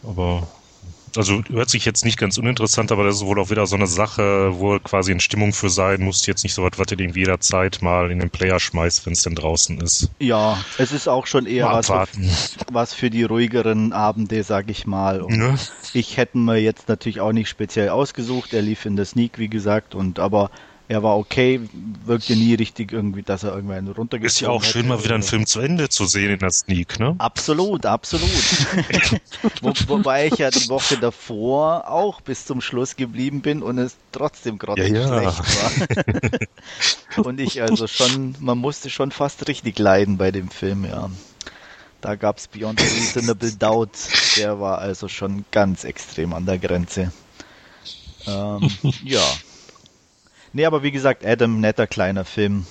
Aber 0.03 0.49
also 1.19 1.43
hört 1.51 1.71
sich 1.71 1.85
jetzt 1.85 2.05
nicht 2.05 2.19
ganz 2.19 2.39
uninteressant, 2.39 2.93
aber 2.93 3.05
das 3.05 3.17
ist 3.17 3.27
wohl 3.27 3.39
auch 3.41 3.51
wieder 3.51 3.67
so 3.67 3.77
eine 3.77 3.87
Sache, 3.87 4.59
wo 4.59 4.79
quasi 4.79 5.13
in 5.13 5.21
Stimmung 5.21 5.53
für 5.53 5.71
sein 5.71 6.03
muss, 6.03 6.27
jetzt 6.27 6.43
nicht 6.43 6.55
so 6.55 6.63
was, 6.63 6.73
was 6.77 6.91
ihr 6.91 7.01
irgendwie 7.01 7.21
jederzeit 7.21 7.83
mal 7.83 8.11
in 8.11 8.19
den 8.19 8.31
Player 8.31 8.61
schmeißt, 8.61 9.07
wenn 9.07 9.13
es 9.13 9.23
denn 9.23 9.35
draußen 9.35 9.81
ist. 9.81 10.11
Ja, 10.19 10.59
es 10.79 10.93
ist 10.93 11.09
auch 11.09 11.27
schon 11.27 11.47
eher 11.47 11.67
was, 11.67 11.91
was 12.71 12.95
für 12.95 13.11
die 13.11 13.25
ruhigeren 13.25 13.93
Abende, 13.93 14.43
sag 14.43 14.71
ich 14.71 14.87
mal. 14.87 15.25
Ne? 15.29 15.57
Ich 15.93 16.17
hätte 16.17 16.39
mir 16.39 16.59
jetzt 16.59 16.89
natürlich 16.89 17.21
auch 17.21 17.33
nicht 17.33 17.49
speziell 17.49 17.89
ausgesucht, 17.89 18.53
er 18.53 18.63
lief 18.63 18.87
in 18.87 18.97
der 18.97 19.05
Sneak, 19.05 19.39
wie 19.39 19.49
gesagt, 19.49 19.95
und 19.95 20.19
aber 20.19 20.51
er 20.89 21.03
war 21.03 21.17
okay, 21.17 21.61
wirkte 22.05 22.37
nie 22.37 22.55
richtig 22.55 22.93
irgendwie, 22.93 23.23
dass 23.23 23.43
er 23.43 23.55
irgendwann 23.55 23.89
runtergezogen 23.89 24.27
Ist 24.27 24.41
ja 24.41 24.51
auch 24.51 24.63
schön, 24.63 24.87
mal 24.87 25.03
wieder 25.03 25.15
einen 25.15 25.25
Film 25.25 25.45
zu 25.45 25.61
Ende 25.61 25.89
zu 25.89 26.07
sehen 26.07 26.31
in 26.31 26.39
der 26.39 26.51
Sneak, 26.51 27.01
ne? 27.01 27.17
Absolut, 27.19 27.85
absolut. 27.87 28.31
Wo, 29.63 29.73
wobei 29.89 30.29
ich 30.29 30.39
ja 30.39 30.51
die 30.51 30.69
Woche 30.69 30.97
davor 30.99 31.91
auch 31.91 32.21
bis 32.21 32.45
zum 32.45 32.61
Schluss 32.61 32.95
geblieben 32.95 33.41
bin 33.41 33.63
und 33.63 33.79
es 33.79 33.97
trotzdem 34.13 34.59
gerade 34.59 34.87
ja, 34.87 35.01
ja. 35.01 35.33
schlecht 35.33 35.99
war. 37.17 37.25
und 37.25 37.41
ich 37.41 37.61
also 37.61 37.89
schon, 37.89 38.37
man 38.39 38.59
musste 38.59 38.89
schon 38.89 39.11
fast 39.11 39.49
richtig 39.49 39.79
leiden 39.79 40.19
bei 40.19 40.31
dem 40.31 40.51
Film, 40.51 40.85
ja. 40.85 41.11
Da 42.01 42.15
gab 42.15 42.39
es 42.39 42.47
Beyond 42.47 42.81
Reasonable 42.81 43.53
Doubt, 43.53 43.91
der 44.37 44.61
war 44.61 44.79
also 44.79 45.09
schon 45.09 45.45
ganz 45.51 45.83
extrem 45.83 46.33
an 46.33 46.47
der 46.47 46.59
Grenze. 46.59 47.11
Ähm, 48.29 48.71
ja. 49.03 49.25
Nee, 50.57 50.65
aber 50.65 50.83
wie 50.83 50.91
gesagt, 50.91 51.23
Adam, 51.23 51.61
netter 51.61 51.87
kleiner 51.87 52.25
Film. 52.25 52.65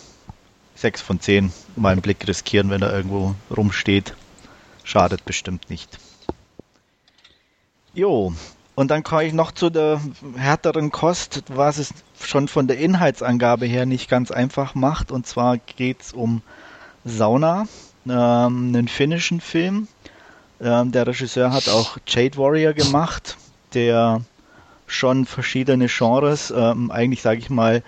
6 0.73 1.01
von 1.01 1.19
10. 1.19 1.53
Mal 1.75 1.91
einen 1.91 2.01
Blick 2.01 2.27
riskieren, 2.27 2.71
wenn 2.71 2.81
er 2.81 2.91
irgendwo 2.91 3.35
rumsteht. 3.55 4.15
Schadet 4.83 5.23
bestimmt 5.23 5.69
nicht. 5.69 5.99
Jo, 7.93 8.33
und 8.73 8.89
dann 8.89 9.03
komme 9.03 9.25
ich 9.25 9.33
noch 9.33 9.51
zu 9.51 9.69
der 9.69 10.01
härteren 10.35 10.91
Kost, 10.91 11.43
was 11.49 11.77
es 11.77 11.93
schon 12.19 12.47
von 12.47 12.65
der 12.65 12.79
Inhaltsangabe 12.79 13.67
her 13.67 13.85
nicht 13.85 14.09
ganz 14.09 14.31
einfach 14.31 14.73
macht. 14.73 15.11
Und 15.11 15.27
zwar 15.27 15.59
geht 15.59 16.01
es 16.01 16.11
um 16.11 16.41
Sauna, 17.03 17.67
ähm, 18.07 18.73
einen 18.73 18.87
finnischen 18.87 19.41
Film. 19.41 19.87
Ähm, 20.59 20.91
der 20.91 21.05
Regisseur 21.05 21.53
hat 21.53 21.69
auch 21.69 21.99
Jade 22.07 22.35
Warrior 22.35 22.73
gemacht, 22.73 23.37
der 23.75 24.21
schon 24.87 25.25
verschiedene 25.25 25.87
Genres. 25.87 26.53
Ähm, 26.55 26.91
eigentlich 26.91 27.21
sage 27.21 27.39
ich 27.39 27.49
mal 27.49 27.83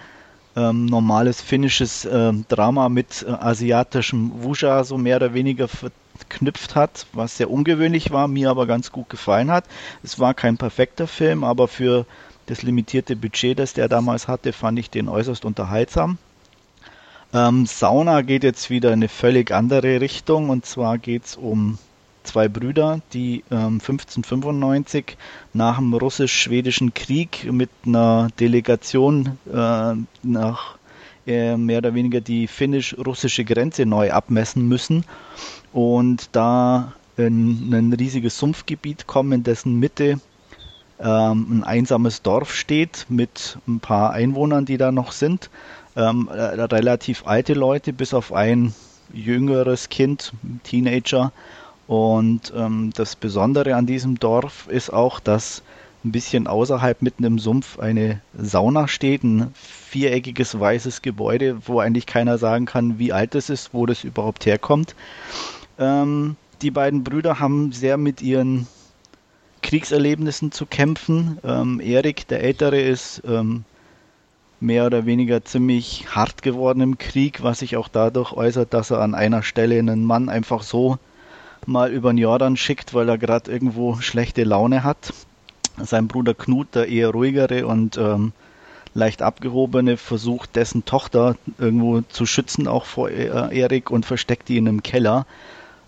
ähm, 0.55 0.85
normales 0.87 1.41
finnisches 1.41 2.05
ähm, 2.05 2.45
Drama 2.47 2.89
mit 2.89 3.23
äh, 3.27 3.31
asiatischem 3.31 4.43
Wuja 4.43 4.83
so 4.83 4.97
mehr 4.97 5.17
oder 5.17 5.33
weniger 5.33 5.67
verknüpft 5.67 6.75
hat, 6.75 7.05
was 7.13 7.37
sehr 7.37 7.51
ungewöhnlich 7.51 8.11
war, 8.11 8.27
mir 8.27 8.49
aber 8.49 8.65
ganz 8.65 8.91
gut 8.91 9.09
gefallen 9.09 9.51
hat. 9.51 9.65
Es 10.03 10.19
war 10.19 10.33
kein 10.33 10.57
perfekter 10.57 11.07
Film, 11.07 11.43
aber 11.43 11.67
für 11.67 12.05
das 12.47 12.63
limitierte 12.63 13.15
Budget, 13.15 13.59
das 13.59 13.73
der 13.73 13.87
damals 13.87 14.27
hatte, 14.27 14.51
fand 14.51 14.79
ich 14.79 14.89
den 14.89 15.09
äußerst 15.09 15.45
unterhaltsam. 15.45 16.17
Ähm, 17.33 17.65
Sauna 17.65 18.21
geht 18.21 18.43
jetzt 18.43 18.69
wieder 18.69 18.89
in 18.89 18.99
eine 18.99 19.09
völlig 19.09 19.51
andere 19.51 20.01
Richtung 20.01 20.49
und 20.49 20.65
zwar 20.65 20.97
geht 20.97 21.25
es 21.25 21.35
um 21.35 21.77
zwei 22.27 22.47
Brüder, 22.47 23.01
die 23.13 23.43
ähm, 23.49 23.79
1595 23.79 25.17
nach 25.53 25.77
dem 25.77 25.93
russisch-schwedischen 25.93 26.93
Krieg 26.93 27.51
mit 27.51 27.69
einer 27.85 28.27
Delegation 28.39 29.37
äh, 29.51 29.93
nach 30.23 30.77
äh, 31.25 31.57
mehr 31.57 31.79
oder 31.79 31.93
weniger 31.93 32.21
die 32.21 32.47
finnisch-russische 32.47 33.43
Grenze 33.43 33.85
neu 33.85 34.11
abmessen 34.11 34.67
müssen 34.67 35.03
und 35.73 36.29
da 36.33 36.93
in 37.17 37.73
ein 37.73 37.93
riesiges 37.93 38.37
Sumpfgebiet 38.37 39.07
kommen, 39.07 39.31
in 39.31 39.43
dessen 39.43 39.79
Mitte 39.79 40.19
ähm, 40.99 41.59
ein 41.59 41.63
einsames 41.63 42.21
Dorf 42.21 42.53
steht 42.53 43.05
mit 43.09 43.57
ein 43.67 43.79
paar 43.79 44.11
Einwohnern, 44.11 44.65
die 44.65 44.77
da 44.77 44.91
noch 44.91 45.11
sind. 45.11 45.49
Ähm, 45.95 46.29
äh, 46.31 46.39
relativ 46.41 47.25
alte 47.25 47.53
Leute, 47.53 47.93
bis 47.93 48.13
auf 48.13 48.33
ein 48.33 48.73
jüngeres 49.13 49.89
Kind, 49.89 50.33
Teenager, 50.63 51.31
und 51.87 52.53
ähm, 52.55 52.91
das 52.95 53.15
Besondere 53.15 53.75
an 53.75 53.85
diesem 53.85 54.19
Dorf 54.19 54.67
ist 54.69 54.91
auch, 54.91 55.19
dass 55.19 55.63
ein 56.03 56.11
bisschen 56.11 56.47
außerhalb 56.47 57.01
mitten 57.01 57.23
im 57.23 57.39
Sumpf 57.39 57.79
eine 57.79 58.21
Sauna 58.37 58.87
steht, 58.87 59.23
ein 59.23 59.51
viereckiges 59.53 60.59
weißes 60.59 61.01
Gebäude, 61.01 61.57
wo 61.65 61.79
eigentlich 61.79 62.05
keiner 62.05 62.37
sagen 62.37 62.65
kann, 62.65 62.99
wie 62.99 63.13
alt 63.13 63.35
es 63.35 63.49
ist, 63.49 63.73
wo 63.73 63.85
das 63.85 64.03
überhaupt 64.03 64.45
herkommt. 64.45 64.95
Ähm, 65.79 66.35
die 66.61 66.71
beiden 66.71 67.03
Brüder 67.03 67.39
haben 67.39 67.71
sehr 67.71 67.97
mit 67.97 68.21
ihren 68.21 68.67
Kriegserlebnissen 69.61 70.51
zu 70.51 70.65
kämpfen. 70.65 71.39
Ähm, 71.43 71.79
Erik, 71.79 72.27
der 72.27 72.41
Ältere, 72.41 72.79
ist 72.79 73.21
ähm, 73.27 73.63
mehr 74.59 74.85
oder 74.85 75.05
weniger 75.05 75.43
ziemlich 75.45 76.07
hart 76.13 76.41
geworden 76.41 76.81
im 76.81 76.97
Krieg, 76.97 77.43
was 77.43 77.59
sich 77.59 77.77
auch 77.77 77.87
dadurch 77.87 78.33
äußert, 78.33 78.73
dass 78.73 78.91
er 78.91 78.99
an 78.99 79.15
einer 79.15 79.43
Stelle 79.43 79.77
einen 79.79 80.03
Mann 80.03 80.29
einfach 80.29 80.63
so 80.63 80.99
mal 81.67 81.91
über 81.91 82.11
den 82.11 82.17
Jordan 82.17 82.57
schickt, 82.57 82.93
weil 82.93 83.09
er 83.09 83.17
gerade 83.17 83.51
irgendwo 83.51 83.95
schlechte 83.95 84.43
Laune 84.43 84.83
hat. 84.83 85.13
Sein 85.77 86.07
Bruder 86.07 86.33
Knut, 86.33 86.73
der 86.73 86.87
eher 86.87 87.09
ruhigere 87.09 87.67
und 87.67 87.97
ähm, 87.97 88.33
leicht 88.93 89.21
abgehobene, 89.21 89.97
versucht 89.97 90.55
dessen 90.55 90.85
Tochter 90.85 91.35
irgendwo 91.59 92.01
zu 92.01 92.25
schützen, 92.25 92.67
auch 92.67 92.85
vor 92.85 93.09
äh, 93.09 93.57
Erik, 93.57 93.91
und 93.91 94.05
versteckt 94.05 94.49
die 94.49 94.57
in 94.57 94.67
einem 94.67 94.81
Keller, 94.81 95.27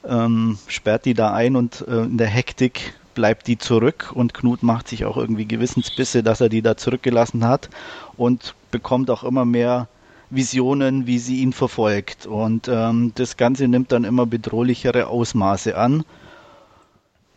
ähm, 0.08 0.60
sperrt 0.68 1.06
die 1.06 1.16
da 1.16 1.34
ein 1.34 1.56
und 1.56 1.86
äh, 1.88 2.04
in 2.04 2.18
der 2.18 2.28
Hektik 2.28 2.94
bleibt 3.16 3.48
die 3.48 3.58
zurück 3.58 4.12
und 4.14 4.34
Knut 4.34 4.64
macht 4.64 4.88
sich 4.88 5.06
auch 5.06 5.18
irgendwie 5.18 5.46
Gewissensbisse, 5.46 6.24
dass 6.24 6.40
er 6.40 6.50
die 6.50 6.62
da 6.62 6.78
zurückgelassen 6.78 7.46
hat 7.46 7.70
und 8.16 8.54
bekommt 8.72 9.10
auch 9.10 9.24
immer 9.24 9.44
mehr 9.44 9.88
Visionen, 10.30 11.08
wie 11.08 11.20
sie 11.20 11.42
ihn 11.42 11.54
verfolgt. 11.54 12.26
Und 12.26 12.68
ähm, 12.68 13.14
das 13.16 13.38
Ganze 13.38 13.68
nimmt 13.68 13.92
dann 13.92 14.04
immer 14.04 14.26
bedrohlichere 14.26 15.08
Ausmaße 15.08 15.76
an. 15.78 16.04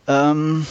Ähm, 0.07 0.67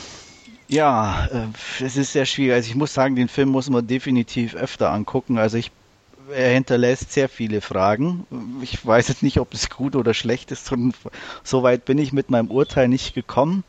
ja, 0.67 1.27
äh, 1.31 1.83
es 1.83 1.97
ist 1.97 2.13
sehr 2.13 2.25
schwierig. 2.25 2.53
Also 2.53 2.69
ich 2.69 2.75
muss 2.75 2.93
sagen, 2.93 3.15
den 3.15 3.27
Film 3.27 3.49
muss 3.49 3.69
man 3.69 3.85
definitiv 3.85 4.55
öfter 4.55 4.91
angucken. 4.91 5.37
Also 5.37 5.57
ich, 5.57 5.71
er 6.33 6.53
hinterlässt 6.53 7.11
sehr 7.11 7.27
viele 7.27 7.61
Fragen. 7.61 8.25
Ich 8.61 8.85
weiß 8.85 9.07
jetzt 9.07 9.23
nicht, 9.23 9.39
ob 9.39 9.53
es 9.53 9.69
gut 9.69 9.95
oder 9.95 10.13
schlecht 10.13 10.51
ist. 10.51 10.71
Und 10.71 10.95
so 11.43 11.63
weit 11.63 11.85
bin 11.85 11.97
ich 11.97 12.13
mit 12.13 12.29
meinem 12.29 12.49
Urteil 12.51 12.87
nicht 12.87 13.15
gekommen. 13.15 13.63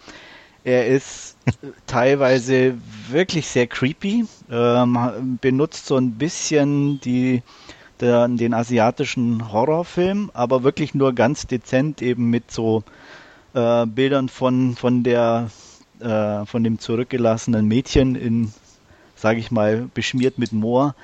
Er 0.64 0.86
ist 0.86 1.36
teilweise 1.86 2.74
wirklich 3.08 3.48
sehr 3.48 3.66
creepy, 3.66 4.26
ähm, 4.48 5.38
benutzt 5.40 5.86
so 5.86 5.96
ein 5.96 6.12
bisschen 6.12 7.00
die 7.00 7.42
der, 8.00 8.28
den 8.28 8.55
asiatischen 8.55 9.52
Horrorfilm, 9.52 10.31
aber 10.35 10.62
wirklich 10.62 10.94
nur 10.94 11.12
ganz 11.14 11.46
dezent 11.46 12.02
eben 12.02 12.31
mit 12.31 12.50
so 12.50 12.83
äh, 13.55 13.87
Bildern 13.87 14.28
von, 14.28 14.76
von 14.76 15.02
der 15.02 15.50
äh, 16.02 16.44
von 16.46 16.64
dem 16.64 16.78
zurückgelassenen 16.78 17.66
Mädchen 17.66 18.16
in, 18.16 18.52
sage 19.14 19.38
ich 19.38 19.50
mal, 19.50 19.88
beschmiert 19.94 20.38
mit 20.38 20.52
Moor. 20.52 20.94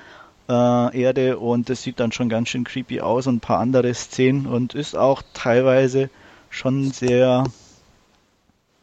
Äh, 0.49 1.01
Erde 1.01 1.37
und 1.37 1.69
das 1.69 1.83
sieht 1.83 1.99
dann 1.99 2.11
schon 2.11 2.27
ganz 2.27 2.49
schön 2.49 2.63
creepy 2.63 3.01
aus 3.01 3.27
und 3.27 3.35
ein 3.35 3.39
paar 3.39 3.59
andere 3.59 3.93
Szenen 3.93 4.45
und 4.45 4.73
ist 4.73 4.95
auch 4.95 5.21
teilweise 5.33 6.09
schon 6.49 6.91
sehr 6.91 7.45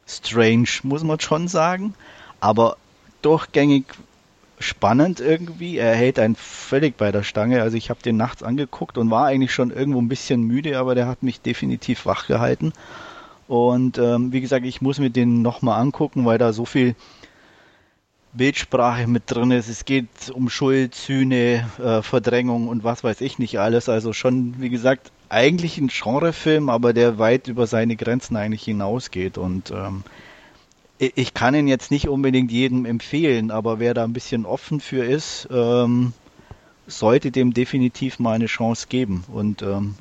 strange, 0.07 0.69
muss 0.85 1.03
man 1.03 1.21
schon 1.21 1.49
sagen. 1.49 1.95
Aber 2.41 2.77
durchgängig 3.23 3.85
spannend 4.59 5.21
irgendwie. 5.21 5.77
Er 5.79 5.95
hält 5.95 6.19
einen 6.19 6.37
völlig 6.37 6.97
bei 6.97 7.13
der 7.13 7.23
Stange. 7.23 7.63
Also 7.63 7.77
ich 7.77 7.91
habe 7.91 8.03
den 8.03 8.17
nachts 8.17 8.43
angeguckt 8.43 8.99
und 8.99 9.11
war 9.11 9.27
eigentlich 9.27 9.53
schon 9.53 9.71
irgendwo 9.71 10.01
ein 10.01 10.09
bisschen 10.09 10.43
müde, 10.43 10.79
aber 10.79 10.95
der 10.95 11.07
hat 11.07 11.23
mich 11.23 11.41
definitiv 11.41 12.07
wach 12.07 12.27
gehalten. 12.27 12.73
Und 13.49 13.99
ähm, 13.99 14.33
wie 14.33 14.41
gesagt, 14.41 14.67
ich 14.67 14.81
muss 14.81 14.99
mir 14.99 15.11
den 15.11 15.43
nochmal 15.43 15.81
angucken, 15.81 16.25
weil 16.25 16.39
da 16.39 16.53
so 16.53 16.65
viel 16.65 16.95
Bildsprache 18.33 19.07
mit 19.07 19.25
drin 19.27 19.51
ist. 19.51 19.69
Es 19.69 19.85
geht 19.85 20.09
um 20.33 20.49
Schuld, 20.49 20.95
Sühne, 20.95 21.69
äh, 21.83 22.03
Verdrängung 22.03 22.69
und 22.69 22.85
was 22.85 23.05
weiß 23.05 23.21
ich 23.21 23.39
nicht 23.39 23.59
alles. 23.59 23.89
Also 23.89 24.13
schon, 24.13 24.61
wie 24.61 24.69
gesagt, 24.69 25.11
eigentlich 25.29 25.79
ein 25.79 25.89
Genrefilm, 25.89 26.69
aber 26.69 26.93
der 26.93 27.19
weit 27.19 27.49
über 27.49 27.67
seine 27.67 27.97
Grenzen 27.97 28.37
eigentlich 28.37 28.65
hinausgeht. 28.65 29.39
Und 29.39 29.71
ähm, 29.71 30.03
ich 30.99 31.35
kann 31.35 31.55
ihn 31.55 31.69
jetzt 31.69 31.91
nicht 31.91 32.09
unbedingt 32.09 32.51
jedem 32.51 32.87
empfehlen, 32.87 33.51
aber 33.51 33.79
wer 33.79 33.95
da 33.95 34.05
ein 34.05 34.13
bisschen 34.13 34.47
offen 34.47 34.81
für 34.81 35.05
ist, 35.05 35.49
ähm, 35.51 36.13
sollte 36.87 37.31
dem 37.31 37.53
definitiv 37.53 38.19
mal 38.19 38.33
eine 38.33 38.47
Chance 38.47 38.87
geben 38.89 39.25
und 39.29 39.63
ähm, 39.63 39.95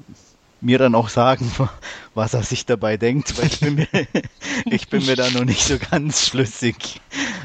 mir 0.61 0.79
dann 0.79 0.95
auch 0.95 1.09
sagen, 1.09 1.51
was 2.13 2.33
er 2.33 2.43
sich 2.43 2.65
dabei 2.65 2.97
denkt, 2.97 3.37
weil 3.37 3.47
ich 3.47 3.59
bin 3.59 3.75
mir, 3.75 3.87
ich 4.65 4.89
bin 4.89 5.05
mir 5.05 5.15
da 5.15 5.29
noch 5.29 5.45
nicht 5.45 5.63
so 5.63 5.77
ganz 5.77 6.27
schlüssig. 6.27 7.01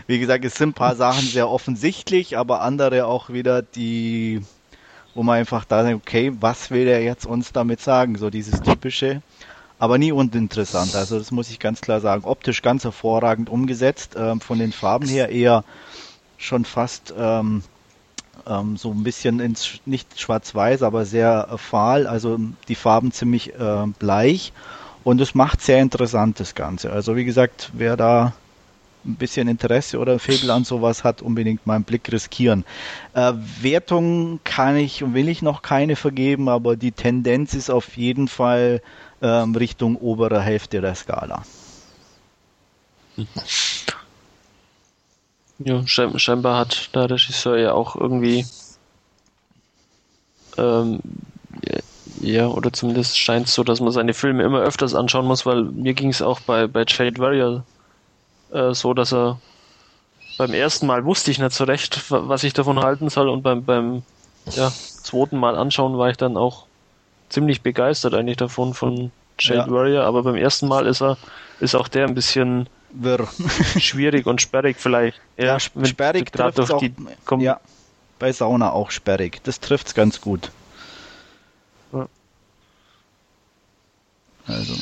Wie 0.07 0.19
gesagt, 0.19 0.45
es 0.45 0.55
sind 0.55 0.71
ein 0.71 0.75
paar 0.75 0.97
Sachen 0.97 1.27
sehr 1.27 1.49
offensichtlich, 1.49 2.39
aber 2.39 2.63
andere 2.63 3.07
auch 3.07 3.31
wieder, 3.31 3.63
die, 3.63 4.43
wo 5.15 5.23
man 5.23 5.39
einfach 5.39 5.65
da 5.65 5.83
denkt, 5.83 6.07
okay, 6.07 6.33
was 6.41 6.71
will 6.71 6.85
der 6.85 7.03
jetzt 7.03 7.27
uns 7.27 7.53
damit 7.53 7.81
sagen? 7.81 8.17
So 8.17 8.31
dieses 8.31 8.61
typische, 8.63 9.23
aber 9.81 9.97
nie 9.97 10.12
uninteressant. 10.12 10.95
Also 10.95 11.19
das 11.19 11.33
muss 11.33 11.51
ich 11.51 11.59
ganz 11.59 11.81
klar 11.81 12.01
sagen. 12.01 12.25
Optisch 12.25 12.61
ganz 12.62 12.85
hervorragend 12.85 13.49
umgesetzt, 13.49 14.14
ähm, 14.16 14.40
von 14.40 14.59
den 14.59 14.73
Farben 14.73 15.09
her 15.09 15.31
eher 15.31 15.64
schon 16.37 16.66
fast 16.66 17.14
ähm, 17.19 17.62
ähm, 18.47 18.77
so 18.77 18.90
ein 18.90 19.03
bisschen 19.03 19.40
ins 19.40 19.81
nicht 19.87 20.21
schwarz-weiß, 20.21 20.83
aber 20.83 21.07
sehr 21.07 21.49
äh, 21.51 21.59
fahl. 21.59 22.07
Also 22.07 22.38
die 22.69 22.75
Farben 22.75 23.11
ziemlich 23.11 23.55
äh, 23.55 23.87
bleich 23.99 24.53
und 25.03 25.19
es 25.19 25.35
macht 25.35 25.62
sehr 25.62 25.81
interessant 25.81 26.40
das 26.40 26.55
Ganze. 26.55 26.93
Also 26.93 27.16
wie 27.16 27.25
gesagt, 27.25 27.71
wer 27.73 27.97
da 27.97 28.35
ein 29.07 29.14
bisschen 29.14 29.49
Interesse 29.49 29.99
oder 29.99 30.19
Febel 30.19 30.51
an 30.51 30.64
sowas 30.64 31.05
hat, 31.05 31.23
unbedingt 31.23 31.66
mal 31.66 31.77
einen 31.77 31.85
Blick 31.85 32.12
riskieren. 32.12 32.66
Äh, 33.14 33.33
Wertung 33.62 34.40
kann 34.45 34.77
ich 34.77 35.03
und 35.03 35.14
will 35.14 35.31
ich 35.31 35.40
noch 35.40 35.62
keine 35.62 35.97
vergeben, 35.97 36.51
aber 36.51 36.77
die 36.77 36.93
Tendenz 36.93 37.55
ist 37.55 37.71
auf 37.71 37.97
jeden 37.97 38.29
Fall 38.29 38.83
ähm, 39.22 39.54
Richtung 39.54 39.96
obere 39.96 40.40
Hälfte 40.40 40.80
der 40.80 40.94
Skala. 40.94 41.42
Ja, 45.59 45.87
scheinbar 45.87 46.59
hat 46.59 46.94
der 46.94 47.11
Regisseur 47.11 47.59
ja 47.59 47.72
auch 47.72 47.96
irgendwie 47.96 48.46
ähm, 50.56 51.00
ja, 52.20 52.46
oder 52.48 52.72
zumindest 52.72 53.18
scheint 53.18 53.46
es 53.46 53.54
so, 53.54 53.64
dass 53.64 53.80
man 53.80 53.92
seine 53.92 54.14
Filme 54.14 54.42
immer 54.42 54.61
öfters 54.61 54.94
anschauen 54.94 55.26
muss, 55.26 55.46
weil 55.46 55.64
mir 55.64 55.94
ging 55.94 56.11
es 56.11 56.22
auch 56.22 56.40
bei, 56.40 56.66
bei 56.66 56.85
Jade 56.87 57.18
Warrior 57.18 57.64
äh, 58.52 58.74
so, 58.74 58.94
dass 58.94 59.12
er 59.12 59.40
beim 60.37 60.52
ersten 60.52 60.87
Mal 60.87 61.04
wusste 61.04 61.30
ich 61.30 61.38
nicht 61.38 61.52
so 61.52 61.64
recht, 61.64 62.11
was 62.11 62.44
ich 62.44 62.52
davon 62.52 62.80
halten 62.80 63.09
soll 63.09 63.28
und 63.28 63.42
beim, 63.42 63.64
beim 63.64 64.02
ja, 64.54 64.70
zweiten 64.70 65.38
Mal 65.38 65.56
anschauen 65.56 65.98
war 65.98 66.11
ich 66.11 66.16
dann 66.16 66.37
auch 66.37 66.66
ziemlich 67.31 67.62
begeistert 67.62 68.14
eigentlich 68.14 68.37
davon 68.37 68.75
von 68.75 69.11
Jade 69.38 69.61
ja. 69.61 69.71
Warrior, 69.71 70.05
aber 70.05 70.23
beim 70.23 70.37
ersten 70.37 70.69
Mal 70.69 70.87
ist 70.87 71.01
er, 71.01 71.16
ist 71.61 71.75
auch 71.75 71.88
der 71.88 72.07
ein 72.07 72.14
bisschen 72.14 72.69
Wirr. 72.93 73.27
schwierig 73.79 74.27
und 74.27 74.43
sperrig 74.43 74.77
vielleicht. 74.79 75.19
Ja, 75.37 75.47
ja 75.47 75.61
sperrig 75.61 76.31
trifft 76.33 76.61
auch, 76.61 76.81
die, 76.81 76.93
ja, 77.38 77.61
bei 78.19 78.33
Sauna 78.33 78.73
auch 78.73 78.90
sperrig. 78.90 79.40
Das 79.45 79.61
trifft's 79.61 79.95
ganz 79.95 80.21
gut. 80.21 80.51
Ja. 81.93 82.09
Also. 84.47 84.75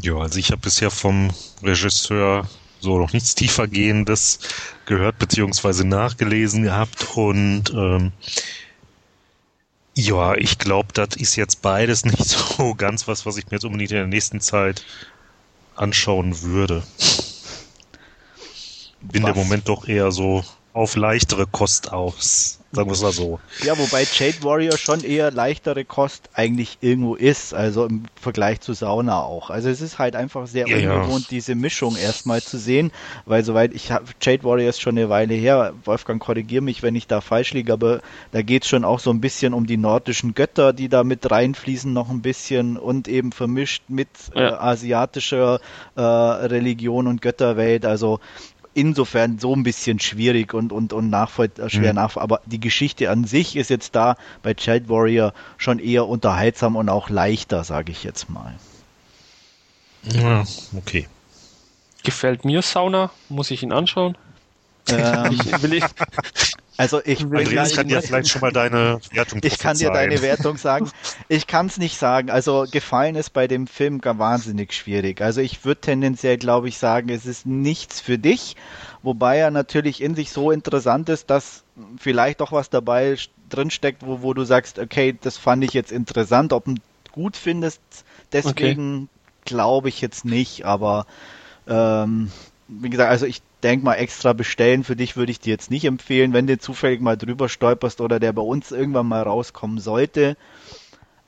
Ja, 0.00 0.16
also 0.16 0.38
ich 0.38 0.50
habe 0.50 0.62
bisher 0.62 0.90
vom 0.90 1.30
Regisseur 1.62 2.46
so 2.80 2.98
noch 2.98 3.12
nichts 3.12 3.34
tiefergehendes 3.34 4.40
gehört 4.86 5.18
beziehungsweise 5.18 5.86
nachgelesen 5.86 6.64
gehabt 6.64 7.06
und 7.14 7.70
ähm, 7.70 8.12
ja, 9.94 10.34
ich 10.34 10.58
glaube, 10.58 10.88
das 10.94 11.16
ist 11.16 11.36
jetzt 11.36 11.62
beides 11.62 12.04
nicht 12.06 12.24
so 12.24 12.74
ganz 12.74 13.08
was, 13.08 13.26
was 13.26 13.36
ich 13.36 13.46
mir 13.46 13.56
jetzt 13.56 13.64
unbedingt 13.64 13.90
in 13.90 13.98
der 13.98 14.06
nächsten 14.06 14.40
Zeit 14.40 14.84
anschauen 15.76 16.42
würde. 16.42 16.82
Bin 19.00 19.22
was? 19.22 19.30
im 19.30 19.36
Moment 19.36 19.68
doch 19.68 19.86
eher 19.88 20.12
so 20.12 20.44
auf 20.72 20.96
leichtere 20.96 21.46
Kost 21.46 21.92
aus. 21.92 22.61
Sagen 22.74 22.88
wir 22.88 22.94
es 22.94 23.02
mal 23.02 23.12
so. 23.12 23.38
Ja, 23.64 23.76
wobei 23.76 24.06
Jade 24.10 24.42
Warrior 24.42 24.78
schon 24.78 25.04
eher 25.04 25.30
leichtere 25.30 25.84
Kost 25.84 26.30
eigentlich 26.32 26.78
irgendwo 26.80 27.14
ist, 27.14 27.52
also 27.52 27.84
im 27.84 28.04
Vergleich 28.18 28.62
zu 28.62 28.72
Sauna 28.72 29.20
auch. 29.20 29.50
Also 29.50 29.68
es 29.68 29.82
ist 29.82 29.98
halt 29.98 30.16
einfach 30.16 30.46
sehr 30.46 30.66
ja, 30.66 30.76
ungewohnt, 30.76 31.24
ja. 31.24 31.28
diese 31.30 31.54
Mischung 31.54 31.96
erstmal 31.96 32.40
zu 32.40 32.56
sehen, 32.56 32.90
weil 33.26 33.44
soweit 33.44 33.74
ich 33.74 33.92
habe, 33.92 34.06
Jade 34.22 34.42
Warrior 34.44 34.70
ist 34.70 34.80
schon 34.80 34.96
eine 34.96 35.10
Weile 35.10 35.34
her, 35.34 35.74
Wolfgang 35.84 36.20
korrigier 36.22 36.62
mich, 36.62 36.82
wenn 36.82 36.94
ich 36.94 37.06
da 37.06 37.20
falsch 37.20 37.52
liege, 37.52 37.74
aber 37.74 38.00
da 38.30 38.40
geht 38.40 38.62
es 38.62 38.70
schon 38.70 38.86
auch 38.86 39.00
so 39.00 39.10
ein 39.10 39.20
bisschen 39.20 39.52
um 39.52 39.66
die 39.66 39.76
nordischen 39.76 40.32
Götter, 40.32 40.72
die 40.72 40.88
da 40.88 41.04
mit 41.04 41.30
reinfließen 41.30 41.92
noch 41.92 42.08
ein 42.08 42.22
bisschen 42.22 42.78
und 42.78 43.06
eben 43.06 43.32
vermischt 43.32 43.82
mit 43.88 44.08
ja. 44.34 44.48
äh, 44.48 44.52
asiatischer 44.54 45.60
äh, 45.94 46.00
Religion 46.00 47.06
und 47.06 47.20
Götterwelt, 47.20 47.84
also 47.84 48.18
insofern 48.74 49.38
so 49.38 49.54
ein 49.54 49.62
bisschen 49.62 50.00
schwierig 50.00 50.54
und, 50.54 50.72
und, 50.72 50.92
und 50.92 51.10
nachvoll 51.10 51.50
äh, 51.58 51.68
schwer 51.68 51.92
mhm. 51.92 51.96
nach. 51.96 52.16
Aber 52.16 52.40
die 52.46 52.60
Geschichte 52.60 53.10
an 53.10 53.24
sich 53.24 53.56
ist 53.56 53.70
jetzt 53.70 53.94
da 53.94 54.16
bei 54.42 54.54
Child 54.54 54.88
Warrior 54.88 55.32
schon 55.58 55.78
eher 55.78 56.06
unterhaltsam 56.06 56.76
und 56.76 56.88
auch 56.88 57.10
leichter, 57.10 57.64
sage 57.64 57.92
ich 57.92 58.04
jetzt 58.04 58.30
mal. 58.30 58.54
Ja, 60.04 60.44
okay. 60.76 61.06
Gefällt 62.02 62.44
mir 62.44 62.62
Sauna? 62.62 63.10
Muss 63.28 63.50
ich 63.50 63.62
ihn 63.62 63.72
anschauen? 63.72 64.16
Ähm, 64.88 65.32
ich, 65.46 65.62
will 65.62 65.74
ich, 65.74 65.84
also 66.82 67.00
ich 67.04 67.22
Andreas 67.22 67.76
kann 67.76 67.86
dir 67.86 68.02
vielleicht 68.02 68.28
schon 68.28 68.40
mal 68.40 68.52
deine 68.52 68.98
Wertung 69.12 69.38
Ich 69.44 69.58
kann 69.60 69.76
dir 69.76 69.92
deine 69.92 70.20
Wertung 70.20 70.56
sagen. 70.56 70.90
Ich 71.28 71.46
kann 71.46 71.66
es 71.66 71.78
nicht 71.78 71.96
sagen. 71.96 72.28
Also 72.28 72.66
gefallen 72.68 73.14
ist 73.14 73.30
bei 73.30 73.46
dem 73.46 73.68
Film 73.68 74.00
gar 74.00 74.18
wahnsinnig 74.18 74.72
schwierig. 74.72 75.20
Also 75.20 75.40
ich 75.40 75.64
würde 75.64 75.80
tendenziell, 75.80 76.38
glaube 76.38 76.68
ich, 76.68 76.78
sagen, 76.78 77.08
es 77.08 77.24
ist 77.24 77.46
nichts 77.46 78.00
für 78.00 78.18
dich. 78.18 78.56
Wobei 79.04 79.38
er 79.38 79.52
natürlich 79.52 80.00
in 80.00 80.16
sich 80.16 80.32
so 80.32 80.50
interessant 80.50 81.08
ist, 81.08 81.30
dass 81.30 81.62
vielleicht 81.98 82.40
doch 82.40 82.50
was 82.50 82.68
dabei 82.68 83.16
drinsteckt, 83.48 84.04
wo, 84.04 84.22
wo 84.22 84.34
du 84.34 84.42
sagst, 84.42 84.80
okay, 84.80 85.16
das 85.20 85.36
fand 85.36 85.62
ich 85.62 85.74
jetzt 85.74 85.92
interessant. 85.92 86.52
Ob 86.52 86.64
du 86.64 86.74
gut 87.12 87.36
findest, 87.36 87.80
deswegen 88.32 89.04
okay. 89.04 89.08
glaube 89.44 89.88
ich 89.88 90.00
jetzt 90.00 90.24
nicht. 90.24 90.64
Aber 90.64 91.06
ähm, 91.68 92.32
wie 92.66 92.90
gesagt, 92.90 93.10
also 93.10 93.26
ich 93.26 93.40
denk 93.62 93.82
mal 93.82 93.94
extra 93.94 94.32
bestellen. 94.32 94.84
Für 94.84 94.96
dich 94.96 95.16
würde 95.16 95.32
ich 95.32 95.40
dir 95.40 95.50
jetzt 95.50 95.70
nicht 95.70 95.84
empfehlen, 95.84 96.32
wenn 96.32 96.46
du 96.46 96.58
zufällig 96.58 97.00
mal 97.00 97.16
drüber 97.16 97.48
stolperst 97.48 98.00
oder 98.00 98.20
der 98.20 98.32
bei 98.32 98.42
uns 98.42 98.72
irgendwann 98.72 99.06
mal 99.06 99.22
rauskommen 99.22 99.78
sollte. 99.78 100.36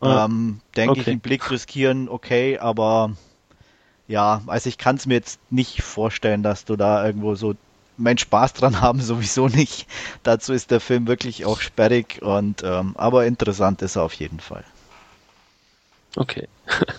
Ah, 0.01 0.25
ähm, 0.25 0.61
denke 0.77 0.93
okay. 0.93 1.01
ich, 1.01 1.09
einen 1.09 1.21
Blick 1.21 1.51
riskieren, 1.51 2.09
okay, 2.09 2.59
aber 2.59 3.13
ja, 4.07 4.43
also 4.47 4.69
ich 4.69 4.77
kann 4.77 4.97
es 4.97 5.07
mir 5.07 5.15
jetzt 5.15 5.41
nicht 5.51 5.83
vorstellen, 5.83 6.43
dass 6.43 6.65
du 6.65 6.77
da 6.77 7.05
irgendwo 7.07 7.35
so 7.35 7.55
mein 7.97 8.19
Spaß 8.19 8.53
dran 8.53 8.81
haben 8.81 9.01
sowieso 9.01 9.49
nicht. 9.49 9.87
Dazu 10.23 10.53
ist 10.53 10.71
der 10.71 10.81
Film 10.81 11.07
wirklich 11.07 11.45
auch 11.45 11.61
sperrig 11.61 12.21
und 12.23 12.63
ähm, 12.65 12.95
aber 12.97 13.27
interessant 13.27 13.83
ist 13.83 13.97
er 13.97 14.03
auf 14.03 14.15
jeden 14.15 14.41
Fall. 14.41 14.65
Okay. 16.17 16.49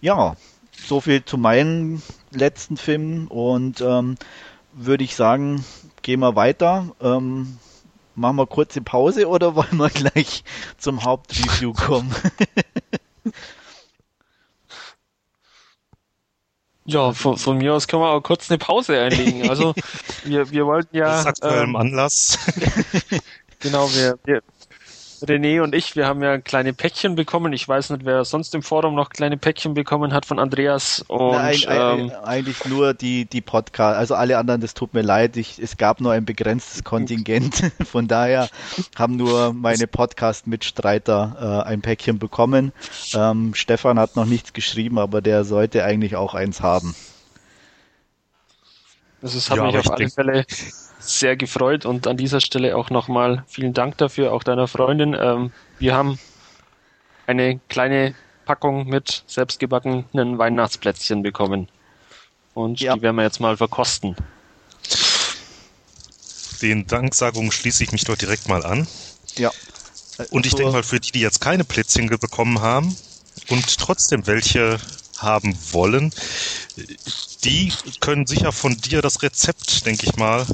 ja, 0.00 0.36
so 0.72 1.00
viel 1.00 1.24
zu 1.24 1.36
meinen 1.38 2.02
letzten 2.32 2.76
Filmen 2.76 3.26
und 3.28 3.80
ähm, 3.80 4.16
würde 4.72 5.04
ich 5.04 5.14
sagen, 5.16 5.64
gehen 6.02 6.20
wir 6.20 6.36
weiter. 6.36 6.94
Ähm, 7.00 7.58
machen 8.14 8.36
wir 8.36 8.46
kurze 8.46 8.80
Pause 8.80 9.28
oder 9.28 9.54
wollen 9.56 9.76
wir 9.76 9.90
gleich 9.90 10.44
zum 10.78 11.04
Hauptreview 11.04 11.72
kommen? 11.72 12.14
Ja, 16.84 17.12
von, 17.12 17.36
von, 17.36 17.58
mir 17.58 17.74
aus 17.74 17.86
können 17.86 18.02
wir 18.02 18.10
auch 18.10 18.20
kurz 18.22 18.50
eine 18.50 18.58
Pause 18.58 19.00
einlegen. 19.00 19.48
Also 19.48 19.72
wir, 20.24 20.50
wir 20.50 20.66
wollten 20.66 20.96
ja. 20.96 21.20
Aus 21.20 21.26
aktuellem 21.26 21.70
ähm, 21.70 21.76
Anlass. 21.76 22.38
genau, 23.60 23.88
wir, 23.92 24.18
wir, 24.24 24.42
René 25.28 25.62
und 25.62 25.74
ich, 25.74 25.96
wir 25.96 26.06
haben 26.06 26.22
ja 26.22 26.38
kleine 26.38 26.72
Päckchen 26.72 27.14
bekommen. 27.14 27.52
Ich 27.52 27.66
weiß 27.66 27.90
nicht, 27.90 28.04
wer 28.04 28.24
sonst 28.24 28.54
im 28.54 28.62
Forum 28.62 28.94
noch 28.94 29.10
kleine 29.10 29.36
Päckchen 29.36 29.74
bekommen 29.74 30.12
hat 30.12 30.26
von 30.26 30.38
Andreas. 30.38 31.04
Und, 31.08 31.32
Nein, 31.32 31.58
ähm, 31.68 32.12
eigentlich 32.24 32.64
nur 32.64 32.94
die, 32.94 33.24
die 33.24 33.40
Podcast, 33.40 33.98
also 33.98 34.14
alle 34.14 34.38
anderen, 34.38 34.60
das 34.60 34.74
tut 34.74 34.94
mir 34.94 35.02
leid. 35.02 35.36
Ich, 35.36 35.58
es 35.58 35.76
gab 35.76 36.00
nur 36.00 36.12
ein 36.12 36.24
begrenztes 36.24 36.84
Kontingent. 36.84 37.72
Von 37.84 38.08
daher 38.08 38.48
haben 38.96 39.16
nur 39.16 39.52
meine 39.52 39.86
Podcast-Mitstreiter 39.86 41.64
äh, 41.66 41.68
ein 41.68 41.82
Päckchen 41.82 42.18
bekommen. 42.18 42.72
Ähm, 43.14 43.54
Stefan 43.54 43.98
hat 43.98 44.16
noch 44.16 44.26
nichts 44.26 44.52
geschrieben, 44.52 44.98
aber 44.98 45.20
der 45.20 45.44
sollte 45.44 45.84
eigentlich 45.84 46.16
auch 46.16 46.34
eins 46.34 46.60
haben. 46.60 46.94
Das 49.20 49.34
ist, 49.34 49.50
hat 49.50 49.58
ja, 49.58 49.64
mich 49.64 49.78
auf 49.78 49.90
alle 49.90 50.10
Fälle 50.10 50.44
sehr 51.02 51.36
gefreut 51.36 51.84
und 51.84 52.06
an 52.06 52.16
dieser 52.16 52.40
Stelle 52.40 52.76
auch 52.76 52.90
nochmal 52.90 53.44
vielen 53.46 53.74
Dank 53.74 53.98
dafür, 53.98 54.32
auch 54.32 54.42
deiner 54.42 54.68
Freundin. 54.68 55.16
Ähm, 55.18 55.52
wir 55.78 55.94
haben 55.94 56.18
eine 57.26 57.60
kleine 57.68 58.14
Packung 58.44 58.86
mit 58.86 59.24
selbstgebackenen 59.26 60.38
Weihnachtsplätzchen 60.38 61.22
bekommen. 61.22 61.68
Und 62.54 62.80
ja. 62.80 62.94
die 62.94 63.02
werden 63.02 63.16
wir 63.16 63.22
jetzt 63.22 63.40
mal 63.40 63.56
verkosten. 63.56 64.16
Den 66.60 66.86
Danksagungen 66.86 67.50
schließe 67.50 67.82
ich 67.82 67.92
mich 67.92 68.04
doch 68.04 68.16
direkt 68.16 68.48
mal 68.48 68.64
an. 68.64 68.86
Ja. 69.36 69.50
Und 70.30 70.46
ich 70.46 70.54
denke 70.54 70.72
mal, 70.72 70.82
für 70.82 71.00
die, 71.00 71.10
die 71.10 71.20
jetzt 71.20 71.40
keine 71.40 71.64
Plätzchen 71.64 72.08
bekommen 72.08 72.60
haben 72.60 72.94
und 73.48 73.78
trotzdem 73.78 74.26
welche 74.26 74.78
haben 75.22 75.56
wollen, 75.72 76.12
die 77.44 77.72
können 78.00 78.26
sicher 78.26 78.52
von 78.52 78.76
dir 78.76 79.02
das 79.02 79.22
Rezept, 79.22 79.86
denke 79.86 80.06
ich 80.06 80.16
mal, 80.16 80.46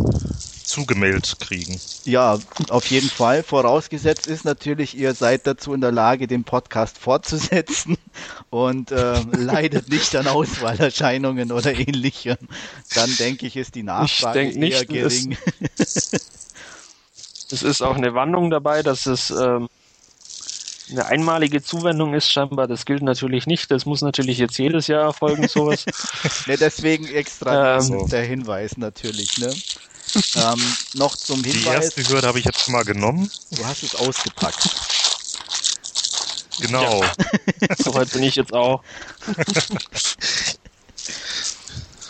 zugemailt 0.69 1.37
kriegen. 1.41 1.81
Ja, 2.05 2.39
auf 2.69 2.87
jeden 2.87 3.09
Fall. 3.09 3.43
Vorausgesetzt 3.43 4.27
ist 4.27 4.45
natürlich, 4.45 4.97
ihr 4.97 5.15
seid 5.15 5.47
dazu 5.47 5.73
in 5.73 5.81
der 5.81 5.93
Lage, 5.93 6.27
den 6.27 6.45
Podcast 6.45 6.99
fortzusetzen 6.99 7.97
und 8.51 8.93
äh, 8.93 9.21
leidet 9.33 9.89
nicht 9.89 10.15
an 10.15 10.29
Auswahlerscheinungen 10.29 11.53
oder 11.53 11.75
ähnlichem. 11.75 12.37
Dann 12.95 13.15
denke 13.17 13.47
ich, 13.47 13.57
ist 13.57 13.75
die 13.75 13.83
Nachfrage 13.83 14.43
eher 14.43 14.59
nicht, 14.59 14.89
gering. 14.89 15.37
Es, 15.79 16.13
es, 17.51 17.63
ist 17.63 17.83
auch 17.83 17.97
eine 17.97 18.15
Warnung 18.15 18.51
dabei, 18.51 18.83
dass 18.83 19.07
es 19.07 19.31
ähm, 19.31 19.69
eine 20.91 21.07
einmalige 21.07 21.63
Zuwendung 21.63 22.15
ist 22.15 22.31
scheinbar. 22.31 22.67
Das 22.67 22.85
gilt 22.85 23.03
natürlich 23.03 23.47
nicht. 23.47 23.71
Das 23.71 23.87
muss 23.87 24.03
natürlich 24.03 24.39
jetzt 24.39 24.59
jedes 24.59 24.87
Jahr 24.87 25.03
erfolgen, 25.03 25.49
sowas. 25.49 25.85
ne, 26.47 26.57
deswegen 26.57 27.07
extra 27.07 27.79
ähm, 27.79 28.09
der 28.09 28.23
Hinweis 28.23 28.77
natürlich. 28.77 29.39
Ne? 29.39 29.55
ähm, 30.35 30.77
noch 30.95 31.17
zum 31.17 31.45
Hinweis. 31.45 31.63
Die 31.63 31.69
erste 31.69 32.09
Hürde 32.09 32.29
habe 32.29 32.39
ich 32.39 32.45
jetzt 32.45 32.69
mal 32.69 32.85
genommen. 32.85 33.31
Du 33.51 33.65
hast 33.65 33.83
es 33.83 33.95
ausgepackt. 33.95 34.69
Genau. 36.61 37.03
Ja. 37.03 37.15
Soweit 37.79 38.11
bin 38.13 38.23
ich 38.23 38.37
jetzt 38.37 38.53
auch. 38.53 38.83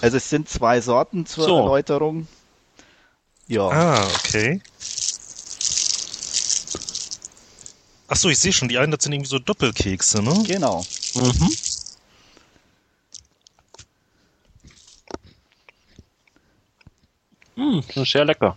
Also 0.00 0.16
es 0.16 0.30
sind 0.30 0.48
zwei 0.48 0.80
Sorten 0.80 1.26
zur 1.26 1.44
so. 1.44 1.58
Erläuterung. 1.58 2.28
Ja. 3.46 3.68
Ah, 3.68 4.06
okay. 4.06 4.60
Achso, 8.08 8.30
ich 8.30 8.38
sehe 8.38 8.52
schon, 8.54 8.68
die 8.68 8.78
einen, 8.78 8.90
das 8.90 9.04
sind 9.04 9.12
irgendwie 9.12 9.28
so 9.28 9.38
Doppelkekse, 9.38 10.22
ne? 10.22 10.42
Genau. 10.46 10.84
Mhm. 11.14 11.50
Hm, 17.56 17.82
sehr 18.04 18.24
lecker. 18.24 18.56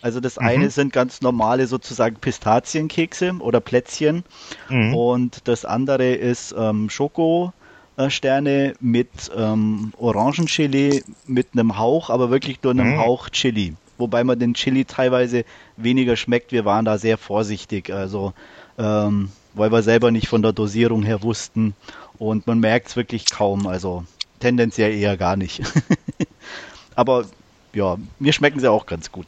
Also 0.00 0.20
das 0.20 0.36
mhm. 0.36 0.46
eine 0.46 0.70
sind 0.70 0.92
ganz 0.92 1.22
normale 1.22 1.66
sozusagen 1.66 2.16
Pistazienkekse 2.16 3.32
oder 3.40 3.60
Plätzchen 3.60 4.22
mhm. 4.68 4.94
und 4.94 5.48
das 5.48 5.64
andere 5.64 6.12
ist 6.12 6.54
ähm, 6.56 6.90
Schokosterne 6.90 8.74
mit 8.80 9.08
ähm, 9.34 9.92
Orangenchili 9.96 11.02
mit 11.26 11.48
einem 11.54 11.78
Hauch, 11.78 12.10
aber 12.10 12.30
wirklich 12.30 12.62
nur 12.62 12.72
einem 12.72 12.92
mhm. 12.92 12.98
Hauch 12.98 13.30
Chili 13.30 13.74
wobei 13.98 14.24
man 14.24 14.38
den 14.38 14.54
Chili 14.54 14.84
teilweise 14.84 15.44
weniger 15.76 16.16
schmeckt. 16.16 16.52
Wir 16.52 16.64
waren 16.64 16.84
da 16.84 16.98
sehr 16.98 17.18
vorsichtig, 17.18 17.90
also 17.90 18.32
ähm, 18.78 19.30
weil 19.54 19.70
wir 19.70 19.82
selber 19.82 20.10
nicht 20.10 20.28
von 20.28 20.42
der 20.42 20.52
Dosierung 20.52 21.02
her 21.02 21.22
wussten 21.22 21.74
und 22.18 22.46
man 22.46 22.60
merkt 22.60 22.88
es 22.88 22.96
wirklich 22.96 23.26
kaum, 23.26 23.66
also 23.66 24.04
tendenziell 24.40 24.94
eher 24.94 25.16
gar 25.16 25.36
nicht. 25.36 25.62
Aber 26.94 27.24
ja, 27.72 27.96
mir 28.18 28.32
schmecken 28.32 28.60
sie 28.60 28.70
auch 28.70 28.86
ganz 28.86 29.10
gut. 29.10 29.26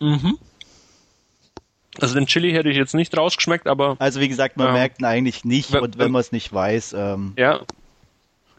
Mhm. 0.00 0.38
Also 2.00 2.14
den 2.14 2.26
Chili 2.26 2.52
hätte 2.52 2.68
ich 2.68 2.76
jetzt 2.76 2.94
nicht 2.94 3.16
rausgeschmeckt, 3.16 3.68
aber. 3.68 3.96
Also 4.00 4.20
wie 4.20 4.28
gesagt, 4.28 4.56
man 4.56 4.68
ähm, 4.68 4.72
merkt 4.72 5.00
ihn 5.00 5.04
eigentlich 5.04 5.44
nicht 5.44 5.74
und 5.74 5.96
wenn 5.96 6.10
man 6.10 6.20
es 6.20 6.32
nicht 6.32 6.52
weiß. 6.52 6.92
Ähm, 6.92 7.34
ja. 7.36 7.60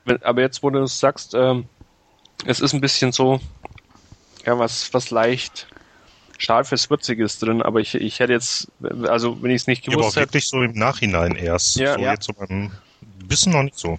wenn, 0.05 0.23
aber 0.23 0.41
jetzt, 0.41 0.63
wo 0.63 0.69
du 0.69 0.83
es 0.83 0.99
sagst, 0.99 1.33
ähm, 1.33 1.65
es 2.45 2.61
ist 2.61 2.73
ein 2.73 2.81
bisschen 2.81 3.11
so, 3.11 3.41
ja, 4.45 4.57
was, 4.59 4.93
was 4.93 5.11
leicht 5.11 5.67
scharfes, 6.37 6.89
würziges 6.89 7.39
drin, 7.39 7.61
aber 7.61 7.79
ich, 7.79 7.95
ich 7.95 8.19
hätte 8.19 8.33
jetzt, 8.33 8.67
also 9.03 9.41
wenn 9.41 9.51
ich 9.51 9.61
es 9.61 9.67
nicht 9.67 9.85
Ja, 9.85 9.93
aber 9.93 10.01
gewusst 10.01 10.17
auch 10.17 10.21
hätte, 10.21 10.33
wirklich 10.33 10.47
so 10.49 10.61
im 10.61 10.73
Nachhinein 10.73 11.35
erst. 11.35 11.77
Ja. 11.77 11.93
so 11.95 12.01
Ja. 12.01 12.11
jetzt 12.11 12.25
so 12.25 12.33
beim 12.33 12.71
Wissen 13.27 13.53
noch 13.53 13.63
nicht 13.63 13.77
so. 13.77 13.97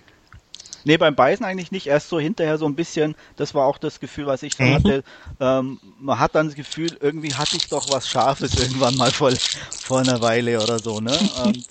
Nee, 0.85 0.99
beim 0.99 1.17
Beißen 1.17 1.45
eigentlich 1.45 1.73
nicht. 1.73 1.87
Erst 1.89 2.09
so 2.11 2.21
hinterher 2.21 2.59
so 2.59 2.67
ein 2.67 2.77
bisschen, 2.77 3.17
das 3.37 3.55
war 3.55 3.67
auch 3.67 3.79
das 3.79 3.99
Gefühl, 3.99 4.27
was 4.27 4.43
ich 4.45 4.57
dann 4.57 4.69
Mhm. 4.69 4.75
hatte. 4.75 5.03
Ähm, 5.41 5.81
man 5.99 6.21
hat 6.21 6.35
dann 6.37 6.47
das 6.47 6.55
Gefühl, 6.55 6.97
irgendwie 7.01 7.35
hatte 7.35 7.57
ich 7.57 7.69
doch 7.69 7.89
was 7.89 8.07
Scharfes 8.09 8.55
irgendwann 8.55 8.97
mal 8.97 9.11
vor, 9.11 9.33
vor 9.81 9.99
einer 10.01 10.21
Weile 10.21 10.63
oder 10.63 10.79
so, 10.79 11.01
ne? 11.01 11.19
Ähm, 11.39 11.65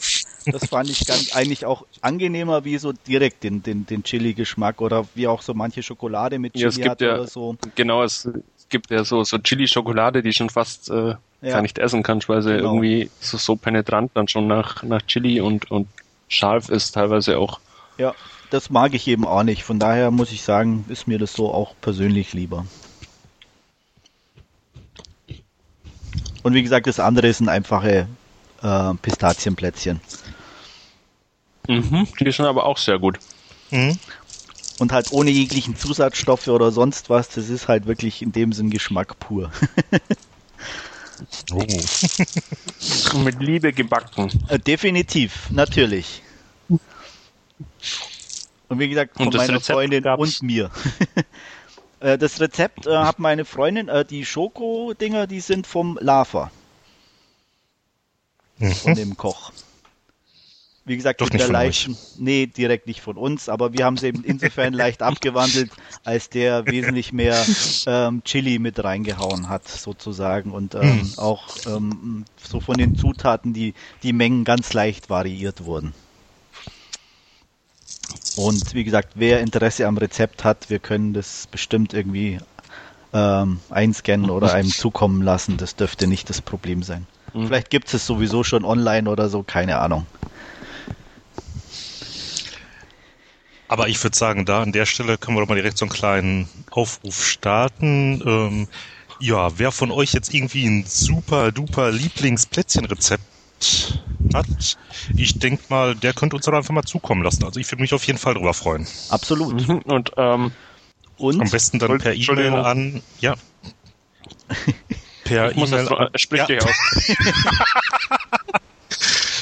das 0.52 0.66
fand 0.68 0.92
ich 0.92 1.06
ganz 1.08 1.32
eigentlich 1.32 1.66
auch 1.66 1.86
angenehmer 2.02 2.66
wie 2.66 2.78
so 2.78 2.92
direkt 2.92 3.44
den, 3.44 3.64
den, 3.64 3.86
den 3.86 4.04
Chili-Geschmack 4.04 4.82
oder 4.82 5.08
wie 5.16 5.28
auch 5.28 5.42
so 5.42 5.54
manche 5.54 5.82
Schokolade 5.82 6.38
mit 6.38 6.54
Chili 6.54 6.64
Ja, 6.64 6.70
es 6.70 6.76
gibt 6.76 6.88
hat 6.88 7.02
ja- 7.02 7.14
oder 7.16 7.28
so. 7.28 7.56
genau, 7.76 8.04
es, 8.04 8.26
es 8.26 8.55
gibt 8.76 8.92
ja 8.92 9.06
so, 9.06 9.24
so 9.24 9.38
Chili-Schokolade, 9.38 10.22
die 10.22 10.34
schon 10.34 10.50
fast 10.50 10.90
äh, 10.90 11.16
Ja. 11.42 11.52
gar 11.54 11.62
nicht 11.62 11.78
essen 11.80 12.04
kannst, 12.04 12.28
weil 12.28 12.42
sie 12.42 12.52
Genau. 12.58 12.74
irgendwie 12.74 13.10
so, 13.20 13.38
so 13.38 13.56
penetrant 13.56 14.12
dann 14.16 14.28
schon 14.28 14.48
nach, 14.48 14.84
nach 14.84 15.02
Chili 15.04 15.40
und, 15.40 15.72
und 15.72 15.88
scharf 16.28 16.68
ist 16.70 16.92
teilweise 16.92 17.38
auch. 17.38 17.60
Ja, 17.98 18.16
das 18.50 18.70
mag 18.70 18.94
ich 18.94 19.08
eben 19.08 19.26
auch 19.26 19.44
nicht. 19.44 19.64
Von 19.64 19.80
daher 19.80 20.12
muss 20.12 20.32
ich 20.34 20.44
sagen, 20.44 20.86
ist 20.90 21.08
mir 21.08 21.20
das 21.20 21.34
so 21.34 21.54
auch 21.54 21.74
persönlich 21.80 22.34
lieber. 22.34 22.66
Und 26.44 26.54
wie 26.54 26.64
gesagt, 26.64 26.88
das 26.88 27.00
andere 27.00 27.32
sind 27.32 27.48
einfache 27.48 28.08
äh, 28.62 28.94
Pistazienplätzchen. 29.02 30.02
Mhm, 31.68 32.08
die 32.20 32.32
sind 32.32 32.46
aber 32.46 32.66
auch 32.66 32.78
sehr 32.78 33.00
gut. 33.00 33.20
Mhm. 33.72 33.98
Und 34.78 34.92
halt 34.92 35.12
ohne 35.12 35.32
jeglichen 35.32 35.76
Zusatzstoffe 35.76 36.48
oder 36.48 36.72
sonst 36.72 37.10
was. 37.10 37.30
Das 37.30 37.50
ist 37.50 37.68
halt 37.68 37.86
wirklich 37.86 38.22
in 38.22 38.32
dem 38.32 38.52
Sinn 38.52 38.70
Geschmack 38.70 39.20
pur. 39.20 39.52
Oh. 41.54 41.66
Mit 43.20 43.42
Liebe 43.42 43.72
gebacken. 43.72 44.30
Äh, 44.50 44.60
definitiv, 44.60 45.50
natürlich. 45.52 46.22
Und 48.68 48.80
wie 48.80 48.90
gesagt, 48.90 49.16
von 49.16 49.30
meiner 49.30 49.54
Rezept 49.56 49.66
Freundin 49.68 50.04
gab's? 50.04 50.22
und 50.22 50.42
mir. 50.44 50.70
Äh, 52.02 52.18
das 52.18 52.42
Rezept 52.42 52.88
äh, 52.88 52.98
hat 52.98 53.20
meine 53.20 53.46
Freundin, 53.46 53.88
äh, 53.88 54.04
die 54.04 54.26
Schoko-Dinger, 54.26 55.28
die 55.28 55.40
sind 55.40 55.66
vom 55.66 55.98
Lava, 56.02 56.52
von 58.58 58.92
Mhm. 58.92 58.96
dem 58.96 59.18
Koch. 59.18 59.54
Wie 60.88 60.96
gesagt, 60.96 61.20
Doch 61.20 61.26
mit 61.32 61.40
der 61.40 61.48
leichten, 61.48 61.98
nee, 62.16 62.46
direkt 62.46 62.86
nicht 62.86 63.02
von 63.02 63.18
uns, 63.18 63.50
aber 63.50 63.74
wir 63.74 63.86
haben 63.86 63.96
es 63.96 64.04
eben 64.04 64.24
insofern 64.24 64.72
leicht 64.84 65.02
abgewandelt, 65.02 65.76
als 66.04 66.30
der 66.30 66.70
wesentlich 66.70 67.12
mehr 67.12 67.50
ähm, 67.88 68.24
Chili 68.24 68.60
mit 68.60 68.84
reingehauen 68.84 69.50
hat, 69.50 69.68
sozusagen, 69.68 70.52
und 70.52 70.76
ähm, 70.76 70.82
Mhm. 70.82 71.14
auch 71.18 71.58
ähm, 71.66 72.26
so 72.42 72.60
von 72.60 72.78
den 72.78 72.94
Zutaten 72.94 73.52
die, 73.54 73.74
die 74.04 74.14
Mengen 74.14 74.44
ganz 74.44 74.74
leicht 74.74 75.10
variiert 75.10 75.66
wurden. 75.66 75.96
Und 78.36 78.74
wie 78.74 78.84
gesagt, 78.84 79.14
wer 79.16 79.40
Interesse 79.42 79.88
am 79.88 79.98
Rezept 79.98 80.44
hat, 80.44 80.70
wir 80.70 80.80
können 80.80 81.14
das 81.14 81.48
bestimmt 81.48 81.94
irgendwie 81.94 82.40
ähm, 83.14 83.62
einscannen 83.70 84.30
oder 84.30 84.52
einem 84.52 84.74
zukommen 84.76 85.22
lassen. 85.22 85.58
Das 85.58 85.76
dürfte 85.76 86.08
nicht 86.08 86.30
das 86.30 86.42
Problem 86.42 86.84
sein. 86.84 87.08
Mhm. 87.34 87.48
Vielleicht 87.48 87.70
gibt 87.70 87.94
es 87.94 88.06
sowieso 88.06 88.44
schon 88.44 88.66
online 88.66 89.10
oder 89.10 89.30
so, 89.30 89.44
keine 89.44 89.80
Ahnung. 89.80 90.08
Aber 93.76 93.90
ich 93.90 94.02
würde 94.02 94.18
sagen, 94.18 94.46
da 94.46 94.62
an 94.62 94.72
der 94.72 94.86
Stelle 94.86 95.18
können 95.18 95.36
wir 95.36 95.42
doch 95.42 95.50
mal 95.50 95.56
direkt 95.56 95.78
so 95.78 95.84
einen 95.84 95.92
kleinen 95.92 96.48
Aufruf 96.72 97.28
starten. 97.28 98.24
Ähm, 98.26 98.68
ja, 99.20 99.60
wer 99.60 99.74
von 99.74 99.92
euch 99.92 100.14
jetzt 100.14 100.34
irgendwie 100.34 100.66
ein 100.66 100.86
super 100.88 101.52
duper 101.52 101.92
Lieblingsplätzchenrezept 101.92 103.22
hat, 104.34 104.78
ich 105.18 105.40
denke 105.40 105.64
mal, 105.68 105.94
der 105.94 106.14
könnte 106.14 106.38
uns 106.38 106.46
doch 106.46 106.54
einfach 106.54 106.74
mal 106.74 106.84
zukommen 106.84 107.22
lassen. 107.22 107.44
Also 107.44 107.60
ich 107.60 107.70
würde 107.70 107.82
mich 107.82 107.94
auf 107.94 108.08
jeden 108.08 108.18
Fall 108.18 108.36
drüber 108.36 108.54
freuen. 108.54 108.88
Absolut. 109.10 109.68
Mhm. 109.68 109.80
Und 109.80 110.12
ähm, 110.16 110.54
Und 111.18 111.42
Am 111.42 111.50
besten 111.50 111.78
dann 111.78 111.98
per. 111.98 112.14
E-Mail 112.16 112.54
an, 112.54 113.04
ja. 113.20 113.36
Per 115.26 115.52
ich 115.52 115.58
muss 115.58 115.72
das 115.72 115.88
E-Mail 115.88 115.98
an. 115.98 116.10
sprich 116.16 116.40
Ja. 116.40 116.46
dich 116.46 116.64
aus. 116.64 116.76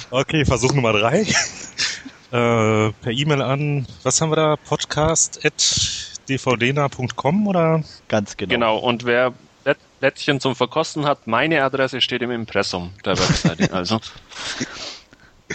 Okay, 0.09 0.43
Versuch 0.43 0.73
Nummer 0.73 0.93
drei. 0.93 1.23
Äh, 2.33 2.91
per 2.91 3.11
E-Mail 3.11 3.41
an, 3.41 3.87
was 4.01 4.19
haben 4.19 4.31
wir 4.31 4.35
da? 4.35 4.55
Podcast 4.57 5.45
at 5.45 5.53
dvdna.com 6.27 7.47
oder? 7.47 7.83
ganz 8.07 8.35
genau. 8.37 8.53
Genau, 8.53 8.77
und 8.77 9.05
wer 9.05 9.33
Plätzchen 10.03 10.41
zum 10.41 10.53
Verkosten 10.53 11.05
hat, 11.05 11.27
meine 11.27 11.63
Adresse 11.63 12.01
steht 12.01 12.21
im 12.21 12.31
Impressum 12.31 12.91
der 13.05 13.17
Webseite. 13.17 13.71
Also 13.71 14.01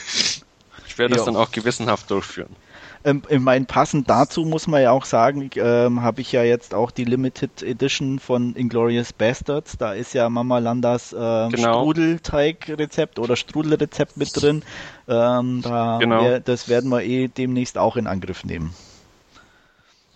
ich 0.87 0.97
werde 0.97 1.17
das 1.17 1.27
dann 1.27 1.37
auch 1.37 1.51
gewissenhaft 1.51 2.11
durchführen. 2.11 2.57
Ähm, 3.05 3.23
ich 3.29 3.39
meine, 3.39 3.65
passend 3.65 4.09
dazu 4.11 4.45
muss 4.45 4.67
man 4.67 4.83
ja 4.83 4.91
auch 4.91 5.05
sagen, 5.05 5.51
ähm, 5.57 6.03
habe 6.03 6.21
ich 6.21 6.33
ja 6.33 6.43
jetzt 6.43 6.75
auch 6.75 6.91
die 6.91 7.05
Limited 7.05 7.63
Edition 7.63 8.19
von 8.19 8.55
Inglorious 8.57 9.13
Bastards. 9.13 9.77
Da 9.79 9.93
ist 9.93 10.15
ja 10.15 10.29
Mama 10.29 10.59
Landas 10.59 11.15
ähm, 11.19 11.51
Genau. 11.51 11.81
Strudelteig-Rezept 11.83 13.19
oder 13.19 13.37
Strudelrezept 13.37 14.17
mit 14.17 14.31
drin. 14.41 14.65
Ähm, 15.09 15.63
da 15.63 15.99
Genau. 15.99 16.25
wär, 16.25 16.41
das 16.41 16.69
werden 16.69 16.91
wir 16.91 17.03
eh 17.03 17.29
demnächst 17.29 17.79
auch 17.79 17.97
in 17.97 18.07
Angriff 18.07 18.45
nehmen. 18.45 18.75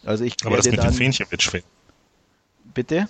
Also 0.04 0.24
ich 0.24 0.36
Aber 0.44 0.56
das 0.56 0.66
mit 0.66 0.78
dann 0.78 0.88
den 0.88 0.94
Fähnchen 0.94 1.26
wird 1.30 1.42
schwer. 1.42 1.62
bitte. 2.74 3.08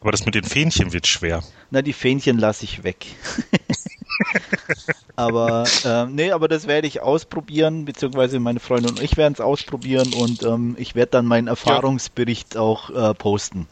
Aber 0.00 0.10
das 0.12 0.24
mit 0.26 0.34
den 0.34 0.44
Fähnchen 0.44 0.92
wird 0.92 1.06
schwer. 1.06 1.42
Na, 1.70 1.82
die 1.82 1.92
Fähnchen 1.92 2.38
lasse 2.38 2.64
ich 2.64 2.82
weg. 2.84 3.06
aber 5.16 5.64
ähm, 5.84 6.14
nee, 6.14 6.30
aber 6.32 6.48
das 6.48 6.66
werde 6.66 6.86
ich 6.86 7.00
ausprobieren, 7.00 7.84
beziehungsweise 7.84 8.40
meine 8.40 8.60
Freundin 8.60 8.90
und 8.92 9.02
ich 9.02 9.16
werden 9.16 9.34
es 9.34 9.40
ausprobieren 9.40 10.12
und 10.14 10.42
ähm, 10.42 10.76
ich 10.78 10.94
werde 10.94 11.12
dann 11.12 11.26
meinen 11.26 11.48
Erfahrungsbericht 11.48 12.56
auch 12.56 12.90
äh, 12.90 13.14
posten. 13.14 13.66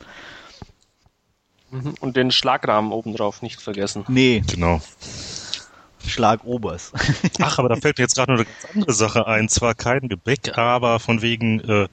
Mhm. 1.71 1.95
Und 2.01 2.17
den 2.17 2.31
Schlagrahmen 2.31 2.93
obendrauf 2.93 3.43
nicht 3.43 3.61
vergessen. 3.61 4.05
Nee, 4.09 4.43
Genau. 4.47 4.81
Schlag 6.07 6.45
Obers. 6.45 6.93
Ach, 7.41 7.59
aber 7.59 7.69
da 7.69 7.77
fällt 7.77 7.99
mir 7.99 8.05
jetzt 8.05 8.17
gerade 8.17 8.33
noch 8.33 8.39
eine 8.39 8.47
ganz 8.47 8.75
andere 8.75 8.93
Sache 8.93 9.27
ein. 9.27 9.49
Zwar 9.49 9.75
kein 9.75 10.09
Gebäck, 10.09 10.57
aber 10.57 10.99
von 10.99 11.23
wegen 11.23 11.61
äh, 11.61 11.89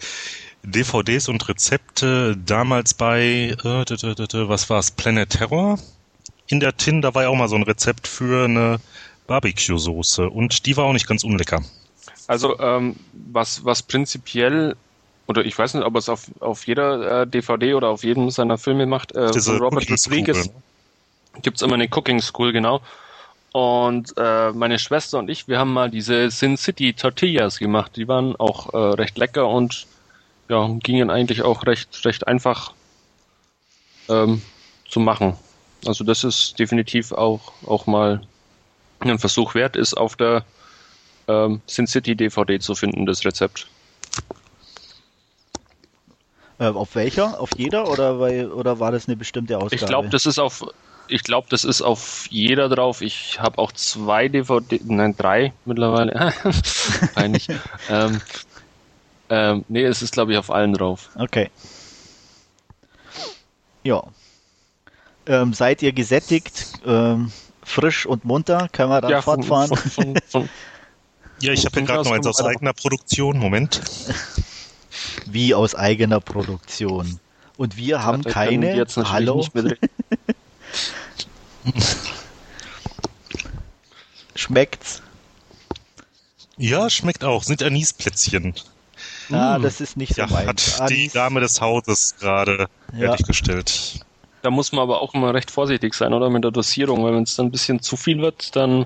DVDs 0.64 1.30
und 1.30 1.48
Rezepte 1.48 2.38
damals 2.38 2.94
bei, 2.94 3.56
äh, 3.64 4.48
was 4.48 4.70
war's, 4.70 4.92
Planet 4.92 5.30
Terror? 5.30 5.78
In 6.48 6.60
der 6.60 6.78
Tin, 6.78 7.02
da 7.02 7.14
war 7.14 7.24
ja 7.24 7.30
auch 7.30 7.36
mal 7.36 7.50
so 7.50 7.56
ein 7.56 7.64
Rezept 7.64 8.08
für 8.08 8.46
eine 8.46 8.80
Barbecue-Soße 9.28 10.30
und 10.30 10.66
die 10.66 10.78
war 10.78 10.86
auch 10.86 10.94
nicht 10.94 11.08
ganz 11.08 11.24
unlecker. 11.24 11.62
Also 12.28 12.60
ähm, 12.60 12.96
was, 13.14 13.64
was 13.66 13.84
prinzipiell, 13.84 14.76
oder 15.28 15.46
ich 15.46 15.58
weiß 15.58 15.74
nicht, 15.74 15.86
ob 15.86 15.96
es 15.96 16.10
auf, 16.10 16.32
auf 16.40 16.66
jeder 16.68 17.22
äh, 17.22 17.28
DVD 17.28 17.74
oder 17.74 17.90
auf 17.90 18.04
jedem 18.04 18.30
seiner 18.30 18.58
Filme 18.58 18.86
macht, 18.86 19.16
äh, 19.16 19.34
von 19.34 19.58
Robert 19.58 19.90
Rodriguez 19.90 20.48
ne? 20.48 20.54
gibt's 21.42 21.62
immer 21.62 21.76
eine 21.76 21.88
Cooking 21.90 22.22
School, 22.22 22.52
genau. 22.52 22.82
Und 23.52 24.14
äh, 24.18 24.52
meine 24.52 24.78
Schwester 24.78 25.20
und 25.20 25.30
ich, 25.30 25.48
wir 25.48 25.60
haben 25.60 25.74
mal 25.74 25.90
diese 25.90 26.30
Sin 26.30 26.58
City 26.58 26.94
Tortillas 26.94 27.60
gemacht. 27.60 27.96
Die 27.96 28.08
waren 28.08 28.36
auch 28.36 28.74
äh, 28.74 28.78
recht 28.78 29.18
lecker 29.18 29.48
und 29.48 29.88
ja, 30.50 30.70
gingen 30.84 31.10
eigentlich 31.10 31.42
auch 31.42 31.66
recht, 31.66 32.06
recht 32.06 32.28
einfach 32.28 32.74
ähm, 34.10 34.42
zu 34.90 35.00
machen. 35.00 35.38
Also 35.86 36.04
das 36.04 36.24
ist 36.24 36.58
definitiv 36.60 37.12
auch, 37.12 37.54
auch 37.66 37.86
mal 37.88 38.22
ein 39.00 39.20
Versuch 39.20 39.54
wert, 39.56 39.76
ist 39.76 39.94
auf 39.96 40.16
der 40.16 40.44
ähm, 41.28 41.62
Sin 41.68 41.88
City 41.88 42.16
DVD 42.16 42.60
zu 42.60 42.76
finden, 42.76 43.06
das 43.06 43.26
Rezept. 43.26 43.68
äh, 46.60 46.66
auf 46.66 46.96
welcher? 46.96 47.40
Auf 47.40 47.52
jeder 47.58 47.90
oder, 47.90 48.20
weil, 48.20 48.52
oder 48.52 48.80
war 48.80 48.92
das 48.92 49.08
eine 49.08 49.16
bestimmte 49.16 49.58
Ausgabe? 49.58 49.76
Ich 49.76 49.88
glaube, 49.88 50.10
das 50.10 50.26
ist 50.26 50.40
auf 50.40 50.66
ich 51.10 51.24
glaube, 51.24 51.48
das 51.50 51.64
ist 51.64 51.82
auf 51.82 52.28
jeder 52.30 52.68
drauf. 52.68 53.02
Ich 53.02 53.40
habe 53.40 53.60
auch 53.60 53.72
zwei 53.72 54.28
DVD, 54.28 54.82
nein, 54.84 55.16
drei 55.18 55.54
mittlerweile. 55.64 56.34
Peinlich. 57.16 57.48
ähm, 57.90 58.22
ähm, 59.30 59.66
nee, 59.68 59.84
es 59.84 60.02
ist, 60.02 60.14
glaube 60.14 60.34
ich, 60.34 60.38
auf 60.38 60.52
allen 60.52 60.74
drauf. 60.74 61.10
Okay. 61.16 61.50
Ja. 63.84 64.04
Ähm, 65.28 65.54
seid 65.54 65.82
ihr 65.82 65.92
gesättigt, 65.92 66.80
ähm, 66.86 67.32
frisch 67.64 68.06
und 68.06 68.24
munter? 68.26 68.70
Können 68.72 68.90
wir 68.90 69.02
dann 69.02 69.22
von, 69.22 69.44
fortfahren? 69.44 69.78
von, 69.78 69.92
von, 69.92 70.18
von, 70.30 70.50
Ja, 71.42 71.52
ich 71.54 71.66
habe 71.66 71.80
ja 71.80 71.86
gerade 71.86 72.04
noch 72.04 72.12
eins 72.16 72.26
aus 72.26 72.42
eigener 72.42 72.74
Produktion. 72.74 73.38
Moment. 73.38 73.82
Wie 75.26 75.54
aus 75.54 75.76
eigener 75.76 76.20
Produktion. 76.22 77.20
Und 77.58 77.78
wir 77.78 78.04
haben 78.04 78.24
können 78.24 78.62
keine. 78.62 78.76
jetzt 78.76 78.98
Hallo? 78.98 79.46
Schmeckt's? 84.36 85.02
Ja, 86.58 86.90
schmeckt 86.90 87.24
auch. 87.24 87.44
Sind 87.44 87.62
Anisplätzchen. 87.62 88.54
Ja, 89.30 89.60
das 89.60 89.82
ist 89.82 89.98
nicht 89.98 90.16
so 90.16 90.22
Ja, 90.22 90.28
meins. 90.28 90.80
hat 90.80 90.90
die 90.90 91.10
Dame 91.10 91.40
des 91.42 91.62
Hauses 91.62 92.16
gerade 92.20 92.68
Ja. 92.94 93.10
fertiggestellt. 93.10 94.00
Da 94.48 94.52
muss 94.52 94.72
man 94.72 94.84
aber 94.84 95.02
auch 95.02 95.14
immer 95.14 95.34
recht 95.34 95.52
vorsichtig 95.52 95.94
sein, 95.94 96.14
oder? 96.14 96.30
Mit 96.30 96.42
der 96.42 96.52
Dosierung, 96.52 97.04
weil 97.04 97.14
wenn 97.14 97.24
es 97.24 97.36
dann 97.36 97.48
ein 97.48 97.52
bisschen 97.52 97.82
zu 97.82 97.98
viel 97.98 98.22
wird, 98.22 98.56
dann, 98.56 98.86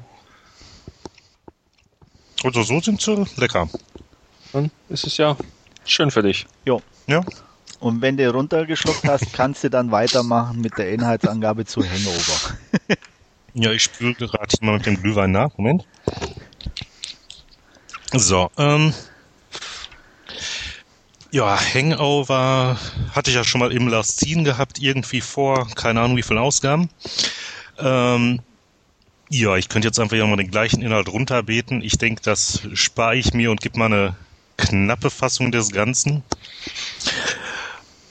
Also 2.43 2.63
so 2.63 2.79
sind 2.79 2.99
sie 2.99 3.23
lecker. 3.35 3.69
dann 4.53 4.71
ist 4.89 5.05
es 5.05 5.17
ja 5.17 5.37
schön 5.85 6.09
für 6.09 6.23
dich. 6.23 6.47
Jo. 6.65 6.81
Ja. 7.05 7.23
Und 7.79 8.01
wenn 8.01 8.17
du 8.17 8.27
runtergeschluckt 8.33 9.07
hast, 9.07 9.33
kannst 9.33 9.63
du 9.63 9.69
dann 9.69 9.91
weitermachen 9.91 10.61
mit 10.61 10.79
der 10.79 10.91
Inhaltsangabe 10.93 11.63
zu 11.65 11.83
Hangover. 11.83 12.57
Ja, 13.53 13.69
ich 13.71 13.83
spüre 13.83 14.15
gerade 14.15 14.57
mal 14.61 14.77
mit 14.77 14.87
dem 14.87 14.99
Glühwein 14.99 15.29
nach. 15.29 15.55
Moment. 15.59 15.85
So, 18.13 18.49
ähm. 18.57 18.95
Ja, 21.33 21.57
Hangover 21.57 22.77
hatte 23.15 23.29
ich 23.29 23.37
ja 23.37 23.45
schon 23.45 23.59
mal 23.59 23.71
im 23.71 23.87
Last 23.87 24.19
Scene 24.19 24.43
gehabt, 24.43 24.79
irgendwie 24.79 25.21
vor, 25.21 25.65
keine 25.75 26.01
Ahnung 26.01 26.17
wie 26.17 26.23
viele 26.23 26.41
Ausgaben. 26.41 26.89
Ähm, 27.79 28.41
ja, 29.29 29.55
ich 29.55 29.69
könnte 29.69 29.87
jetzt 29.87 29.97
einfach 29.97 30.17
mal 30.27 30.35
den 30.35 30.51
gleichen 30.51 30.81
Inhalt 30.81 31.07
runterbeten. 31.07 31.81
Ich 31.81 31.97
denke, 31.97 32.21
das 32.21 32.63
spare 32.73 33.15
ich 33.15 33.33
mir 33.33 33.49
und 33.49 33.61
gebe 33.61 33.79
mal 33.79 33.85
eine 33.85 34.15
knappe 34.57 35.09
Fassung 35.09 35.53
des 35.53 35.71
Ganzen. 35.71 36.21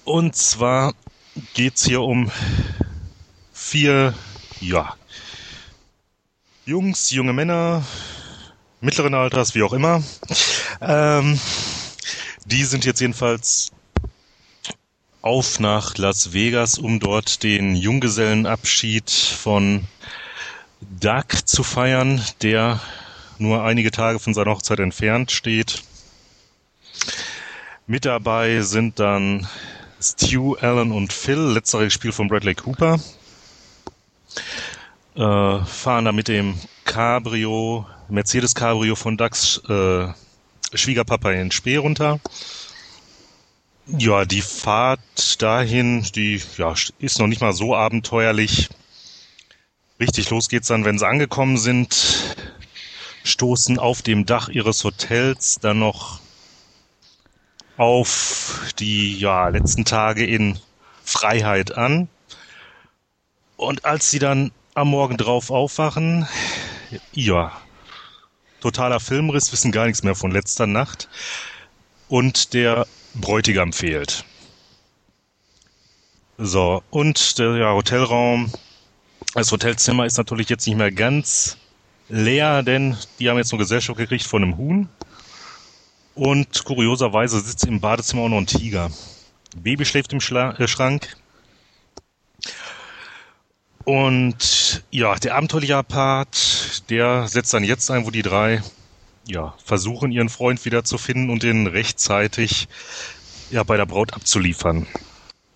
Und 0.04 0.34
zwar 0.34 0.94
geht's 1.52 1.84
hier 1.84 2.00
um 2.00 2.30
vier, 3.52 4.14
ja, 4.62 4.96
Jungs, 6.64 7.10
junge 7.10 7.34
Männer, 7.34 7.84
mittleren 8.80 9.12
Alters, 9.12 9.54
wie 9.54 9.62
auch 9.62 9.74
immer. 9.74 10.02
Ähm, 10.80 11.38
die 12.46 12.64
sind 12.64 12.84
jetzt 12.84 13.00
jedenfalls 13.00 13.72
auf 15.22 15.60
nach 15.60 15.96
Las 15.98 16.32
Vegas, 16.32 16.78
um 16.78 17.00
dort 17.00 17.42
den 17.42 17.74
Junggesellenabschied 17.76 19.10
von 19.10 19.84
Doug 20.80 21.26
zu 21.44 21.62
feiern, 21.62 22.24
der 22.42 22.80
nur 23.38 23.64
einige 23.64 23.90
Tage 23.90 24.18
von 24.18 24.34
seiner 24.34 24.52
Hochzeit 24.52 24.80
entfernt 24.80 25.30
steht. 25.30 25.82
Mit 27.86 28.04
dabei 28.04 28.62
sind 28.62 28.98
dann 28.98 29.46
Stu, 30.00 30.54
Allen 30.54 30.92
und 30.92 31.12
Phil, 31.12 31.38
letzterer 31.52 31.84
gespielt 31.84 32.14
von 32.14 32.28
Bradley 32.28 32.54
Cooper 32.54 32.98
äh, 35.16 35.64
fahren 35.64 36.04
da 36.04 36.12
mit 36.12 36.28
dem 36.28 36.54
Cabrio, 36.84 37.86
Mercedes 38.08 38.54
Cabrio 38.54 38.94
von 38.94 39.16
Dax 39.16 39.60
äh, 39.68 40.08
Schwiegerpapa 40.72 41.30
in 41.32 41.50
Spee 41.50 41.76
runter. 41.76 42.20
Ja, 43.86 44.24
die 44.24 44.42
Fahrt 44.42 45.42
dahin, 45.42 46.02
die 46.14 46.40
ja, 46.56 46.74
ist 46.98 47.18
noch 47.18 47.26
nicht 47.26 47.40
mal 47.40 47.52
so 47.52 47.74
abenteuerlich. 47.74 48.68
Richtig 49.98 50.30
los 50.30 50.48
geht's 50.48 50.68
dann, 50.68 50.84
wenn 50.84 50.98
sie 50.98 51.06
angekommen 51.06 51.58
sind, 51.58 52.36
stoßen 53.24 53.78
auf 53.78 54.02
dem 54.02 54.26
Dach 54.26 54.48
ihres 54.48 54.84
Hotels 54.84 55.58
dann 55.60 55.80
noch 55.80 56.20
auf 57.76 58.72
die 58.78 59.18
ja, 59.18 59.48
letzten 59.48 59.84
Tage 59.84 60.24
in 60.24 60.58
Freiheit 61.04 61.76
an. 61.76 62.08
Und 63.56 63.84
als 63.84 64.10
sie 64.10 64.18
dann 64.18 64.52
am 64.74 64.88
Morgen 64.88 65.16
drauf 65.16 65.50
aufwachen, 65.50 66.28
ja, 67.12 67.52
totaler 68.60 69.00
Filmriss, 69.00 69.52
wissen 69.52 69.72
gar 69.72 69.86
nichts 69.86 70.02
mehr 70.02 70.14
von 70.14 70.30
letzter 70.30 70.66
Nacht. 70.66 71.08
Und 72.08 72.54
der 72.54 72.86
Bräutigam 73.14 73.72
fehlt. 73.72 74.24
So, 76.38 76.82
und 76.90 77.38
der 77.38 77.56
ja, 77.56 77.72
Hotelraum, 77.74 78.50
das 79.34 79.52
Hotelzimmer 79.52 80.06
ist 80.06 80.16
natürlich 80.16 80.48
jetzt 80.48 80.66
nicht 80.66 80.76
mehr 80.76 80.90
ganz 80.90 81.58
leer, 82.08 82.62
denn 82.62 82.96
die 83.18 83.28
haben 83.28 83.36
jetzt 83.36 83.52
nur 83.52 83.58
Gesellschaft 83.58 83.98
gekriegt 83.98 84.26
von 84.26 84.42
einem 84.42 84.56
Huhn. 84.56 84.88
Und 86.14 86.64
kurioserweise 86.64 87.40
sitzt 87.40 87.64
im 87.64 87.80
Badezimmer 87.80 88.22
auch 88.22 88.28
noch 88.28 88.38
ein 88.38 88.46
Tiger. 88.46 88.90
Baby 89.56 89.84
schläft 89.84 90.12
im 90.12 90.20
Schla 90.20 90.52
äh, 90.58 90.66
Schrank. 90.66 91.16
Und 93.84 94.84
ja, 94.90 95.14
der 95.16 95.36
abenteuerliche 95.36 95.82
Part, 95.82 96.90
der 96.90 97.26
setzt 97.28 97.54
dann 97.54 97.64
jetzt 97.64 97.90
ein, 97.90 98.06
wo 98.06 98.10
die 98.10 98.22
drei 98.22 98.62
ja, 99.26 99.54
versuchen, 99.64 100.12
ihren 100.12 100.28
Freund 100.28 100.64
wiederzufinden 100.64 101.30
und 101.30 101.44
ihn 101.44 101.66
rechtzeitig 101.66 102.68
ja, 103.50 103.62
bei 103.62 103.76
der 103.76 103.86
Braut 103.86 104.12
abzuliefern. 104.14 104.86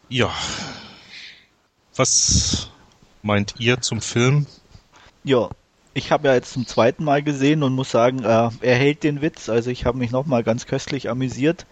Ja. 0.09 0.33
Was 1.97 2.71
meint 3.23 3.55
ihr 3.59 3.81
zum 3.81 4.01
Film? 4.01 4.47
Ja, 5.23 5.51
ich 5.95 6.11
habe 6.11 6.29
ja 6.29 6.35
jetzt 6.35 6.53
zum 6.53 6.67
zweiten 6.67 7.05
Mal 7.05 7.23
gesehen 7.23 7.63
und 7.63 7.75
muss 7.75 7.91
sagen, 7.91 8.25
äh, 8.25 8.51
er 8.61 8.77
hält 8.77 9.05
den 9.05 9.23
Witz. 9.23 9.49
Also 9.49 9.71
ich 9.71 9.85
habe 9.87 9.99
mich 9.99 10.11
nochmal 10.11 10.43
ganz 10.43 10.67
köstlich 10.67 11.09
amüsiert. 11.09 11.67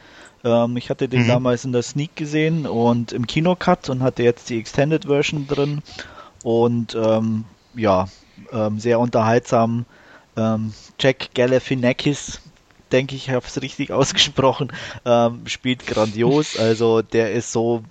Ähm, 0.44 0.76
ich 0.76 0.90
hatte 0.90 1.08
den 1.08 1.22
Mhm. 1.22 1.28
damals 1.28 1.64
in 1.64 1.72
der 1.72 1.82
Sneak 1.82 2.14
gesehen 2.16 2.66
und 2.66 3.12
im 3.12 3.26
Kinocut 3.26 3.90
und 3.90 4.02
hatte 4.02 4.22
jetzt 4.22 4.48
die 4.48 4.58
Extended 4.58 5.06
Version 5.06 5.46
drin. 5.46 5.82
Und 6.42 6.94
ähm, 6.94 7.44
ja, 7.74 8.08
ähm, 8.50 8.78
sehr 8.78 9.00
unterhaltsam. 9.00 9.86
Ähm, 10.36 10.72
Jack 10.98 11.34
Galifianakis, 11.34 12.40
denke 12.90 13.14
ich, 13.14 13.30
habe 13.30 13.46
es 13.46 13.60
richtig 13.62 13.92
ausgesprochen, 13.92 14.72
ähm, 15.04 15.46
spielt 15.46 15.86
grandios. 15.86 16.56
Also 16.56 17.02
der 17.02 17.32
ist 17.32 17.52
so 17.52 17.82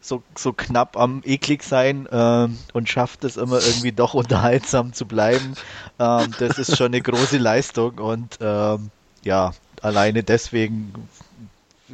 so, 0.00 0.24
so 0.36 0.52
knapp 0.52 0.96
am 0.96 1.22
eklig 1.24 1.62
sein 1.62 2.08
ähm, 2.10 2.58
und 2.72 2.88
schafft 2.88 3.24
es 3.24 3.36
immer 3.36 3.62
irgendwie 3.62 3.92
doch 3.92 4.14
unterhaltsam 4.14 4.92
zu 4.92 5.06
bleiben. 5.06 5.56
Ähm, 5.98 6.34
das 6.36 6.58
ist 6.58 6.76
schon 6.76 6.88
eine 6.88 7.02
große 7.02 7.38
Leistung 7.38 7.98
und 7.98 8.38
ähm, 8.40 8.90
ja, 9.24 9.54
alleine 9.80 10.24
deswegen 10.24 11.08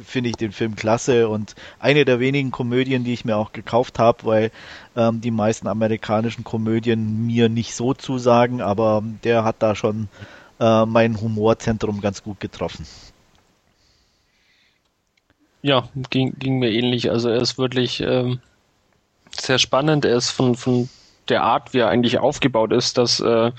finde 0.03 0.29
ich 0.29 0.35
den 0.35 0.51
Film 0.51 0.75
klasse 0.75 1.29
und 1.29 1.55
eine 1.79 2.05
der 2.05 2.19
wenigen 2.19 2.51
Komödien, 2.51 3.03
die 3.03 3.13
ich 3.13 3.25
mir 3.25 3.37
auch 3.37 3.51
gekauft 3.51 3.99
habe, 3.99 4.25
weil 4.25 4.51
ähm, 4.95 5.21
die 5.21 5.31
meisten 5.31 5.67
amerikanischen 5.67 6.43
Komödien 6.43 7.25
mir 7.25 7.49
nicht 7.49 7.75
so 7.75 7.93
zusagen, 7.93 8.61
aber 8.61 9.03
der 9.23 9.43
hat 9.43 9.57
da 9.59 9.75
schon 9.75 10.09
äh, 10.59 10.85
mein 10.85 11.19
Humorzentrum 11.19 12.01
ganz 12.01 12.23
gut 12.23 12.39
getroffen. 12.39 12.85
Ja, 15.61 15.89
ging, 16.09 16.35
ging 16.39 16.59
mir 16.59 16.71
ähnlich. 16.71 17.11
Also 17.11 17.29
er 17.29 17.41
ist 17.41 17.57
wirklich 17.57 18.01
ähm, 18.01 18.39
sehr 19.31 19.59
spannend. 19.59 20.05
Er 20.05 20.15
ist 20.15 20.31
von, 20.31 20.55
von 20.55 20.89
der 21.27 21.43
Art, 21.43 21.73
wie 21.73 21.79
er 21.79 21.89
eigentlich 21.89 22.19
aufgebaut 22.19 22.71
ist, 22.71 22.97
dass 22.97 23.19
äh, 23.19 23.51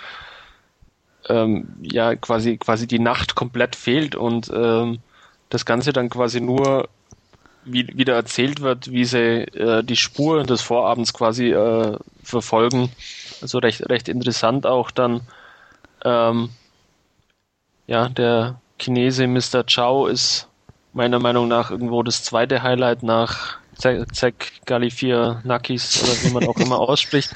ähm, 1.28 1.68
ja 1.82 2.16
quasi 2.16 2.56
quasi 2.56 2.86
die 2.86 2.98
Nacht 2.98 3.34
komplett 3.34 3.76
fehlt 3.76 4.16
und 4.16 4.50
ähm, 4.54 5.00
das 5.50 5.64
Ganze 5.66 5.92
dann 5.92 6.08
quasi 6.08 6.40
nur 6.40 6.88
wie, 7.64 7.86
wieder 7.96 8.14
erzählt 8.14 8.60
wird, 8.60 8.90
wie 8.90 9.04
sie 9.04 9.42
äh, 9.42 9.84
die 9.84 9.96
Spur 9.96 10.44
des 10.44 10.62
Vorabends 10.62 11.12
quasi 11.12 11.50
äh, 11.50 11.98
verfolgen. 12.22 12.90
Also 13.42 13.58
recht, 13.58 13.88
recht 13.90 14.08
interessant 14.08 14.66
auch 14.66 14.90
dann. 14.90 15.20
Ähm, 16.04 16.48
ja, 17.86 18.08
der 18.08 18.60
Chinese 18.78 19.26
Mr. 19.26 19.64
Chow 19.64 20.08
ist 20.08 20.46
meiner 20.94 21.18
Meinung 21.18 21.48
nach 21.48 21.70
irgendwo 21.70 22.02
das 22.02 22.24
zweite 22.24 22.62
Highlight 22.62 23.02
nach 23.02 23.58
Zack 23.76 24.14
Zack 24.14 24.52
Galifianakis 24.66 26.02
oder 26.02 26.12
wie 26.22 26.32
man 26.32 26.46
auch 26.46 26.56
immer 26.56 26.78
ausspricht. 26.88 27.30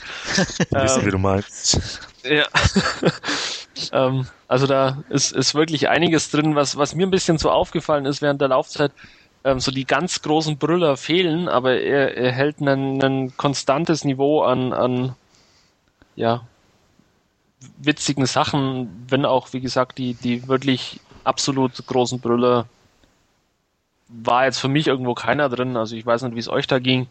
Wir 0.71 0.83
wissen, 0.83 1.01
Ähm, 1.01 1.07
wie 1.07 1.11
du 1.11 1.19
meinst. 1.19 2.01
ja. 2.25 2.47
ähm, 3.93 4.27
also 4.49 4.67
da 4.67 5.03
ist, 5.09 5.33
ist 5.33 5.55
wirklich 5.55 5.89
einiges 5.89 6.31
drin, 6.31 6.55
was, 6.55 6.77
was 6.77 6.95
mir 6.95 7.07
ein 7.07 7.11
bisschen 7.11 7.39
so 7.39 7.51
aufgefallen 7.51 8.07
ist 8.07 8.23
während 8.23 8.41
der 8.41 8.49
Laufzeit. 8.49 8.93
Ähm, 9.45 9.61
so 9.61 9.71
die 9.71 9.85
ganz 9.85 10.23
großen 10.23 10.57
Brüller 10.57 10.97
fehlen, 10.97 11.49
aber 11.49 11.79
er, 11.81 12.17
er 12.17 12.33
hält 12.33 12.61
ein, 12.61 13.33
konstantes 13.37 14.05
Niveau 14.05 14.43
an, 14.43 14.73
an 14.73 15.15
ja, 16.17 16.43
witzigen 17.79 18.27
Sachen, 18.27 18.89
wenn 19.09 19.25
auch, 19.25 19.53
wie 19.53 19.61
gesagt, 19.61 19.99
die, 19.99 20.15
die 20.15 20.47
wirklich 20.49 21.01
absolut 21.25 21.87
großen 21.87 22.21
Brüller 22.21 22.67
war 24.09 24.45
jetzt 24.45 24.59
für 24.59 24.69
mich 24.69 24.87
irgendwo 24.87 25.15
keiner 25.15 25.49
drin. 25.49 25.77
Also 25.77 25.97
ich 25.97 26.07
weiß 26.07 26.23
nicht, 26.23 26.35
wie 26.35 26.41
es 26.41 26.49
euch 26.49 26.67
da 26.67 26.79
ging. 26.79 27.07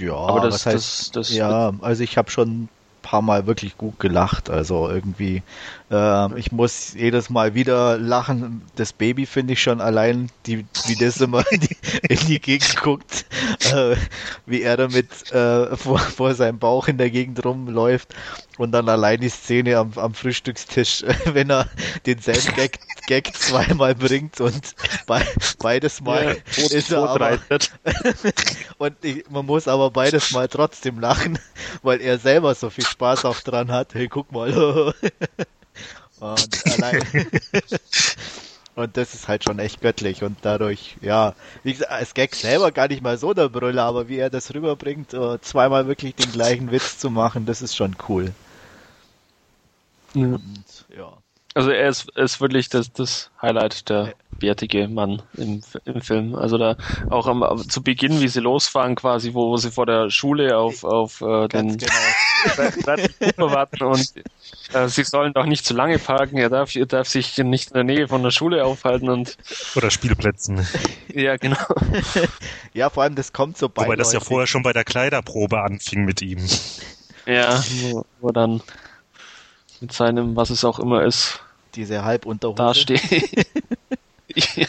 Ja, 0.00 0.14
Aber 0.14 0.40
das- 0.40 0.54
was 0.54 0.66
heißt, 0.66 1.16
das- 1.16 1.28
das- 1.28 1.36
ja, 1.36 1.72
also 1.80 2.02
ich 2.02 2.18
habe 2.18 2.30
schon 2.30 2.68
paar 3.12 3.22
Mal 3.22 3.46
wirklich 3.46 3.76
gut 3.76 3.98
gelacht. 3.98 4.48
Also 4.50 4.88
irgendwie, 4.88 5.42
äh, 5.92 6.38
ich 6.38 6.50
muss 6.50 6.94
jedes 6.94 7.30
Mal 7.30 7.54
wieder 7.54 7.98
lachen. 7.98 8.62
Das 8.76 8.92
Baby 8.92 9.26
finde 9.26 9.52
ich 9.52 9.62
schon 9.62 9.80
allein, 9.80 10.30
die, 10.46 10.64
wie 10.86 10.96
das 10.96 11.20
immer 11.20 11.44
in 11.52 11.60
die, 11.60 11.76
in 12.08 12.18
die 12.26 12.40
Gegend 12.40 12.76
guckt, 12.80 13.26
äh, 13.72 13.96
wie 14.46 14.62
er 14.62 14.76
damit 14.76 15.30
äh, 15.32 15.76
vor, 15.76 15.98
vor 15.98 16.34
seinem 16.34 16.58
Bauch 16.58 16.88
in 16.88 16.98
der 16.98 17.10
Gegend 17.10 17.44
rumläuft 17.44 18.14
und 18.58 18.72
dann 18.72 18.88
allein 18.88 19.20
die 19.20 19.28
Szene 19.28 19.76
am, 19.76 19.92
am 19.96 20.14
Frühstückstisch, 20.14 21.04
wenn 21.26 21.50
er 21.50 21.68
denselben 22.06 22.54
Gag, 22.54 22.78
Gag 23.06 23.34
zweimal 23.36 23.94
bringt 23.94 24.40
und 24.40 24.74
be, 25.06 25.20
beides 25.58 26.00
Mal 26.00 26.36
ja, 26.56 26.64
ist 26.70 26.90
er 26.90 27.08
aber, 27.08 27.38
und 28.78 28.96
ich, 29.02 29.28
man 29.28 29.44
muss 29.44 29.68
aber 29.68 29.90
beides 29.90 30.30
Mal 30.30 30.48
trotzdem 30.48 31.00
lachen, 31.00 31.38
weil 31.82 32.00
er 32.00 32.18
selber 32.18 32.54
so 32.54 32.70
viel 32.70 32.86
Spaß 32.86 33.24
auch 33.26 33.40
dran 33.40 33.70
hat. 33.70 33.94
Hey, 33.94 34.08
guck 34.08 34.32
mal. 34.32 34.94
Und 36.22 36.72
allein. 36.72 37.02
Und 38.74 38.96
das 38.96 39.12
ist 39.12 39.28
halt 39.28 39.44
schon 39.44 39.58
echt 39.58 39.82
göttlich 39.82 40.22
und 40.22 40.38
dadurch, 40.40 40.96
ja, 41.02 41.34
wie 41.62 41.72
gesagt, 41.72 41.90
als 41.90 42.14
Gag 42.14 42.34
selber 42.34 42.72
gar 42.72 42.88
nicht 42.88 43.02
mal 43.02 43.18
so 43.18 43.34
der 43.34 43.50
Brüller, 43.50 43.82
aber 43.82 44.08
wie 44.08 44.16
er 44.16 44.30
das 44.30 44.54
rüberbringt, 44.54 45.12
uh, 45.12 45.36
zweimal 45.42 45.86
wirklich 45.86 46.14
den 46.14 46.32
gleichen 46.32 46.70
Witz 46.70 46.96
zu 46.96 47.10
machen, 47.10 47.44
das 47.44 47.60
ist 47.60 47.76
schon 47.76 47.94
cool. 48.08 48.32
Ja. 50.14 50.24
Und, 50.24 50.86
ja. 50.96 51.12
Also 51.54 51.70
er 51.70 51.88
ist, 51.90 52.10
ist 52.16 52.40
wirklich 52.40 52.70
das, 52.70 52.90
das 52.90 53.30
Highlight, 53.42 53.90
der 53.90 54.14
bärtige 54.38 54.88
Mann 54.88 55.20
im, 55.34 55.60
im 55.84 56.00
Film. 56.00 56.34
Also 56.34 56.56
da 56.56 56.76
auch 57.10 57.26
am, 57.26 57.58
zu 57.68 57.82
Beginn, 57.82 58.22
wie 58.22 58.28
sie 58.28 58.40
losfahren 58.40 58.94
quasi, 58.94 59.34
wo, 59.34 59.50
wo 59.50 59.58
sie 59.58 59.70
vor 59.70 59.84
der 59.84 60.08
Schule 60.08 60.56
auf, 60.56 60.82
auf 60.82 61.20
äh, 61.20 61.48
den 61.48 61.76
genau. 61.76 61.92
Warten 63.38 63.82
und 63.82 64.12
äh, 64.72 64.88
sie 64.88 65.04
sollen 65.04 65.32
doch 65.32 65.46
nicht 65.46 65.64
zu 65.64 65.74
lange 65.74 65.98
parken, 65.98 66.38
er 66.38 66.50
darf, 66.50 66.74
er 66.74 66.86
darf 66.86 67.08
sich 67.08 67.36
nicht 67.38 67.70
in 67.70 67.74
der 67.74 67.84
Nähe 67.84 68.08
von 68.08 68.22
der 68.22 68.30
Schule 68.30 68.64
aufhalten 68.64 69.08
und 69.08 69.36
oder 69.74 69.90
Spielplätzen. 69.90 70.66
ja, 71.08 71.36
genau. 71.36 71.56
ja, 72.72 72.90
vor 72.90 73.02
allem 73.02 73.14
das 73.14 73.32
kommt 73.32 73.58
so 73.58 73.68
bei. 73.68 73.84
Wobei 73.84 73.96
das 73.96 74.12
ja 74.12 74.20
vorher 74.20 74.46
schon 74.46 74.62
bei 74.62 74.72
der 74.72 74.84
Kleiderprobe 74.84 75.60
anfing 75.60 76.04
mit 76.04 76.22
ihm. 76.22 76.46
Ja, 77.26 77.62
wo, 77.80 78.04
wo 78.20 78.30
dann 78.30 78.62
mit 79.80 79.92
seinem, 79.92 80.36
was 80.36 80.50
es 80.50 80.64
auch 80.64 80.78
immer 80.78 81.04
ist, 81.04 81.40
diese 81.74 82.04
Halbunterhose 82.04 82.56
dasteht. 82.56 83.46
ja. 84.56 84.66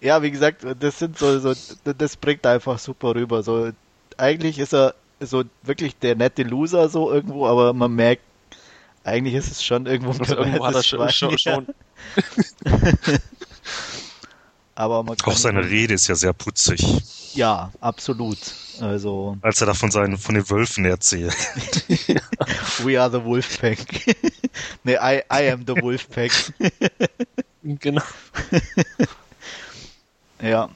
ja, 0.00 0.22
wie 0.22 0.30
gesagt, 0.30 0.64
das 0.80 0.98
sind 0.98 1.18
so, 1.18 1.38
so, 1.38 1.54
das 1.84 2.16
bringt 2.16 2.46
einfach 2.46 2.78
super 2.78 3.14
rüber. 3.14 3.42
So, 3.42 3.70
eigentlich 4.16 4.58
ist 4.58 4.74
er 4.74 4.94
so 5.20 5.44
wirklich 5.62 5.96
der 5.98 6.14
nette 6.14 6.42
Loser 6.42 6.88
so 6.88 7.12
irgendwo, 7.12 7.46
aber 7.46 7.72
man 7.72 7.94
merkt, 7.94 8.22
eigentlich 9.04 9.34
ist 9.34 9.50
es 9.50 9.64
schon 9.64 9.86
irgendwo 9.86 10.10
ein 10.10 10.38
irgendwo 10.38 10.66
hat 10.66 10.74
er 10.74 10.82
schon, 10.82 11.08
schon, 11.10 11.38
schon. 11.38 11.66
aber 14.74 15.02
man 15.02 15.16
Auch 15.22 15.36
seine 15.36 15.64
Rede 15.64 15.94
ist 15.94 16.08
ja 16.08 16.14
sehr 16.14 16.32
putzig. 16.32 16.84
Ja, 17.34 17.70
absolut. 17.80 18.38
Also. 18.80 19.36
Als 19.42 19.60
er 19.60 19.68
da 19.68 19.74
von 19.74 19.90
seinen, 19.90 20.18
von 20.18 20.34
den 20.34 20.48
Wölfen 20.50 20.84
erzählt. 20.84 21.34
We 22.82 23.00
are 23.00 23.10
the 23.10 23.24
Wolfpack. 23.24 23.78
ne, 24.84 24.94
I, 24.94 25.22
I 25.32 25.50
am 25.50 25.64
the 25.66 25.80
Wolfpack. 25.80 26.32
genau. 27.62 28.02
ja. 30.42 30.68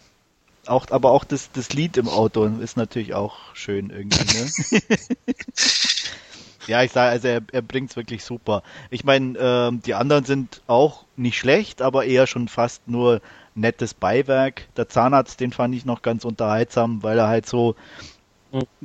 Auch, 0.71 0.87
aber 0.91 1.11
auch 1.11 1.25
das, 1.25 1.51
das 1.51 1.73
Lied 1.73 1.97
im 1.97 2.09
Auto 2.09 2.45
ist 2.45 2.77
natürlich 2.77 3.13
auch 3.13 3.57
schön 3.57 3.91
irgendwie, 3.91 4.39
ne? 4.39 4.81
ja, 6.69 6.85
ich 6.85 6.93
sage, 6.93 7.11
also 7.11 7.27
er, 7.27 7.41
er 7.51 7.63
bringt 7.63 7.91
es 7.91 7.97
wirklich 7.97 8.23
super. 8.25 8.63
Ich 8.89 9.03
meine, 9.03 9.37
ähm, 9.37 9.83
die 9.83 9.95
anderen 9.95 10.25
sind 10.25 10.63
auch 10.69 11.07
nicht 11.17 11.39
schlecht, 11.39 11.83
aber 11.83 12.05
eher 12.05 12.29
schon 12.29 12.47
fast 12.47 12.87
nur 12.87 13.21
nettes 13.57 13.95
Beiwerk. 13.95 14.69
Der 14.77 14.89
Zahnarzt, 14.89 15.41
den 15.41 15.51
fand 15.51 15.75
ich 15.75 15.87
noch 15.87 16.03
ganz 16.03 16.25
unterhaltsam, 16.25 17.03
weil 17.03 17.19
er 17.19 17.27
halt 17.27 17.47
so, 17.47 17.75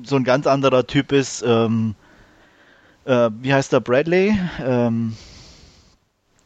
so 0.02 0.16
ein 0.16 0.24
ganz 0.24 0.48
anderer 0.48 0.88
Typ 0.88 1.12
ist. 1.12 1.44
Ähm, 1.46 1.94
äh, 3.06 3.30
wie 3.42 3.54
heißt 3.54 3.72
der 3.72 3.80
Bradley? 3.80 4.36
Ähm, 4.60 5.16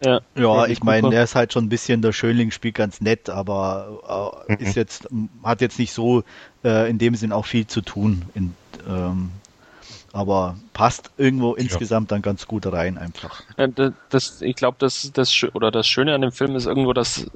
ja, 0.01 0.19
ja 0.35 0.65
ich 0.67 0.83
meine, 0.83 1.13
er 1.13 1.23
ist 1.23 1.35
halt 1.35 1.53
schon 1.53 1.65
ein 1.65 1.69
bisschen 1.69 2.01
der 2.01 2.13
Schönling, 2.13 2.51
spielt 2.51 2.75
ganz 2.75 3.01
nett, 3.01 3.29
aber 3.29 4.43
äh, 4.47 4.53
ist 4.53 4.75
mhm. 4.75 4.81
jetzt, 4.81 5.07
hat 5.43 5.61
jetzt 5.61 5.79
nicht 5.79 5.93
so 5.93 6.23
äh, 6.63 6.89
in 6.89 6.97
dem 6.97 7.15
Sinn 7.15 7.31
auch 7.31 7.45
viel 7.45 7.67
zu 7.67 7.81
tun. 7.81 8.23
In, 8.33 8.55
ähm, 8.87 9.31
aber 10.11 10.57
passt 10.73 11.11
irgendwo 11.17 11.55
ja. 11.55 11.61
insgesamt 11.61 12.11
dann 12.11 12.21
ganz 12.21 12.47
gut 12.47 12.65
rein 12.65 12.97
einfach. 12.97 13.43
Das, 14.09 14.41
ich 14.41 14.55
glaube, 14.55 14.77
das, 14.79 15.11
das 15.13 15.43
oder 15.53 15.71
das 15.71 15.87
Schöne 15.87 16.15
an 16.15 16.21
dem 16.21 16.31
Film 16.31 16.55
ist 16.55 16.65
irgendwo, 16.65 16.93
dass 16.93 17.29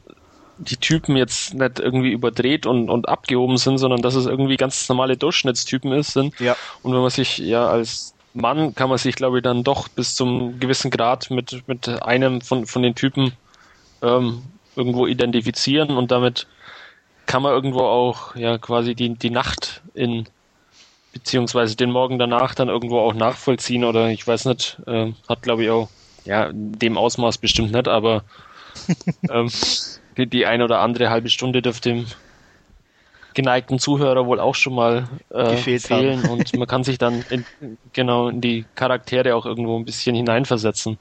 die 0.58 0.78
Typen 0.78 1.16
jetzt 1.16 1.54
nicht 1.54 1.80
irgendwie 1.80 2.12
überdreht 2.12 2.66
und, 2.66 2.90
und 2.90 3.10
abgehoben 3.10 3.58
sind, 3.58 3.78
sondern 3.78 4.02
dass 4.02 4.16
es 4.16 4.26
irgendwie 4.26 4.58
ganz 4.58 4.88
normale 4.88 5.18
Durchschnittstypen 5.18 5.92
ist, 5.92 6.14
sind. 6.14 6.40
Ja. 6.40 6.56
Und 6.82 6.94
wenn 6.94 7.02
man 7.02 7.10
sich 7.10 7.38
ja 7.40 7.68
als 7.68 8.13
Mann 8.34 8.74
kann 8.76 8.90
man 8.90 8.98
sich, 8.98 9.16
glaube 9.16 9.38
ich, 9.38 9.44
dann 9.44 9.64
doch 9.64 9.88
bis 9.88 10.16
zum 10.16 10.60
gewissen 10.60 10.92
Grad 10.92 11.30
mit, 11.30 11.68
mit 11.68 11.88
einem 12.04 12.42
von, 12.42 12.66
von 12.66 12.82
den 12.82 12.96
Typen 12.96 13.34
ähm, 14.02 14.44
irgendwo 14.76 15.08
identifizieren 15.08 15.92
und 15.98 16.12
damit 16.12 16.48
kann 17.26 17.44
man 17.44 17.54
irgendwo 17.54 17.82
auch 17.82 18.36
ja 18.36 18.58
quasi 18.58 18.96
die, 18.96 19.16
die 19.16 19.30
Nacht 19.30 19.82
in 19.94 20.28
beziehungsweise 21.14 21.76
den 21.76 21.92
Morgen 21.92 22.18
danach 22.18 22.56
dann 22.56 22.70
irgendwo 22.70 23.00
auch 23.00 23.14
nachvollziehen 23.14 23.84
oder 23.84 24.10
ich 24.10 24.26
weiß 24.26 24.46
nicht, 24.46 24.82
äh, 24.88 25.14
hat 25.30 25.44
glaube 25.44 25.64
ich 25.64 25.70
auch, 25.70 25.90
ja, 26.26 26.50
dem 26.52 26.98
Ausmaß 26.98 27.38
bestimmt 27.38 27.72
nicht, 27.72 27.88
aber 27.88 28.24
ähm, 29.30 29.50
die, 30.18 30.28
die 30.28 30.46
eine 30.48 30.64
oder 30.66 30.80
andere 30.80 31.10
halbe 31.12 31.30
Stunde 31.30 31.62
dürfte 31.62 31.90
dem 31.90 32.08
geneigten 33.34 33.80
Zuhörer 33.80 34.26
wohl 34.26 34.40
auch 34.40 34.56
schon 34.56 34.76
mal 34.76 35.08
äh, 35.30 35.56
fehlen 35.56 36.24
haben. 36.24 36.30
und 36.30 36.58
man 36.58 36.68
kann 36.68 36.84
sich 36.84 36.98
dann 36.98 37.24
in, 37.30 37.46
genau 37.92 38.30
in 38.30 38.42
die 38.42 38.66
Charaktere 38.76 39.36
auch 39.36 39.46
irgendwo 39.46 39.78
ein 39.78 39.86
bisschen 39.86 40.16
hineinversetzen. 40.16 40.98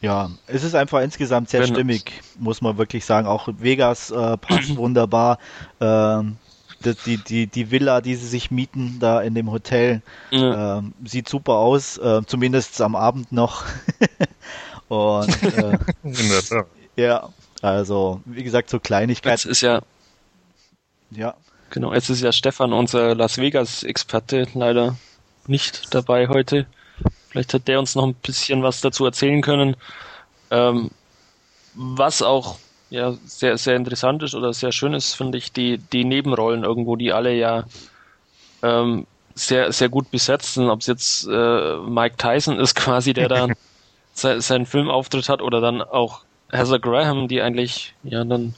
Ja, 0.00 0.30
es 0.48 0.64
ist 0.64 0.74
einfach 0.74 1.00
insgesamt 1.00 1.48
sehr 1.48 1.60
Wenn, 1.60 1.68
stimmig, 1.68 2.12
muss 2.38 2.60
man 2.60 2.76
wirklich 2.76 3.04
sagen. 3.04 3.28
Auch 3.28 3.48
Vegas 3.58 4.10
äh, 4.10 4.36
passt 4.36 4.76
wunderbar. 4.76 5.38
Ähm, 5.80 6.36
die, 7.06 7.16
die, 7.16 7.46
die 7.46 7.70
Villa, 7.70 8.00
die 8.00 8.16
sie 8.16 8.26
sich 8.26 8.50
mieten 8.50 8.98
da 8.98 9.20
in 9.20 9.34
dem 9.34 9.52
Hotel, 9.52 10.02
ja. 10.30 10.78
äh, 10.78 10.82
sieht 11.04 11.28
super 11.28 11.54
aus, 11.54 11.98
äh, 11.98 12.22
zumindest 12.26 12.80
am 12.80 12.96
Abend 12.96 13.30
noch. 13.30 13.64
Und 14.88 15.42
äh, 15.54 15.78
ja, 16.96 17.28
also 17.62 18.20
wie 18.24 18.42
gesagt, 18.42 18.70
so 18.70 18.80
Kleinigkeiten. 18.80 19.34
Das 19.34 19.44
ist 19.44 19.60
ja 19.60 19.82
ja. 21.14 21.34
Genau, 21.70 21.94
jetzt 21.94 22.10
ist 22.10 22.20
ja 22.20 22.32
Stefan, 22.32 22.72
unser 22.72 23.14
Las 23.14 23.38
Vegas-Experte, 23.38 24.46
leider 24.54 24.96
nicht 25.46 25.94
dabei 25.94 26.28
heute. 26.28 26.66
Vielleicht 27.28 27.54
hat 27.54 27.66
der 27.66 27.78
uns 27.78 27.94
noch 27.94 28.04
ein 28.04 28.14
bisschen 28.14 28.62
was 28.62 28.82
dazu 28.82 29.06
erzählen 29.06 29.40
können. 29.40 29.76
Ähm, 30.50 30.90
was 31.74 32.20
auch 32.20 32.58
ja 32.90 33.14
sehr, 33.24 33.56
sehr 33.56 33.76
interessant 33.76 34.22
ist 34.22 34.34
oder 34.34 34.52
sehr 34.52 34.70
schön 34.70 34.92
ist, 34.92 35.14
finde 35.14 35.38
ich, 35.38 35.50
die, 35.52 35.78
die 35.78 36.04
Nebenrollen 36.04 36.62
irgendwo, 36.62 36.96
die 36.96 37.12
alle 37.12 37.34
ja 37.34 37.64
ähm, 38.62 39.06
sehr, 39.34 39.72
sehr 39.72 39.88
gut 39.88 40.10
besetzt 40.10 40.54
sind. 40.54 40.68
Ob 40.68 40.80
es 40.80 40.86
jetzt 40.86 41.26
äh, 41.26 41.76
Mike 41.78 42.16
Tyson 42.18 42.60
ist 42.60 42.74
quasi, 42.76 43.14
der 43.14 43.28
da 43.28 43.48
se 44.12 44.42
seinen 44.42 44.66
Filmauftritt 44.66 45.30
hat, 45.30 45.40
oder 45.40 45.62
dann 45.62 45.80
auch 45.80 46.20
Heather 46.50 46.78
Graham, 46.78 47.28
die 47.28 47.40
eigentlich 47.40 47.94
ja 48.02 48.24
dann 48.24 48.54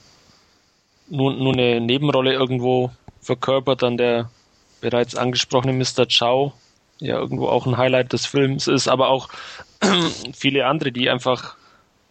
nur, 1.07 1.33
nur 1.33 1.53
eine 1.53 1.79
Nebenrolle 1.81 2.33
irgendwo 2.33 2.91
verkörpert, 3.21 3.81
dann 3.81 3.97
der 3.97 4.29
bereits 4.81 5.15
angesprochene 5.15 5.73
Mr. 5.73 6.05
Chow, 6.07 6.53
ja 6.99 7.17
irgendwo 7.17 7.47
auch 7.47 7.65
ein 7.65 7.77
Highlight 7.77 8.13
des 8.13 8.25
Films 8.25 8.67
ist, 8.67 8.87
aber 8.87 9.09
auch 9.09 9.29
viele 10.33 10.65
andere, 10.67 10.91
die 10.91 11.09
einfach 11.09 11.55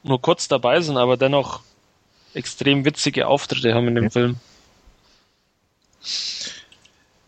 nur 0.03 0.21
kurz 0.21 0.49
dabei 0.49 0.81
sind, 0.81 0.97
aber 0.97 1.17
dennoch 1.17 1.61
extrem 2.35 2.85
witzige 2.85 3.29
Auftritte 3.29 3.75
haben 3.75 3.89
in 3.89 3.95
dem. 3.95 4.11
Film. 4.11 4.37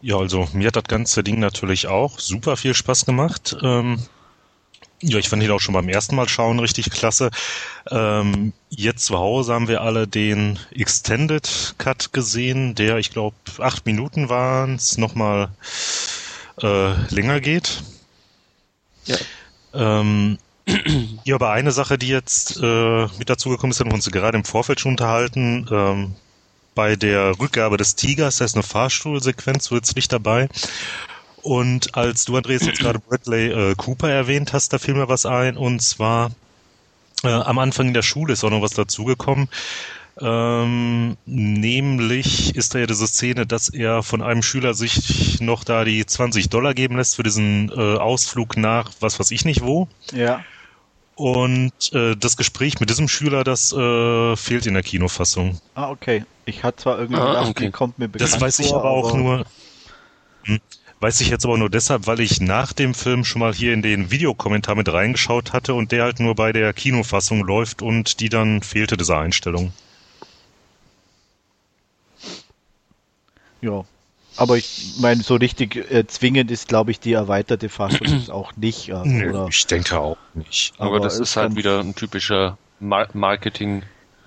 Ja, 0.03 0.19
also 0.19 0.47
mir 0.53 0.69
hat 0.69 0.77
das 0.77 0.85
ganze 0.85 1.25
Ding 1.25 1.39
natürlich 1.39 1.87
auch 1.87 2.19
super 2.19 2.57
viel 2.57 2.75
Spaß 2.75 3.07
gemacht. 3.07 3.57
Ähm, 3.63 4.01
ja, 5.01 5.19
ich 5.19 5.29
fand 5.29 5.43
ihn 5.43 5.51
auch 5.51 5.61
schon 5.61 5.75
beim 5.75 5.89
ersten 5.89 6.17
Mal 6.17 6.29
schauen 6.29 6.59
richtig 6.59 6.91
klasse. 6.91 7.31
Ähm, 7.91 8.53
jetzt 8.71 9.07
zu 9.07 9.19
Hause 9.19 9.53
haben 9.53 9.69
wir 9.69 9.83
alle 9.83 10.07
den 10.07 10.59
Extended 10.73 11.75
Cut 11.79 12.13
gesehen, 12.13 12.75
der, 12.75 12.97
ich 12.99 13.11
glaube, 13.11 13.37
acht 13.59 13.87
Minuten 13.87 14.29
waren 14.29 14.77
es, 14.77 14.97
nochmal 14.97 15.51
äh, 16.63 16.93
länger 17.15 17.41
geht. 17.41 17.83
Ja. 19.05 19.17
Ähm, 19.75 20.39
ja, 21.25 21.35
aber 21.35 21.51
eine 21.51 21.73
Sache, 21.73 21.99
die 21.99 22.09
jetzt 22.09 22.59
äh, 22.61 23.07
mit 23.19 23.29
dazugekommen 23.29 23.73
ist, 23.73 23.81
haben 23.81 23.91
wir 23.91 23.95
uns 23.95 24.11
gerade 24.11 24.39
im 24.39 24.45
Vorfeld 24.45 24.81
schon 24.81 24.93
unterhalten. 24.93 25.67
Ähm, 25.71 26.15
bei 26.75 26.97
der 26.97 27.39
Rückgabe 27.39 27.77
des 27.77 27.95
Tigers, 27.95 28.39
da 28.39 28.45
ist 28.45 28.55
eine 28.55 28.63
Fahrstuhlsequenz, 28.63 29.65
so 29.65 29.77
jetzt 29.77 29.97
nicht 29.97 30.13
dabei. 30.13 30.49
Und 31.47 31.95
als 31.97 32.25
du, 32.25 32.37
Andreas, 32.37 32.67
jetzt 32.67 32.81
gerade 32.81 32.99
Bradley 32.99 33.53
äh, 33.53 33.75
Cooper 33.77 34.11
erwähnt 34.11 34.53
hast, 34.53 34.73
da 34.73 34.79
fiel 34.79 34.95
mir 34.95 35.09
was 35.09 35.27
ein. 35.27 35.57
Und 35.57 35.81
zwar 35.81 36.33
äh, 37.23 37.29
am 37.29 37.61
Anfang 37.61 37.87
in 37.87 37.95
der 37.95 38.03
Schule 38.03 38.33
ist 38.33 38.43
auch 38.43 38.51
noch 38.51 38.63
was 38.63 38.73
dazugekommen. 38.73 39.49
Ähm, 40.21 41.17
nämlich 41.25 42.57
ist 42.57 42.75
da 42.75 42.81
ja 42.81 42.87
diese 42.87 43.07
Szene, 43.07 43.47
dass 43.47 43.69
er 43.69 44.03
von 44.03 44.23
einem 44.23 44.43
Schüler 44.43 44.75
sich 44.75 45.41
noch 45.41 45.63
da 45.63 45.85
die 45.85 46.05
20 46.05 46.49
Dollar 46.49 46.75
geben 46.75 46.97
lässt 46.97 47.15
für 47.15 47.23
diesen 47.23 47.71
äh, 47.71 47.97
Ausflug 47.97 48.57
nach 48.57 48.91
was 48.99 49.21
weiß 49.21 49.31
ich 49.31 49.45
nicht 49.45 49.63
wo. 49.63 49.87
Ja. 50.13 50.43
Und 51.15 51.93
äh, 51.93 52.17
das 52.17 52.37
Gespräch 52.37 52.81
mit 52.81 52.91
diesem 52.91 53.07
Schüler, 53.07 53.45
das 53.45 53.73
äh, 53.73 54.35
fehlt 54.35 54.67
in 54.67 54.75
der 54.75 54.83
Kinofassung. 54.83 55.61
Ah, 55.77 55.91
okay. 55.91 56.25
Ich 56.45 56.65
hatte 56.65 56.83
zwar 56.83 56.99
irgendwie 56.99 57.21
Ah, 57.21 57.27
gedacht, 57.29 57.51
okay. 57.51 57.67
die 57.67 57.71
kommt 57.71 58.01
mir 58.01 58.09
bekannt 58.09 58.33
Das 58.33 58.41
weiß 58.41 58.59
ich 58.59 58.71
vor, 58.71 58.81
aber 58.81 58.91
auch 58.91 59.15
nur. 59.15 59.45
Hm, 60.43 60.59
weiß 61.01 61.21
ich 61.21 61.29
jetzt 61.29 61.45
aber 61.45 61.59
nur 61.59 61.71
deshalb, 61.71 62.07
weil 62.07 62.21
ich 62.21 62.41
nach 62.41 62.73
dem 62.73 62.95
Film 62.95 63.25
schon 63.25 63.41
mal 63.41 63.55
hier 63.55 63.73
in 63.73 63.83
den 63.83 64.11
Videokommentar 64.11 64.75
mit 64.75 64.93
reingeschaut 64.93 65.53
hatte 65.53 65.75
und 65.75 65.93
der 65.93 66.05
halt 66.05 66.21
nur 66.21 66.35
bei 66.35 66.53
der 66.53 66.73
Kinofassung 66.73 67.45
läuft 67.45 67.83
und 67.83 68.21
die 68.21 68.29
dann 68.29 68.63
fehlte 68.63 68.97
diese 68.97 69.17
Einstellung. 69.17 69.73
Ja. 73.61 73.85
Aber 74.39 74.59
ich 74.59 74.95
meine, 75.01 75.23
so 75.23 75.37
richtig 75.37 75.77
äh, 75.91 76.07
zwingend 76.07 76.51
ist, 76.51 76.69
glaube 76.69 76.91
ich, 76.91 77.01
die 77.01 77.15
erweiterte 77.15 77.69
Fassung 77.69 78.07
auch 78.31 78.55
nicht. 78.57 78.93
Also, 78.93 79.09
Nö, 79.09 79.31
oder, 79.31 79.49
ich 79.49 79.67
denke 79.67 79.99
auch 79.99 80.19
nicht. 80.35 80.75
Aber, 80.79 81.01
das 81.01 81.19
ist 81.19 81.37
halt 81.37 81.57
wieder 81.57 81.81
ein 81.81 81.95
typischer 81.95 82.59
Mar 82.79 83.09
Marketing 83.15 83.83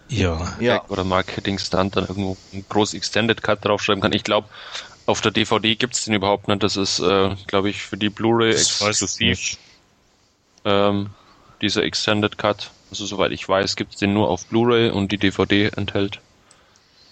Ja. 0.07 0.55
Ja, 0.59 0.83
oder 0.87 1.03
Marketing-Stunt, 1.03 1.95
dann 1.95 2.07
irgendwo 2.07 2.37
ein 2.53 2.65
groß 2.67 2.95
Extended 2.95 3.43
Cut 3.43 3.63
draufschreiben 3.63 4.01
kann. 4.01 4.13
Ich 4.13 4.23
glaube, 4.23 4.47
auf 5.09 5.21
der 5.21 5.31
DVD 5.31 5.75
gibt's 5.75 6.05
den 6.05 6.13
überhaupt 6.13 6.47
nicht. 6.47 6.61
Das 6.61 6.77
ist, 6.77 6.99
äh, 6.99 7.35
glaube 7.47 7.69
ich, 7.69 7.81
für 7.81 7.97
die 7.97 8.09
Blu-ray 8.09 8.51
exklusiv. 8.51 9.57
Ähm, 10.63 11.09
dieser 11.61 11.83
Extended 11.83 12.37
Cut. 12.37 12.71
Also 12.91 13.05
soweit 13.05 13.31
ich 13.31 13.47
weiß, 13.47 13.75
gibt's 13.75 13.97
den 13.97 14.13
nur 14.13 14.29
auf 14.29 14.45
Blu-ray 14.45 14.91
und 14.91 15.11
die 15.11 15.17
DVD 15.17 15.69
enthält, 15.75 16.19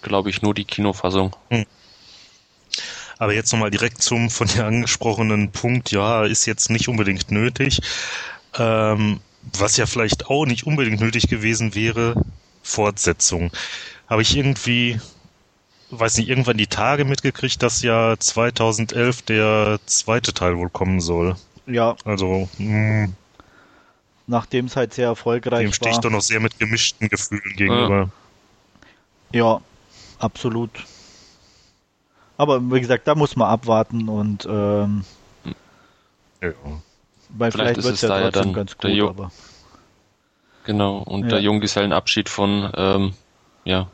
glaube 0.02 0.30
ich, 0.30 0.42
nur 0.42 0.54
die 0.54 0.64
Kinofassung. 0.64 1.34
Aber 3.18 3.34
jetzt 3.34 3.52
nochmal 3.52 3.70
direkt 3.70 4.00
zum 4.00 4.30
von 4.30 4.46
dir 4.46 4.64
angesprochenen 4.64 5.50
Punkt, 5.50 5.90
ja, 5.90 6.24
ist 6.24 6.46
jetzt 6.46 6.70
nicht 6.70 6.88
unbedingt 6.88 7.32
nötig. 7.32 7.80
Ähm, 8.56 9.20
was 9.58 9.76
ja 9.76 9.86
vielleicht 9.86 10.26
auch 10.26 10.46
nicht 10.46 10.66
unbedingt 10.66 11.00
nötig 11.00 11.28
gewesen 11.28 11.74
wäre, 11.74 12.14
Fortsetzung. 12.62 13.50
Habe 14.06 14.22
ich 14.22 14.36
irgendwie, 14.36 15.00
weiß 15.90 16.18
nicht, 16.18 16.28
irgendwann 16.28 16.56
die 16.58 16.66
Tage 16.66 17.04
mitgekriegt, 17.04 17.62
dass 17.62 17.82
ja 17.82 18.16
2011 18.18 19.22
der 19.22 19.78
zweite 19.86 20.32
Teil 20.34 20.56
wohl 20.58 20.70
kommen 20.70 21.00
soll. 21.00 21.36
ja, 21.66 21.96
Also, 22.04 22.48
mh, 22.58 23.08
nachdem 24.26 24.66
es 24.66 24.76
halt 24.76 24.92
sehr 24.94 25.06
erfolgreich 25.06 25.64
dem 25.64 25.72
stehe 25.72 25.90
ich 25.90 25.96
war. 25.96 26.02
doch 26.02 26.10
noch 26.10 26.20
sehr 26.20 26.40
mit 26.40 26.58
gemischten 26.58 27.08
Gefühlen 27.08 27.56
gegenüber. 27.56 28.10
Ja, 29.32 29.60
absolut. 30.18 30.70
Aber 32.36 32.60
wie 32.70 32.80
gesagt, 32.80 33.06
da 33.08 33.14
muss 33.14 33.36
man 33.36 33.48
abwarten 33.48 34.08
und 34.08 34.46
ähm, 34.48 35.04
Ja. 36.40 36.50
weil 37.30 37.50
Vielleicht 37.50 37.74
vielleicht, 37.74 37.82
wird 37.82 37.94
es 37.96 38.00
ja 38.02 38.08
da 38.08 38.20
ja 38.20 38.30
trotzdem 38.30 38.52
dann 38.52 38.52
ganz 38.52 38.76
der 38.82 38.90
gut, 38.90 38.98
Jo- 38.98 39.08
aber 39.08 39.32
Genau. 40.64 40.98
Und 40.98 41.22
Ja. 41.24 41.28
der 41.30 41.40
Junggesellenabschied 41.40 42.28
von, 42.28 42.70
ähm, 42.76 43.14
ja, 43.64 43.88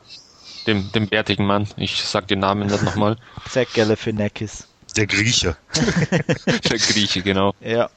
dem, 0.67 0.91
dem 0.93 1.09
bärtigen 1.09 1.47
Mann. 1.47 1.69
Ich 1.77 2.03
sag 2.03 2.29
den 2.29 2.41
Namen 2.41 2.69
nicht 2.69 2.83
nochmal. 2.83 3.17
Zach 3.51 3.67
Galifianakis. 3.75 4.67
Der 4.97 5.07
Grieche. 5.07 5.57
der 6.47 6.79
Grieche, 6.79 7.23
genau. 7.23 7.53
Ja. 7.61 7.91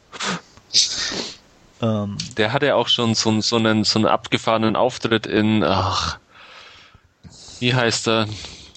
ähm, 1.81 2.17
Der 2.37 2.53
hatte 2.53 2.75
auch 2.75 2.87
schon 2.87 3.13
so, 3.15 3.29
einen- 3.29 3.41
so, 3.41 3.55
einen, 3.57 3.83
so 3.83 3.99
einen 3.99 4.07
abgefahrenen 4.07 4.75
Auftritt 4.75 5.25
in, 5.27 5.63
ach, 5.63 6.19
wie 7.59 7.73
heißt 7.73 8.07
er? 8.07 8.27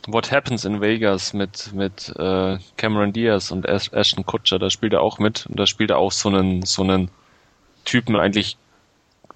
What 0.07 0.33
Happens 0.33 0.65
in 0.65 0.81
Vegas 0.81 1.35
mit, 1.35 1.73
mit 1.75 2.09
äh, 2.19 2.59
Cameron 2.79 3.13
Diaz 3.13 3.51
und 3.51 3.67
Ash- 3.67 3.93
Ashton 3.93 4.25
Kutcher. 4.25 4.59
Da 4.59 4.71
spielt 4.71 4.95
er 4.95 5.03
auch 5.03 5.19
mit. 5.19 5.45
Und 5.47 5.59
da 5.61 5.67
spielt 5.67 5.91
er 5.91 5.99
auch 5.99 6.11
so 6.11 6.31
einen, 6.31 6.63
so 6.63 6.83
einen 6.83 7.11
Typen 7.85 8.17
eigentlich 8.17 8.57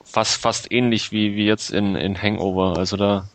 fast, 0.04 0.40
fast 0.40 0.72
ähnlich 0.72 1.12
wie, 1.12 1.36
wie 1.36 1.44
jetzt 1.44 1.70
in, 1.70 1.96
in 1.96 2.20
Hangover. 2.20 2.78
Also 2.78 2.96
da 2.96 3.28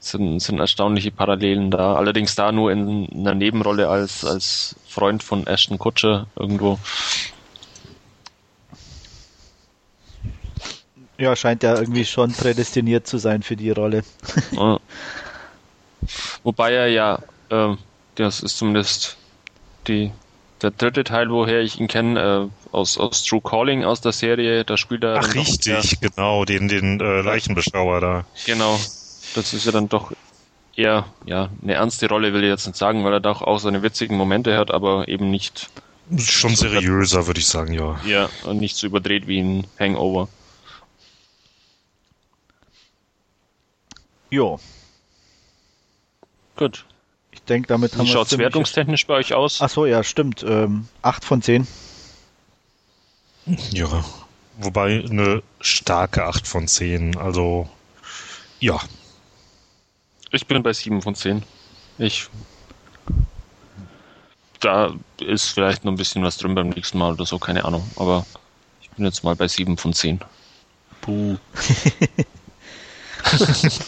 sind, 0.00 0.40
sind 0.40 0.58
erstaunliche 0.58 1.10
Parallelen 1.10 1.70
da. 1.70 1.94
Allerdings 1.94 2.34
da 2.34 2.50
nur 2.52 2.72
in 2.72 3.08
einer 3.12 3.34
Nebenrolle 3.34 3.88
als, 3.88 4.24
als 4.24 4.76
Freund 4.88 5.22
von 5.22 5.46
Ashton 5.46 5.78
Kutcher 5.78 6.26
irgendwo. 6.36 6.78
ja, 11.20 11.36
scheint 11.36 11.62
ja 11.62 11.78
irgendwie 11.78 12.04
schon 12.04 12.32
prädestiniert 12.32 13.06
zu 13.06 13.18
sein 13.18 13.42
für 13.42 13.56
die 13.56 13.70
Rolle. 13.70 14.02
Ja. 14.52 14.80
Wobei 16.42 16.72
er 16.72 16.86
ja, 16.88 17.18
ähm, 17.50 17.76
das 18.14 18.40
ist 18.40 18.56
zumindest 18.56 19.18
die, 19.86 20.12
der 20.62 20.70
dritte 20.70 21.04
Teil, 21.04 21.30
woher 21.30 21.60
ich 21.60 21.78
ihn 21.78 21.88
kenne, 21.88 22.48
äh, 22.50 22.74
aus, 22.74 22.96
aus 22.96 23.22
True 23.24 23.42
Calling 23.42 23.84
aus 23.84 24.00
der 24.00 24.12
Serie, 24.12 24.64
da 24.64 24.78
spielt 24.78 25.04
er. 25.04 25.20
Ach, 25.22 25.34
richtig, 25.34 26.00
genau, 26.00 26.46
den, 26.46 26.68
den 26.68 27.00
äh, 27.00 27.20
Leichenbeschauer 27.20 28.00
da. 28.00 28.24
Genau. 28.46 28.78
Das 29.34 29.52
ist 29.54 29.64
ja 29.64 29.72
dann 29.72 29.88
doch 29.88 30.12
eher, 30.76 31.06
ja, 31.26 31.50
eine 31.62 31.74
ernste 31.74 32.08
Rolle 32.08 32.32
will 32.32 32.42
ich 32.42 32.48
jetzt 32.48 32.66
nicht 32.66 32.76
sagen, 32.76 33.04
weil 33.04 33.12
er 33.12 33.20
doch 33.20 33.42
auch 33.42 33.58
seine 33.58 33.82
witzigen 33.82 34.16
Momente 34.16 34.56
hat, 34.56 34.70
aber 34.70 35.08
eben 35.08 35.30
nicht, 35.30 35.70
Schon 36.18 36.56
seriöser, 36.56 37.28
würde 37.28 37.38
ich 37.38 37.46
sagen, 37.46 37.72
ja. 37.72 38.00
ja, 38.04 38.28
nicht 38.52 38.76
so 38.76 38.88
überdreht 38.88 39.28
wie 39.28 39.38
in 39.38 39.66
Hangover. 39.78 40.28
Jo, 44.30 44.58
Gut. 46.56 46.84
ich 47.32 47.42
denke, 47.42 47.68
damit 47.68 47.92
haben 47.94 48.02
Wie 48.02 48.06
wir 48.08 48.12
schaut's 48.12 48.30
ziemlich- 48.30 48.46
wertungstechnisch 48.46 49.06
bei 49.06 49.14
euch 49.14 49.34
aus? 49.34 49.60
Ach 49.60 49.70
so, 49.70 49.86
ja, 49.86 50.02
stimmt. 50.04 50.42
Ähm, 50.46 50.88
8 51.02 51.24
von 51.24 51.42
10. 51.42 51.66
Ja. 53.72 54.04
Wobei 54.58 55.04
eine 55.08 55.42
starke 55.60 56.24
8 56.24 56.46
von 56.46 56.68
10. 56.68 57.16
Also, 57.16 57.68
ja. 58.60 58.78
Ich 60.30 60.46
bin 60.46 60.62
bei 60.62 60.72
7 60.72 61.02
von 61.02 61.14
10. 61.14 61.42
Ich. 61.98 62.28
Da 64.60 64.94
ist 65.20 65.48
vielleicht 65.48 65.84
noch 65.84 65.92
ein 65.92 65.96
bisschen 65.96 66.22
was 66.22 66.36
drin 66.36 66.54
beim 66.54 66.68
nächsten 66.68 66.98
Mal 66.98 67.12
oder 67.12 67.26
so, 67.26 67.38
keine 67.38 67.64
Ahnung. 67.64 67.82
Aber 67.96 68.24
ich 68.80 68.90
bin 68.90 69.04
jetzt 69.04 69.24
mal 69.24 69.34
bei 69.34 69.48
7 69.48 69.76
von 69.76 69.92
10. 69.92 70.20
Puh. 71.00 71.36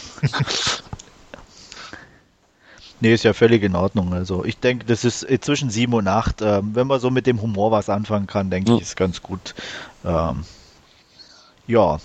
nee, 2.99 3.13
ist 3.13 3.23
ja 3.23 3.33
völlig 3.33 3.63
in 3.63 3.75
Ordnung. 3.75 4.13
Also 4.13 4.43
ich 4.43 4.57
denke, 4.59 4.85
das 4.85 5.05
ist 5.05 5.23
äh, 5.29 5.39
zwischen 5.39 5.69
7 5.69 5.93
und 5.93 6.07
8. 6.07 6.41
Ähm, 6.41 6.75
wenn 6.75 6.87
man 6.87 6.99
so 6.99 7.09
mit 7.09 7.27
dem 7.27 7.41
Humor 7.41 7.71
was 7.71 7.89
anfangen 7.89 8.27
kann, 8.27 8.49
denke 8.49 8.71
Ja. 8.71 8.77
ich, 8.77 8.83
ist 8.83 8.95
ganz 8.97 9.21
gut. 9.21 9.53
Ähm, 10.03 10.43
ja, 11.67 11.99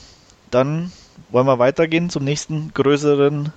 dann 0.51 0.93
wollen 1.31 1.47
wir 1.47 1.59
weitergehen 1.59 2.11
zum 2.11 2.25
nächsten 2.25 2.73
größeren 2.75 3.53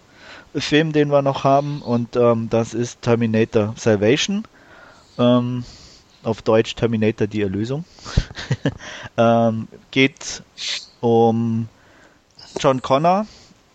Film, 0.55 0.91
den 0.91 1.09
wir 1.09 1.21
noch 1.21 1.43
haben. 1.43 1.81
Und 1.81 2.15
ähm, 2.15 2.49
das 2.49 2.73
ist 2.73 3.01
Terminator 3.01 3.73
Salvation. 3.77 4.45
Ähm, 5.17 5.63
auf 6.23 6.41
Deutsch 6.41 6.75
Terminator 6.75 7.27
die 7.27 7.41
Erlösung. 7.41 7.85
ähm, 9.17 9.67
geht 9.91 10.43
um 10.99 11.67
John 12.59 12.81
Connor. 12.81 13.25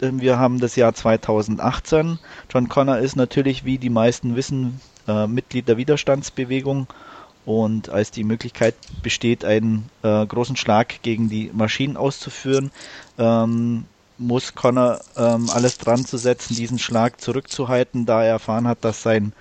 Ähm, 0.01 0.21
Wir 0.21 0.39
haben 0.39 0.61
das 0.61 0.77
Jahr 0.77 0.95
2018. 0.95 2.19
John 2.51 2.69
Connor 2.69 2.99
ist 2.99 3.17
natürlich, 3.17 3.65
wie 3.65 3.79
die 3.79 3.91
meisten 3.91 4.37
wissen, 4.37 4.81
äh, 5.09 5.27
Mitglied 5.27 5.69
der 5.69 5.77
Widerstandsbewegung. 5.77 6.87
Und 7.45 7.91
als 7.91 8.11
die 8.11 8.25
Möglichkeit 8.25 8.75
besteht, 9.03 9.45
einen 9.45 9.89
äh, 10.03 10.27
großen 10.27 10.57
Schlag 10.57 11.01
gegen 11.03 11.29
die 11.29 11.51
Maschinen 11.53 11.97
auszuführen, 11.97 12.73
ähm, 13.19 13.85
muss 14.19 14.55
Connor 14.55 15.01
ähm, 15.17 15.51
alles 15.51 15.79
dran 15.79 16.05
zu 16.05 16.17
setzen, 16.17 16.55
diesen 16.55 16.79
Schlag 16.79 17.21
zurückzuhalten, 17.21 18.07
da 18.07 18.23
er 18.23 18.31
erfahren 18.31 18.67
hat, 18.67 18.79
dass 18.85 19.03
sein 19.03 19.33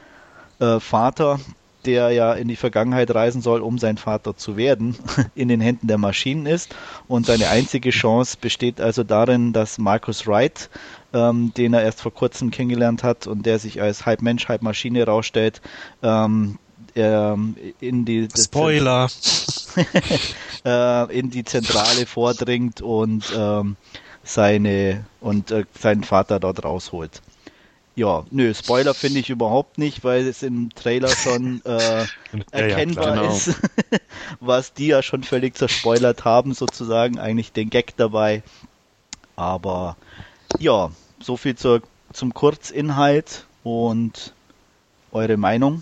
äh, 0.59 0.79
Vater, 0.79 1.39
der 1.85 2.11
ja 2.11 2.33
in 2.33 2.47
die 2.47 2.55
Vergangenheit 2.55 3.13
reisen 3.13 3.41
soll, 3.41 3.61
um 3.61 3.77
sein 3.77 3.97
Vater 3.97 4.35
zu 4.35 4.57
werden, 4.57 4.95
in 5.35 5.47
den 5.47 5.61
Händen 5.61 5.87
der 5.87 5.97
Maschinen 5.97 6.45
ist. 6.45 6.75
Und 7.07 7.25
seine 7.25 7.49
einzige 7.49 7.91
Chance 7.91 8.37
besteht 8.39 8.81
also 8.81 9.03
darin, 9.03 9.53
dass 9.53 9.77
Marcus 9.77 10.27
Wright, 10.27 10.69
ähm, 11.13 11.53
den 11.55 11.73
er 11.73 11.83
erst 11.83 12.01
vor 12.01 12.13
kurzem 12.13 12.51
kennengelernt 12.51 13.03
hat 13.03 13.27
und 13.27 13.45
der 13.45 13.59
sich 13.59 13.81
als 13.81 14.05
halb 14.05 14.21
Mensch, 14.21 14.47
halb 14.47 14.61
Maschine 14.61 14.99
herausstellt, 14.99 15.61
ähm, 16.01 16.57
ähm, 16.95 17.55
in 17.79 18.05
die 18.05 18.27
Spoiler. 18.35 19.09
äh, 20.65 21.19
in 21.19 21.29
die 21.29 21.43
Zentrale 21.43 22.05
vordringt 22.05 22.81
und 22.81 23.33
ähm, 23.37 23.75
seine 24.25 25.05
und 25.21 25.51
äh, 25.51 25.63
seinen 25.79 26.03
Vater 26.03 26.39
dort 26.39 26.65
rausholt. 26.65 27.21
Ja, 27.95 28.25
nö, 28.29 28.53
Spoiler 28.53 28.93
finde 28.93 29.21
ich 29.21 29.29
überhaupt 29.29 29.77
nicht, 29.77 30.03
weil 30.03 30.27
es 30.27 30.43
im 30.43 30.69
Trailer 30.75 31.09
schon 31.09 31.61
äh, 31.65 32.05
erkennbar 32.51 33.15
ja, 33.15 33.23
ja, 33.23 33.31
ist, 33.31 33.55
was 34.41 34.73
die 34.73 34.87
ja 34.87 35.01
schon 35.01 35.23
völlig 35.23 35.55
zerspoilert 35.55 36.25
haben, 36.25 36.53
sozusagen, 36.53 37.19
eigentlich 37.19 37.53
den 37.53 37.69
Gag 37.69 37.95
dabei. 37.95 38.43
Aber 39.37 39.95
ja, 40.59 40.91
so 41.21 41.37
viel 41.37 41.55
zur, 41.55 41.83
zum 42.11 42.33
Kurzinhalt 42.33 43.45
und 43.63 44.33
eure 45.11 45.37
Meinung. 45.37 45.81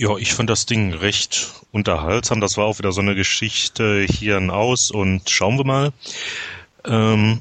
Ja, 0.00 0.16
ich 0.16 0.32
fand 0.32 0.48
das 0.48 0.64
Ding 0.64 0.94
recht 0.94 1.50
unterhaltsam. 1.72 2.40
Das 2.40 2.56
war 2.56 2.64
auch 2.64 2.78
wieder 2.78 2.90
so 2.90 3.02
eine 3.02 3.14
Geschichte 3.14 4.06
hier 4.08 4.38
und 4.38 4.48
aus 4.48 4.90
und 4.90 5.28
schauen 5.28 5.58
wir 5.58 5.66
mal. 5.66 5.92
Ähm, 6.86 7.40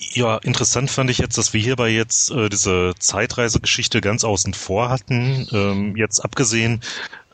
ja, 0.00 0.38
interessant 0.38 0.90
fand 0.90 1.08
ich 1.08 1.18
jetzt, 1.18 1.38
dass 1.38 1.52
wir 1.52 1.60
hierbei 1.60 1.88
jetzt 1.90 2.32
äh, 2.32 2.48
diese 2.48 2.94
Zeitreisegeschichte 2.98 4.00
ganz 4.00 4.24
außen 4.24 4.54
vor 4.54 4.88
hatten. 4.88 5.46
Ähm, 5.52 5.96
jetzt 5.96 6.18
abgesehen 6.18 6.80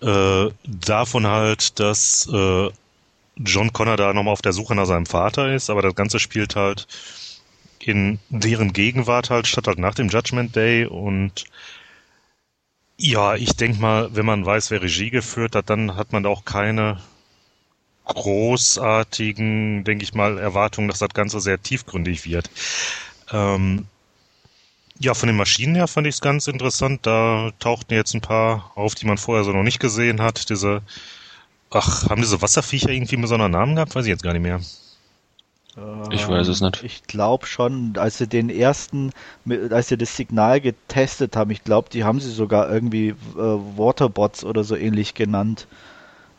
äh, 0.03 0.51
davon 0.67 1.27
halt, 1.27 1.81
dass 1.81 2.29
äh, 2.31 2.69
John 3.37 3.73
Connor 3.73 3.97
da 3.97 4.13
nochmal 4.13 4.35
auf 4.35 4.43
der 4.43 4.53
Suche 4.53 4.75
nach 4.75 4.85
seinem 4.85 5.07
Vater 5.07 5.55
ist, 5.55 5.71
aber 5.71 5.81
das 5.81 5.95
Ganze 5.95 6.19
spielt 6.19 6.55
halt 6.55 6.87
in 7.81 8.19
deren 8.29 8.75
Gegenwart 8.75 9.31
halt 9.31 9.47
statt 9.47 9.69
halt 9.69 9.79
nach 9.79 9.95
dem 9.95 10.11
Judgment 10.11 10.55
Day 10.55 10.85
und 10.85 11.47
ja, 12.99 13.35
ich 13.35 13.57
denke 13.57 13.81
mal, 13.81 14.15
wenn 14.15 14.27
man 14.27 14.45
weiß, 14.47 14.71
wer 14.71 14.83
Regie 14.83 15.11
geführt 15.11 15.55
hat, 15.55 15.71
dann 15.71 15.97
hat 15.97 16.13
man 16.13 16.23
da 16.23 16.29
auch 16.31 16.45
keine 16.45 16.99
großartigen, 18.07 19.85
denke 19.85 20.05
ich 20.05 20.15
mal, 20.15 20.39
Erwartungen, 20.39 20.89
dass 20.89 21.01
das 21.01 21.11
Ganze 21.11 21.41
sehr 21.41 21.63
tiefgründig 21.63 22.25
wird. 22.25 22.51
Ähm, 23.33 23.87
ja, 24.99 25.15
von 25.15 25.27
den 25.27 25.37
Maschinen 25.37 25.75
her 25.75 25.89
fand 25.89 26.07
ich 26.07 26.15
es 26.17 26.21
ganz 26.21 26.47
interessant. 26.47 27.07
Da 27.07 27.51
tauchten 27.59 27.95
jetzt 27.95 28.15
ein 28.15 28.21
paar 28.21 28.73
auf, 28.77 28.95
die 28.95 29.07
man 29.07 29.19
vorher 29.19 29.45
so 29.45 29.53
noch 29.53 29.63
nicht 29.63 29.81
gesehen 29.81 30.23
hat. 30.23 30.49
Diese, 30.49 30.83
ach, 31.71 32.09
haben 32.09 32.23
diese 32.23 32.41
Wasserviecher 32.43 32.91
irgendwie 32.91 33.17
besonderen 33.17 33.53
Namen 33.53 33.75
gehabt? 33.75 33.95
Weiß 33.95 34.07
ich 34.07 34.11
jetzt 34.11 34.23
gar 34.23 34.33
nicht 34.33 34.43
mehr. 34.43 34.61
Ich 36.11 36.27
weiß 36.27 36.49
es 36.49 36.63
nicht. 36.63 36.83
Ich 36.85 37.03
glaube 37.03 37.47
schon, 37.47 37.95
als 37.99 38.17
sie 38.17 38.27
den 38.27 38.49
ersten, 38.49 39.13
als 39.71 39.89
sie 39.89 39.99
das 39.99 40.17
Signal 40.17 40.61
getestet 40.61 41.37
haben, 41.37 41.51
ich 41.51 41.65
glaube, 41.65 41.91
die 41.91 42.05
haben 42.05 42.19
sie 42.19 42.31
sogar 42.31 42.71
irgendwie 42.71 43.09
äh, 43.09 43.15
Waterbots 43.37 44.45
oder 44.45 44.65
so 44.65 44.75
ähnlich 44.75 45.13
genannt. 45.13 45.67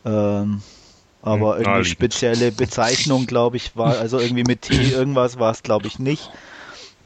Ähm, 0.04 0.62
aber 1.22 1.56
hm, 1.56 1.64
irgendwie 1.64 1.84
spezielle 1.84 2.50
Bezeichnung, 2.50 3.26
glaube 3.26 3.58
ich, 3.58 3.76
war, 3.76 3.98
also 3.98 4.18
irgendwie 4.18 4.44
mit 4.44 4.62
T 4.62 4.74
irgendwas 4.92 5.38
war 5.38 5.52
es, 5.52 5.62
glaube 5.62 5.86
ich, 5.86 6.00
nicht. 6.00 6.30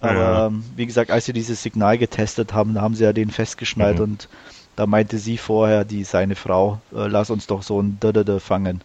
Aber 0.00 0.14
ja. 0.14 0.46
Ähm, 0.46 0.64
wie 0.74 0.86
gesagt, 0.86 1.10
als 1.10 1.26
sie 1.26 1.32
dieses 1.34 1.62
Signal 1.62 1.98
getestet 1.98 2.54
haben, 2.54 2.80
haben 2.80 2.94
sie 2.94 3.04
ja 3.04 3.12
den 3.12 3.30
festgeschnallt 3.30 3.98
mhm. 3.98 4.04
und 4.04 4.28
da 4.74 4.86
meinte 4.86 5.18
sie 5.18 5.36
vorher, 5.36 5.84
die 5.84 6.02
seine 6.04 6.34
Frau, 6.34 6.80
äh, 6.92 7.08
lass 7.08 7.28
uns 7.28 7.46
doch 7.46 7.62
so 7.62 7.80
ein 7.80 8.00
Dödödö 8.00 8.40
fangen. 8.40 8.80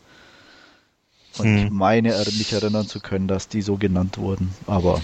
Und 1.39 1.45
hm. 1.45 1.65
ich 1.65 1.71
meine, 1.71 2.09
mich 2.37 2.53
erinnern 2.53 2.87
zu 2.87 2.99
können, 2.99 3.27
dass 3.27 3.47
die 3.47 3.61
so 3.61 3.77
genannt 3.77 4.17
wurden, 4.17 4.53
aber. 4.65 5.01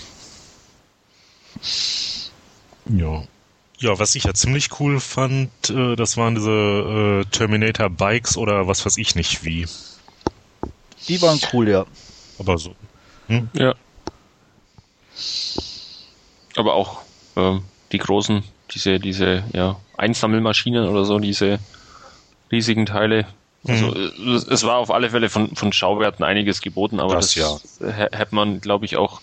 Ja. 2.89 3.23
Ja, 3.79 3.99
was 3.99 4.15
ich 4.15 4.23
ja 4.23 4.33
ziemlich 4.33 4.79
cool 4.79 4.99
fand, 4.99 5.49
äh, 5.69 5.95
das 5.95 6.15
waren 6.15 6.35
diese 6.35 6.51
äh, 6.51 7.25
Terminator 7.31 7.89
Bikes 7.89 8.37
oder 8.37 8.67
was 8.67 8.85
weiß 8.85 8.97
ich 8.97 9.15
nicht 9.15 9.43
wie. 9.43 9.65
Die 11.07 11.21
waren 11.21 11.39
cool, 11.51 11.67
ja. 11.67 11.85
Aber 12.39 12.57
so. 12.57 12.75
Hm? 13.27 13.49
Ja. 13.53 13.75
Aber 16.55 16.75
auch 16.75 17.01
ähm, 17.35 17.63
die 17.91 17.97
großen, 17.97 18.43
diese, 18.71 18.99
diese 18.99 19.43
ja, 19.53 19.79
Einsammelmaschinen 19.97 20.87
oder 20.87 21.03
so, 21.03 21.19
diese 21.19 21.59
riesigen 22.51 22.85
Teile, 22.85 23.25
also 23.67 23.87
mhm. 23.87 24.43
es 24.49 24.63
war 24.63 24.77
auf 24.77 24.91
alle 24.91 25.09
Fälle 25.09 25.29
von, 25.29 25.55
von 25.55 25.71
Schauwerten 25.71 26.25
einiges 26.25 26.61
geboten, 26.61 26.99
aber 26.99 27.15
das, 27.15 27.33
das 27.33 27.79
ja. 27.79 27.87
hätte 27.87 28.35
man, 28.35 28.59
glaube 28.59 28.85
ich, 28.85 28.97
auch 28.97 29.21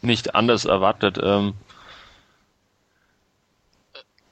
nicht 0.00 0.34
anders 0.34 0.64
erwartet. 0.64 1.18
Ähm, 1.22 1.54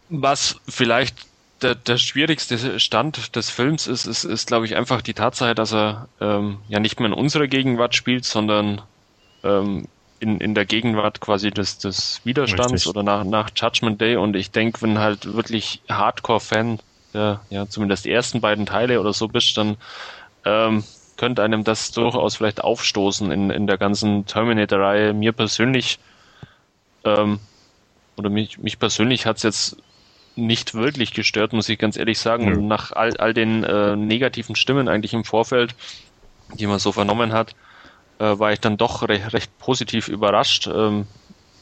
was 0.08 0.56
vielleicht 0.68 1.16
der, 1.62 1.74
der 1.74 1.98
schwierigste 1.98 2.80
Stand 2.80 3.36
des 3.36 3.50
Films 3.50 3.86
ist, 3.86 4.06
ist, 4.06 4.24
ist 4.24 4.46
glaube 4.46 4.66
ich, 4.66 4.76
einfach 4.76 5.02
die 5.02 5.14
Tatsache, 5.14 5.54
dass 5.54 5.72
er 5.72 6.08
ähm, 6.20 6.58
ja 6.68 6.80
nicht 6.80 6.98
mehr 6.98 7.08
in 7.08 7.14
unserer 7.14 7.46
Gegenwart 7.46 7.94
spielt, 7.94 8.24
sondern 8.24 8.82
ähm, 9.44 9.86
in, 10.18 10.38
in 10.40 10.54
der 10.54 10.66
Gegenwart 10.66 11.20
quasi 11.20 11.50
des, 11.50 11.78
des 11.78 12.20
Widerstands 12.24 12.72
Richtig. 12.72 12.88
oder 12.88 13.02
nach, 13.02 13.24
nach 13.24 13.50
Judgment 13.54 14.00
Day. 14.00 14.16
Und 14.16 14.36
ich 14.36 14.50
denke, 14.50 14.82
wenn 14.82 14.98
halt 14.98 15.34
wirklich 15.34 15.82
Hardcore-Fan 15.88 16.78
der, 17.14 17.40
ja, 17.50 17.68
zumindest 17.68 18.04
die 18.04 18.12
ersten 18.12 18.40
beiden 18.40 18.66
Teile 18.66 19.00
oder 19.00 19.12
so 19.12 19.28
bist, 19.28 19.56
dann 19.56 19.76
ähm, 20.44 20.84
könnte 21.16 21.42
einem 21.42 21.64
das 21.64 21.92
durchaus 21.92 22.36
vielleicht 22.36 22.62
aufstoßen 22.62 23.30
in, 23.30 23.50
in 23.50 23.66
der 23.66 23.78
ganzen 23.78 24.26
Terminator-Reihe. 24.26 25.12
Mir 25.12 25.32
persönlich, 25.32 25.98
ähm, 27.04 27.38
oder 28.16 28.30
mich, 28.30 28.58
mich 28.58 28.78
persönlich 28.78 29.26
hat's 29.26 29.42
jetzt 29.42 29.76
nicht 30.34 30.74
wirklich 30.74 31.12
gestört, 31.12 31.52
muss 31.52 31.68
ich 31.68 31.78
ganz 31.78 31.96
ehrlich 31.96 32.18
sagen. 32.18 32.48
Ja. 32.48 32.56
Nach 32.56 32.92
all, 32.92 33.16
all 33.18 33.34
den 33.34 33.64
äh, 33.64 33.96
negativen 33.96 34.56
Stimmen 34.56 34.88
eigentlich 34.88 35.12
im 35.12 35.24
Vorfeld, 35.24 35.74
die 36.54 36.66
man 36.66 36.78
so 36.78 36.92
vernommen 36.92 37.32
hat, 37.32 37.54
äh, 38.18 38.38
war 38.38 38.52
ich 38.52 38.60
dann 38.60 38.76
doch 38.76 39.08
recht, 39.08 39.32
recht 39.32 39.58
positiv 39.58 40.08
überrascht. 40.08 40.66
Ähm, 40.66 41.06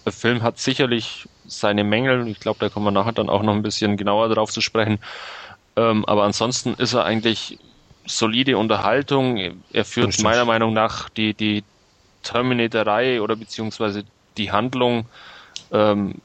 der 0.05 0.13
Film 0.13 0.43
hat 0.43 0.59
sicherlich 0.59 1.29
seine 1.45 1.85
Mängel. 1.85 2.29
Ich 2.29 2.41
glaube, 2.41 2.59
da 2.61 2.71
kommen 2.71 2.87
wir 2.87 2.91
nachher 2.93 3.13
dann 3.13 3.29
auch 3.31 3.43
noch 3.43 3.55
ein 3.55 3.63
bisschen 3.63 3.97
genauer 3.97 4.29
drauf 4.29 4.51
zu 4.51 4.61
sprechen. 4.61 4.99
Ähm, 5.77 6.05
aber 6.07 6.25
ansonsten 6.25 6.75
ist 6.75 6.95
er 6.95 7.05
eigentlich 7.05 7.59
solide 8.07 8.59
Unterhaltung. 8.59 9.65
Er 9.71 9.85
führt 9.85 10.19
Richtig. 10.19 10.19
meiner 10.19 10.45
Meinung 10.45 10.73
nach 10.73 11.11
die, 11.11 11.37
die 11.37 11.67
Terminator-Reihe 12.23 13.23
oder 13.23 13.37
beziehungsweise 13.37 14.05
die 14.39 14.53
Handlung 14.53 15.11
ähm, 15.73 16.23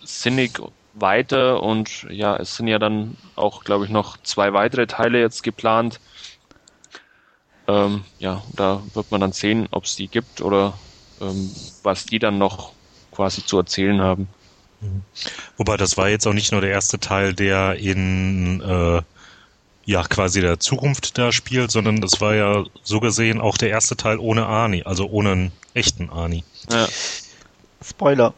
sinnig 0.00 0.60
weiter 0.92 1.62
und 1.62 2.06
ja, 2.10 2.36
es 2.36 2.56
sind 2.56 2.68
ja 2.68 2.78
dann 2.78 3.18
auch, 3.36 3.64
glaube 3.64 3.84
ich, 3.86 3.90
noch 3.90 4.18
zwei 4.22 4.52
weitere 4.54 4.86
Teile 4.86 5.20
jetzt 5.20 5.42
geplant. 5.42 6.00
Ähm, 7.68 8.04
ja, 8.18 8.44
da 8.54 8.86
wird 8.92 9.10
man 9.10 9.20
dann 9.20 9.32
sehen, 9.32 9.66
ob 9.72 9.84
es 9.84 9.96
die 9.96 10.08
gibt 10.08 10.40
oder 10.40 10.82
ähm, 11.20 11.56
was 11.82 12.06
die 12.06 12.18
dann 12.18 12.38
noch 12.38 12.75
quasi 13.16 13.44
zu 13.44 13.58
erzählen 13.58 14.00
haben. 14.00 14.28
Mhm. 14.80 15.02
Wobei 15.56 15.76
das 15.76 15.96
war 15.96 16.08
jetzt 16.08 16.26
auch 16.26 16.34
nicht 16.34 16.52
nur 16.52 16.60
der 16.60 16.70
erste 16.70 17.00
Teil, 17.00 17.34
der 17.34 17.76
in 17.76 18.60
äh, 18.60 19.02
ja 19.86 20.02
quasi 20.02 20.40
der 20.40 20.60
Zukunft 20.60 21.16
da 21.16 21.32
spielt, 21.32 21.70
sondern 21.70 22.00
das 22.00 22.20
war 22.20 22.34
ja 22.34 22.64
so 22.82 23.00
gesehen 23.00 23.40
auch 23.40 23.56
der 23.56 23.70
erste 23.70 23.96
Teil 23.96 24.18
ohne 24.18 24.46
Arnie, 24.46 24.84
also 24.84 25.08
ohne 25.08 25.32
einen 25.32 25.52
echten 25.74 26.10
Arnie. 26.10 26.44
Ja. 26.70 26.86
Spoiler. 27.82 28.34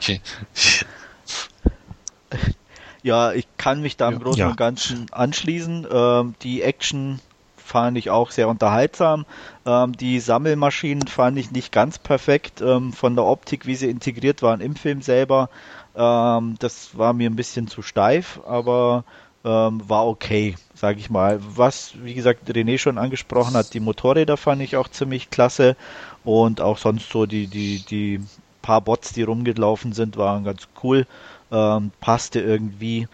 okay. 0.00 0.20
Ja, 3.04 3.34
ich 3.34 3.46
kann 3.58 3.82
mich 3.82 3.98
da 3.98 4.08
im 4.08 4.18
Großen 4.18 4.38
ja. 4.38 4.48
und 4.48 4.56
Ganzen 4.56 5.12
anschließen. 5.12 5.86
Ähm, 5.92 6.34
die 6.40 6.62
Action 6.62 7.20
fand 7.74 7.98
ich 7.98 8.08
auch 8.08 8.30
sehr 8.30 8.48
unterhaltsam. 8.48 9.26
Ähm, 9.66 9.96
die 9.96 10.20
Sammelmaschinen 10.20 11.08
fand 11.08 11.36
ich 11.38 11.50
nicht 11.50 11.72
ganz 11.72 11.98
perfekt 11.98 12.60
ähm, 12.60 12.92
von 12.92 13.16
der 13.16 13.24
Optik, 13.24 13.66
wie 13.66 13.74
sie 13.74 13.90
integriert 13.90 14.42
waren 14.42 14.60
im 14.60 14.76
Film 14.76 15.02
selber. 15.02 15.50
Ähm, 15.96 16.54
das 16.60 16.96
war 16.96 17.12
mir 17.14 17.28
ein 17.28 17.34
bisschen 17.34 17.66
zu 17.66 17.82
steif, 17.82 18.38
aber 18.46 19.02
ähm, 19.44 19.82
war 19.88 20.06
okay, 20.06 20.54
sage 20.76 21.00
ich 21.00 21.10
mal. 21.10 21.40
Was, 21.42 21.94
wie 22.00 22.14
gesagt, 22.14 22.48
René 22.48 22.78
schon 22.78 22.96
angesprochen 22.96 23.54
hat, 23.54 23.74
die 23.74 23.80
Motorräder 23.80 24.36
fand 24.36 24.62
ich 24.62 24.76
auch 24.76 24.86
ziemlich 24.86 25.30
klasse 25.30 25.74
und 26.22 26.60
auch 26.60 26.78
sonst 26.78 27.10
so 27.10 27.26
die, 27.26 27.48
die, 27.48 27.84
die 27.84 28.20
paar 28.62 28.82
Bots, 28.82 29.12
die 29.12 29.24
rumgelaufen 29.24 29.92
sind, 29.92 30.16
waren 30.16 30.44
ganz 30.44 30.68
cool. 30.84 31.08
Ähm, 31.50 31.90
passte 32.00 32.40
irgendwie. 32.40 33.08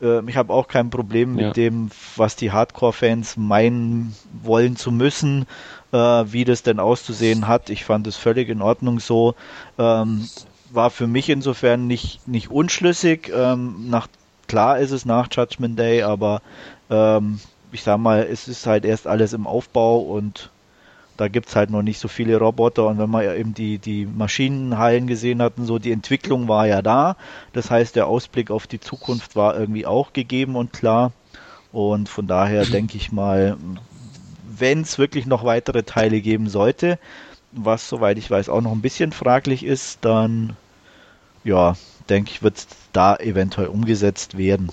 Äh, 0.00 0.28
ich 0.28 0.36
habe 0.36 0.52
auch 0.52 0.68
kein 0.68 0.90
Problem 0.90 1.34
mit 1.34 1.44
ja. 1.44 1.52
dem, 1.52 1.90
was 2.16 2.36
die 2.36 2.52
Hardcore-Fans 2.52 3.36
meinen 3.36 4.14
wollen 4.42 4.76
zu 4.76 4.92
müssen, 4.92 5.46
äh, 5.92 5.96
wie 5.96 6.44
das 6.44 6.62
denn 6.62 6.80
auszusehen 6.80 7.46
hat. 7.46 7.70
Ich 7.70 7.84
fand 7.84 8.06
es 8.06 8.16
völlig 8.16 8.48
in 8.48 8.62
Ordnung 8.62 9.00
so. 9.00 9.34
Ähm, 9.78 10.28
war 10.70 10.90
für 10.90 11.06
mich 11.06 11.28
insofern 11.28 11.86
nicht, 11.86 12.26
nicht 12.26 12.50
unschlüssig. 12.50 13.30
Ähm, 13.34 13.88
nach, 13.88 14.08
klar 14.48 14.78
ist 14.78 14.90
es 14.90 15.04
nach 15.04 15.28
Judgment 15.30 15.78
Day, 15.78 16.02
aber 16.02 16.42
ähm, 16.90 17.40
ich 17.72 17.82
sag 17.82 17.98
mal, 17.98 18.22
es 18.22 18.48
ist 18.48 18.66
halt 18.66 18.84
erst 18.84 19.06
alles 19.06 19.32
im 19.32 19.46
Aufbau 19.46 19.98
und 19.98 20.50
da 21.16 21.28
gibt's 21.28 21.56
halt 21.56 21.70
noch 21.70 21.82
nicht 21.82 21.98
so 21.98 22.08
viele 22.08 22.38
Roboter 22.38 22.86
und 22.86 22.98
wenn 22.98 23.10
man 23.10 23.24
ja 23.24 23.34
eben 23.34 23.54
die, 23.54 23.78
die 23.78 24.06
Maschinenhallen 24.06 25.06
gesehen 25.06 25.42
hatten, 25.42 25.64
so 25.64 25.78
die 25.78 25.92
Entwicklung 25.92 26.48
war 26.48 26.66
ja 26.66 26.82
da. 26.82 27.16
Das 27.52 27.70
heißt, 27.70 27.96
der 27.96 28.06
Ausblick 28.06 28.50
auf 28.50 28.66
die 28.66 28.80
Zukunft 28.80 29.36
war 29.36 29.58
irgendwie 29.58 29.86
auch 29.86 30.12
gegeben 30.12 30.56
und 30.56 30.72
klar. 30.72 31.12
Und 31.72 32.08
von 32.08 32.26
daher 32.26 32.64
denke 32.64 32.96
ich 32.96 33.12
mal, 33.12 33.56
wenn 34.48 34.82
es 34.82 34.98
wirklich 34.98 35.26
noch 35.26 35.44
weitere 35.44 35.82
Teile 35.82 36.20
geben 36.20 36.48
sollte, 36.48 36.98
was 37.52 37.88
soweit 37.88 38.18
ich 38.18 38.30
weiß 38.30 38.48
auch 38.48 38.60
noch 38.60 38.72
ein 38.72 38.82
bisschen 38.82 39.12
fraglich 39.12 39.64
ist, 39.64 39.98
dann 40.02 40.56
ja, 41.44 41.76
denke 42.08 42.30
ich, 42.32 42.42
wird 42.42 42.66
da 42.92 43.16
eventuell 43.16 43.68
umgesetzt 43.68 44.36
werden. 44.36 44.70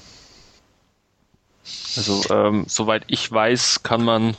Also 1.95 2.23
ähm, 2.29 2.65
soweit 2.67 3.03
ich 3.07 3.31
weiß, 3.31 3.83
kann 3.83 4.03
man, 4.03 4.35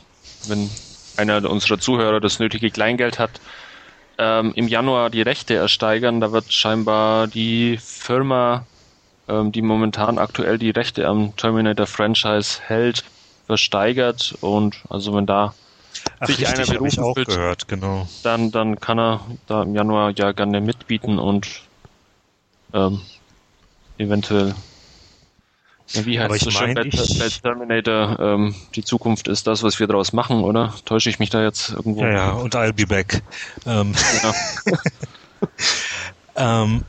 wenn 0.47 0.69
einer 1.17 1.49
unserer 1.49 1.79
Zuhörer 1.79 2.19
das 2.19 2.39
nötige 2.39 2.69
Kleingeld 2.71 3.19
hat, 3.19 3.41
ähm, 4.17 4.53
im 4.55 4.67
Januar 4.67 5.09
die 5.09 5.21
Rechte 5.21 5.55
ersteigern. 5.55 6.21
Da 6.21 6.31
wird 6.31 6.51
scheinbar 6.51 7.27
die 7.27 7.77
Firma, 7.77 8.65
ähm, 9.27 9.51
die 9.51 9.61
momentan 9.61 10.17
aktuell 10.17 10.57
die 10.57 10.69
Rechte 10.69 11.07
am 11.07 11.35
Terminator 11.35 11.87
Franchise 11.87 12.59
hält, 12.65 13.03
versteigert. 13.47 14.35
Und 14.41 14.77
also 14.89 15.13
wenn 15.15 15.25
da 15.25 15.53
Ach, 16.19 16.27
sich 16.27 16.39
richtig, 16.39 16.59
einer 16.59 16.67
berufen 16.67 17.03
auch 17.03 17.13
fühlt, 17.13 17.27
gehört, 17.27 17.67
genau. 17.67 18.07
dann, 18.23 18.51
dann 18.51 18.79
kann 18.79 18.99
er 18.99 19.21
da 19.47 19.63
im 19.63 19.75
Januar 19.75 20.11
ja 20.15 20.31
gerne 20.31 20.61
mitbieten 20.61 21.19
und 21.19 21.47
ähm, 22.73 23.01
eventuell 23.97 24.53
ja, 25.93 26.05
wie 26.05 26.19
Aber 26.19 26.33
heißt 26.33 26.35
ich 26.35 26.45
es 26.45 26.53
schon 26.53 26.73
bei, 26.73 26.85
bei 27.17 27.29
Terminator? 27.29 28.19
Ähm, 28.19 28.55
die 28.75 28.83
Zukunft 28.83 29.27
ist 29.27 29.47
das, 29.47 29.63
was 29.63 29.79
wir 29.79 29.87
daraus 29.87 30.13
machen, 30.13 30.43
oder? 30.43 30.73
Täusche 30.85 31.09
ich 31.09 31.19
mich 31.19 31.29
da 31.29 31.43
jetzt 31.43 31.69
irgendwo? 31.71 32.01
Ja, 32.03 32.09
ja, 32.11 32.31
und 32.33 32.55
I'll 32.55 32.73
be 32.73 32.85
back. 32.87 33.23
Ähm, 33.65 33.93
Ja. 34.23 34.35
ähm, 36.35 36.83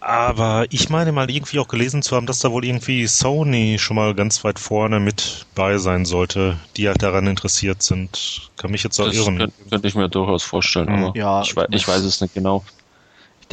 aber 0.00 0.66
ich 0.70 0.90
meine 0.90 1.12
mal 1.12 1.30
irgendwie 1.30 1.58
auch 1.60 1.68
gelesen 1.68 2.02
zu 2.02 2.16
haben, 2.16 2.26
dass 2.26 2.40
da 2.40 2.52
wohl 2.52 2.64
irgendwie 2.64 3.06
Sony 3.06 3.78
schon 3.78 3.96
mal 3.96 4.14
ganz 4.14 4.44
weit 4.44 4.58
vorne 4.58 5.00
mit 5.00 5.46
bei 5.54 5.78
sein 5.78 6.04
sollte, 6.04 6.58
die 6.76 6.88
halt 6.88 7.02
daran 7.02 7.26
interessiert 7.26 7.82
sind. 7.82 8.50
Kann 8.56 8.70
mich 8.72 8.84
jetzt 8.84 9.00
auch 9.00 9.06
Das 9.06 9.14
irren. 9.16 9.36
könnte, 9.38 9.64
könnte 9.70 9.88
ich 9.88 9.94
mir 9.94 10.08
durchaus 10.10 10.42
vorstellen, 10.44 10.88
Hm. 10.88 10.94
aber 11.04 11.14
Ja, 11.14 11.42
ich, 11.42 11.50
ich 11.56 11.56
ich 11.70 11.88
weiß 11.88 12.02
es 12.04 12.20
nicht 12.20 12.34
genau. 12.34 12.64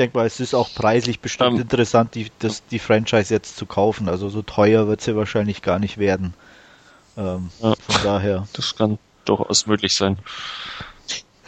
Ich 0.01 0.05
denke 0.05 0.17
mal, 0.17 0.25
es 0.25 0.39
ist 0.39 0.55
auch 0.55 0.73
preislich 0.73 1.19
bestimmt 1.19 1.57
Ähm. 1.57 1.61
interessant, 1.61 2.15
die, 2.15 2.31
das, 2.39 2.65
die 2.65 2.79
Franchise 2.79 3.31
jetzt 3.31 3.55
zu 3.55 3.67
kaufen. 3.67 4.09
Also 4.09 4.29
so 4.29 4.41
teuer 4.41 4.87
wird 4.87 4.99
sie 4.99 5.15
wahrscheinlich 5.15 5.61
gar 5.61 5.77
nicht 5.77 5.99
werden. 5.99 6.33
Ähm, 7.15 7.51
Ja. 7.61 7.75
Von 7.75 8.03
daher. 8.03 8.47
Das 8.53 8.75
kann 8.75 8.97
durchaus 9.25 9.67
möglich 9.67 9.93
sein. 9.93 10.17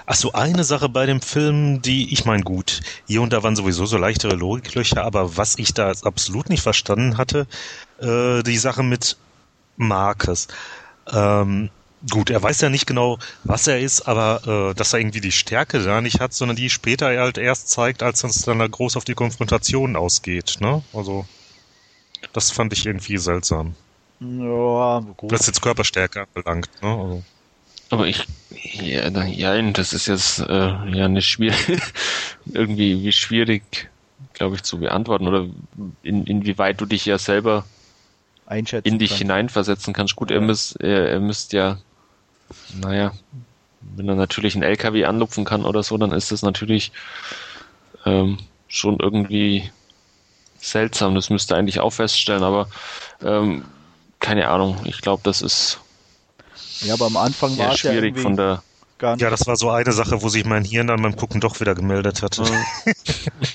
Ach 0.05 0.13
so, 0.13 0.33
eine 0.33 0.63
Sache 0.63 0.87
bei 0.87 1.07
dem 1.07 1.19
Film, 1.19 1.81
die, 1.81 2.13
ich 2.13 2.25
meine, 2.25 2.43
gut, 2.43 2.81
hier 3.07 3.23
und 3.23 3.33
da 3.33 3.41
waren 3.41 3.55
sowieso 3.55 3.87
so 3.87 3.97
leichtere 3.97 4.35
Logiklöcher, 4.35 5.03
aber 5.03 5.35
was 5.35 5.57
ich 5.57 5.73
da 5.73 5.87
jetzt 5.87 6.05
absolut 6.05 6.49
nicht 6.49 6.61
verstanden 6.61 7.17
hatte, 7.17 7.47
äh, 7.99 8.43
die 8.43 8.57
Sache 8.59 8.83
mit 8.83 9.17
Marcus. 9.77 10.47
Ähm, 11.11 11.71
gut, 12.09 12.29
er 12.29 12.41
weiß 12.41 12.61
ja 12.61 12.69
nicht 12.69 12.85
genau, 12.87 13.17
was 13.43 13.67
er 13.67 13.79
ist, 13.79 14.01
aber 14.03 14.71
äh, 14.71 14.75
dass 14.75 14.93
er 14.93 14.99
irgendwie 14.99 15.21
die 15.21 15.31
Stärke 15.31 15.83
da 15.83 16.01
nicht 16.01 16.19
hat, 16.19 16.33
sondern 16.33 16.55
die 16.55 16.69
später 16.69 17.11
er 17.11 17.23
halt 17.23 17.37
erst 17.37 17.69
zeigt, 17.69 18.03
als 18.03 18.23
es 18.23 18.41
dann 18.41 18.59
da 18.59 18.67
groß 18.67 18.97
auf 18.97 19.05
die 19.05 19.15
Konfrontation 19.15 19.95
ausgeht, 19.95 20.57
ne? 20.59 20.83
Also, 20.93 21.27
das 22.33 22.51
fand 22.51 22.73
ich 22.73 22.85
irgendwie 22.85 23.17
seltsam. 23.17 23.77
Ja, 24.19 24.99
gut. 25.17 25.31
Was 25.31 25.45
jetzt 25.47 25.61
Körperstärke 25.61 26.21
anbelangt, 26.23 26.69
ne? 26.81 26.87
Also, 26.87 27.25
Aber 27.89 28.07
ich, 28.07 28.25
ja, 28.49 29.09
ja, 29.25 29.71
das 29.71 29.93
ist 29.93 30.07
jetzt 30.07 30.39
äh, 30.39 30.45
ja 30.47 31.05
eine 31.05 31.21
schwierige, 31.21 31.79
irgendwie 32.45 33.03
wie 33.03 33.11
schwierig, 33.11 33.91
glaube 34.33 34.55
ich, 34.55 34.63
zu 34.63 34.79
beantworten 34.79 35.27
oder 35.27 35.47
in, 36.01 36.25
inwieweit 36.25 36.81
du 36.81 36.85
dich 36.85 37.05
ja 37.05 37.17
selber 37.17 37.65
einschätzen 38.45 38.87
in 38.87 38.99
dich 38.99 39.11
kann. 39.11 39.17
hineinversetzen 39.17 39.93
kannst. 39.93 40.15
Gut, 40.15 40.31
er 40.31 40.39
Ja. 40.39 40.41
müsst, 40.41 40.79
er, 40.81 41.09
er 41.09 41.19
müsst 41.19 41.53
ja, 41.53 41.79
naja, 42.81 43.11
wenn 43.81 44.07
er 44.09 44.15
natürlich 44.15 44.55
einen 44.55 44.63
LKW 44.63 45.05
anlupfen 45.05 45.45
kann 45.45 45.65
oder 45.65 45.83
so, 45.83 45.97
dann 45.97 46.11
ist 46.11 46.31
das 46.31 46.41
natürlich 46.41 46.91
ähm, 48.05 48.37
schon 48.67 48.97
irgendwie 48.99 49.69
seltsam. 50.59 51.15
Das 51.15 51.29
müsste 51.29 51.55
eigentlich 51.55 51.79
auch 51.79 51.91
feststellen, 51.91 52.43
aber 52.43 52.69
ähm, 53.21 53.65
keine 54.19 54.47
Ahnung. 54.47 54.81
Ich 54.85 55.01
glaube, 55.01 55.21
das 55.23 55.41
ist 55.41 55.79
Ja, 56.81 56.93
aber 56.93 57.07
am 57.07 57.17
Anfang 57.17 57.57
war 57.57 57.73
es 57.73 57.81
ja 57.83 57.91
schwierig 57.91 58.05
irgendwie 58.05 58.21
von 58.21 58.37
der. 58.37 58.63
gar 58.97 59.15
nicht. 59.15 59.21
ja, 59.21 59.29
das 59.29 59.45
war 59.45 59.55
so 59.57 59.69
eine 59.69 59.91
Sache, 59.91 60.21
wo 60.21 60.29
sich 60.29 60.45
mein 60.45 60.63
Hirn 60.63 60.87
dann 60.87 61.01
beim 61.01 61.15
Gucken 61.15 61.41
doch 61.41 61.59
wieder 61.59 61.75
gemeldet 61.75 62.21
hatte. 62.21 62.43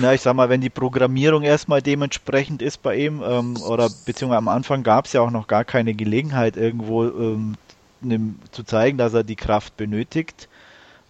Na, 0.00 0.14
ich 0.14 0.20
sag 0.22 0.34
mal, 0.34 0.48
wenn 0.48 0.60
die 0.60 0.70
Programmierung 0.70 1.42
erstmal 1.42 1.82
dementsprechend 1.82 2.62
ist 2.62 2.82
bei 2.82 2.96
ihm, 2.96 3.22
ähm, 3.22 3.60
oder 3.62 3.90
beziehungsweise 3.90 4.38
am 4.38 4.48
Anfang 4.48 4.82
gab 4.82 5.06
es 5.06 5.12
ja 5.12 5.20
auch 5.20 5.30
noch 5.30 5.46
gar 5.46 5.64
keine 5.64 5.94
Gelegenheit, 5.94 6.56
irgendwo 6.56 7.04
ähm, 7.04 7.56
nem, 8.00 8.36
zu 8.52 8.62
zeigen, 8.64 8.98
dass 8.98 9.14
er 9.14 9.24
die 9.24 9.36
Kraft 9.36 9.76
benötigt. 9.76 10.48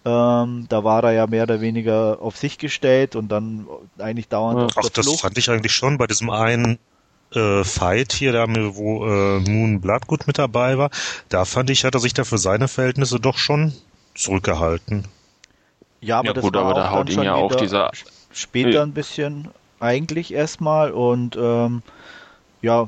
Ähm, 0.03 0.65
da 0.67 0.83
war 0.83 1.03
er 1.03 1.11
ja 1.11 1.27
mehr 1.27 1.43
oder 1.43 1.61
weniger 1.61 2.17
auf 2.21 2.35
sich 2.37 2.57
gestellt 2.57 3.15
und 3.15 3.29
dann 3.29 3.67
eigentlich 3.99 4.27
dauernd 4.27 4.59
Ja. 4.59 4.65
auf 4.65 4.71
Ach, 4.75 4.81
der 4.81 4.89
das 4.91 5.05
Flucht. 5.05 5.19
fand 5.21 5.37
ich 5.37 5.49
eigentlich 5.49 5.73
schon 5.73 5.97
bei 5.97 6.07
diesem 6.07 6.29
einen 6.31 6.79
äh, 7.33 7.63
Fight 7.63 8.11
hier, 8.13 8.31
da 8.33 8.47
mir, 8.47 8.75
wo 8.75 9.05
äh, 9.05 9.39
Moon 9.39 9.79
Bloodgood 9.79 10.27
mit 10.27 10.37
dabei 10.39 10.77
war, 10.77 10.89
da 11.29 11.45
fand 11.45 11.69
ich, 11.69 11.85
hat 11.85 11.93
er 11.93 11.99
sich 12.01 12.13
da 12.13 12.23
für 12.23 12.37
seine 12.39 12.67
Verhältnisse 12.67 13.19
doch 13.19 13.37
schon 13.37 13.73
zurückgehalten. 14.15 15.05
Ja, 16.01 16.17
aber 16.17 16.29
Ja, 16.29 16.33
das 16.33 16.43
gut, 16.43 16.55
war 16.55 16.61
aber 16.61 16.71
auch 16.71 16.75
da 16.75 16.83
dann 16.83 16.91
haut 16.91 17.09
ihn 17.09 17.15
schon 17.15 17.23
ja 17.25 17.35
auch 17.35 17.55
dieser- 17.55 17.91
später 18.33 18.83
ein 18.83 18.93
bisschen 18.93 19.49
eigentlich 19.79 20.33
erstmal 20.33 20.91
und 20.91 21.35
ähm, 21.35 21.81
ja, 22.61 22.87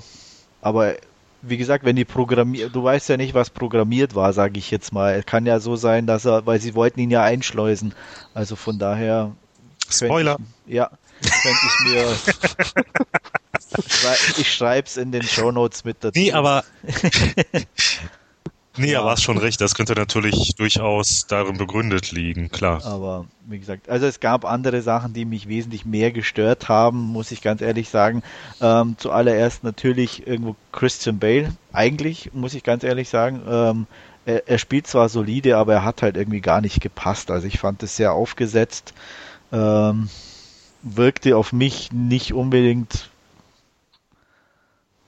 aber 0.62 0.96
wie 1.42 1.58
gesagt, 1.58 1.84
wenn 1.84 1.96
die 1.96 2.06
programmiert, 2.06 2.74
du 2.74 2.84
weißt 2.84 3.10
ja 3.10 3.18
nicht, 3.18 3.34
was 3.34 3.50
programmiert 3.50 4.16
war, 4.16 4.32
sage 4.32 4.58
ich 4.58 4.72
jetzt 4.72 4.94
mal. 4.94 5.16
Es 5.16 5.26
kann 5.26 5.46
ja 5.46 5.60
so 5.60 5.76
sein, 5.76 6.08
dass 6.08 6.26
er, 6.26 6.46
weil 6.46 6.62
sie 6.62 6.74
wollten 6.74 7.02
ihn 7.02 7.12
ja 7.12 7.22
einschleusen. 7.24 7.94
Also 8.34 8.56
von 8.56 8.80
daher. 8.80 9.36
Spoiler. 9.90 10.38
Ich, 10.66 10.76
ja, 10.76 10.90
könnte 11.22 11.60
ich 11.68 11.92
mir. 11.92 12.16
ich 14.38 14.54
schreib's 14.54 14.96
in 14.96 15.12
den 15.12 15.24
Shownotes 15.24 15.84
mit 15.84 15.98
dazu. 16.00 16.18
Nee, 16.18 16.32
aber 16.32 16.64
Nee, 18.76 18.92
Ja. 18.94 19.02
aber 19.02 19.12
hast 19.12 19.22
schon 19.24 19.38
recht, 19.38 19.62
das 19.62 19.76
könnte 19.76 19.94
natürlich 19.94 20.56
durchaus 20.58 21.28
darin 21.28 21.58
begründet 21.58 22.12
liegen, 22.12 22.50
klar. 22.50 22.84
Aber 22.86 23.26
wie 23.46 23.60
gesagt, 23.60 23.88
also 23.88 24.08
es 24.08 24.20
gab 24.20 24.46
andere 24.46 24.82
Sachen, 24.82 25.14
die 25.14 25.26
mich 25.26 25.48
wesentlich 25.48 25.86
mehr 25.86 26.12
gestört 26.12 26.70
haben, 26.70 27.00
muss 27.00 27.32
ich 27.32 27.42
ganz 27.42 27.62
ehrlich 27.62 27.90
sagen. 27.90 28.24
Ähm, 28.62 28.96
zuallererst 28.98 29.64
natürlich 29.64 30.26
irgendwo 30.26 30.56
Christian 30.72 31.20
Bale. 31.20 31.54
Eigentlich, 31.72 32.32
muss 32.34 32.56
ich 32.56 32.64
ganz 32.64 32.84
ehrlich 32.84 33.10
sagen, 33.10 33.42
ähm, 33.48 33.88
er, 34.26 34.48
er 34.48 34.58
spielt 34.58 34.88
zwar 34.88 35.08
solide, 35.10 35.58
aber 35.58 35.74
er 35.74 35.84
hat 35.84 36.02
halt 36.02 36.18
irgendwie 36.18 36.42
gar 36.42 36.62
nicht 36.62 36.82
gepasst. 36.82 37.30
Also 37.30 37.46
ich 37.46 37.60
fand 37.60 37.84
es 37.84 37.96
sehr 37.96 38.14
aufgesetzt. 38.14 38.94
Ähm, 39.52 40.10
wirkte 40.82 41.38
auf 41.38 41.54
mich 41.54 41.92
nicht 41.92 42.34
unbedingt 42.34 43.10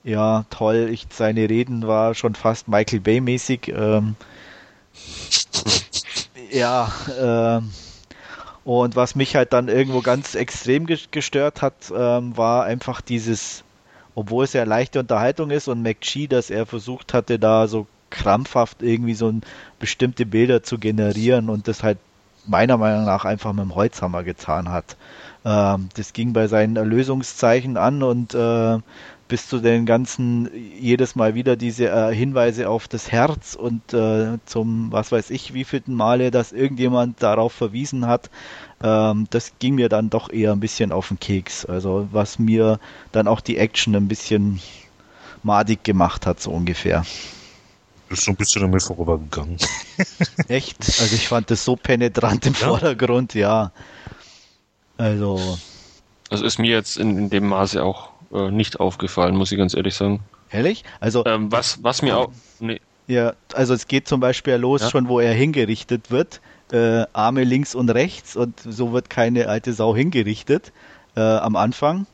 ja 0.06 0.46
toll. 0.48 0.88
Ich, 0.90 1.06
seine 1.10 1.50
Reden 1.50 1.86
war 1.86 2.14
schon 2.14 2.34
fast 2.34 2.68
Michael 2.68 3.00
Bay 3.00 3.20
mäßig. 3.20 3.68
Ähm, 3.68 4.16
ja, 6.50 6.90
ähm, 7.20 7.70
und 8.64 8.96
was 8.96 9.14
mich 9.14 9.36
halt 9.36 9.52
dann 9.52 9.68
irgendwo 9.68 10.00
ganz 10.02 10.34
extrem 10.34 10.86
ges- 10.86 11.08
gestört 11.10 11.62
hat, 11.62 11.74
ähm, 11.96 12.36
war 12.36 12.64
einfach 12.64 13.00
dieses, 13.00 13.64
obwohl 14.14 14.44
es 14.44 14.52
ja 14.54 14.64
leichte 14.64 15.00
Unterhaltung 15.00 15.50
ist 15.50 15.68
und 15.68 15.82
McGee, 15.82 16.26
dass 16.26 16.50
er 16.50 16.66
versucht 16.66 17.14
hatte, 17.14 17.38
da 17.38 17.68
so 17.68 17.86
krampfhaft 18.10 18.82
irgendwie 18.82 19.14
so 19.14 19.28
ein, 19.28 19.42
bestimmte 19.78 20.26
Bilder 20.26 20.62
zu 20.62 20.78
generieren 20.78 21.50
und 21.50 21.68
das 21.68 21.82
halt 21.82 21.98
meiner 22.46 22.76
Meinung 22.78 23.04
nach 23.04 23.24
einfach 23.24 23.52
mit 23.52 23.64
dem 23.64 23.74
Holzhammer 23.74 24.22
getan 24.24 24.70
hat. 24.70 24.96
Ähm, 25.44 25.88
das 25.96 26.12
ging 26.12 26.32
bei 26.32 26.48
seinen 26.48 26.76
Erlösungszeichen 26.76 27.76
an 27.76 28.02
und 28.02 28.34
äh, 28.34 28.78
bis 29.28 29.48
zu 29.48 29.58
den 29.58 29.86
ganzen, 29.86 30.48
jedes 30.78 31.16
Mal 31.16 31.34
wieder 31.34 31.56
diese 31.56 31.88
äh, 31.88 32.14
Hinweise 32.14 32.68
auf 32.68 32.86
das 32.88 33.10
Herz 33.10 33.54
und 33.54 33.92
äh, 33.92 34.38
zum, 34.46 34.92
was 34.92 35.10
weiß 35.12 35.30
ich, 35.30 35.52
wievielten 35.54 35.94
Male, 35.94 36.30
dass 36.30 36.52
irgendjemand 36.52 37.22
darauf 37.22 37.52
verwiesen 37.52 38.06
hat, 38.06 38.30
ähm, 38.82 39.26
das 39.30 39.52
ging 39.58 39.74
mir 39.74 39.88
dann 39.88 40.10
doch 40.10 40.30
eher 40.30 40.52
ein 40.52 40.60
bisschen 40.60 40.92
auf 40.92 41.08
den 41.08 41.18
Keks. 41.18 41.64
Also 41.66 42.08
was 42.12 42.38
mir 42.38 42.78
dann 43.12 43.26
auch 43.26 43.40
die 43.40 43.56
Action 43.58 43.96
ein 43.96 44.08
bisschen 44.08 44.60
madig 45.42 45.82
gemacht 45.84 46.26
hat, 46.26 46.40
so 46.40 46.50
ungefähr. 46.50 47.04
Ist 48.08 48.22
so 48.22 48.30
ein 48.30 48.36
bisschen 48.36 48.62
an 48.62 48.70
mir 48.70 48.80
vorübergegangen. 48.80 49.56
Echt? 50.48 50.78
Also 50.80 51.14
ich 51.16 51.26
fand 51.26 51.50
das 51.50 51.64
so 51.64 51.74
penetrant 51.74 52.46
im 52.46 52.52
Ja. 52.52 52.68
Vordergrund, 52.68 53.34
ja. 53.34 53.72
Also, 54.98 55.58
Das 56.30 56.40
ist 56.40 56.58
mir 56.58 56.70
jetzt 56.70 56.96
in, 56.96 57.18
in 57.18 57.30
dem 57.30 57.48
Maße 57.48 57.82
auch 57.82 58.10
äh, 58.32 58.50
nicht 58.50 58.80
aufgefallen, 58.80 59.36
muss 59.36 59.52
ich 59.52 59.58
ganz 59.58 59.74
ehrlich 59.74 59.94
sagen. 59.94 60.20
ehrlich? 60.50 60.84
Also, 61.00 61.24
Ähm, 61.26 61.50
was, 61.52 61.82
was 61.82 62.02
mir 62.02 62.16
auch. 62.16 62.30
Nee, 62.60 62.80
Ja, 63.06 63.34
also 63.54 63.74
es 63.74 63.86
geht 63.86 64.08
zum 64.08 64.20
Beispiel 64.20 64.54
los 64.54 64.82
Ja. 64.82 64.90
schon, 64.90 65.08
wo 65.08 65.20
er 65.20 65.32
hingerichtet 65.32 66.10
wird. 66.10 66.40
Äh, 66.72 67.04
Arme 67.12 67.44
links 67.44 67.74
und 67.76 67.90
rechts 67.90 68.34
und 68.34 68.58
so 68.58 68.92
wird 68.92 69.08
keine 69.10 69.48
alte 69.48 69.72
Sau 69.72 69.94
hingerichtet 69.94 70.72
äh, 71.14 71.20
am 71.20 71.54
Anfang. 71.54 72.06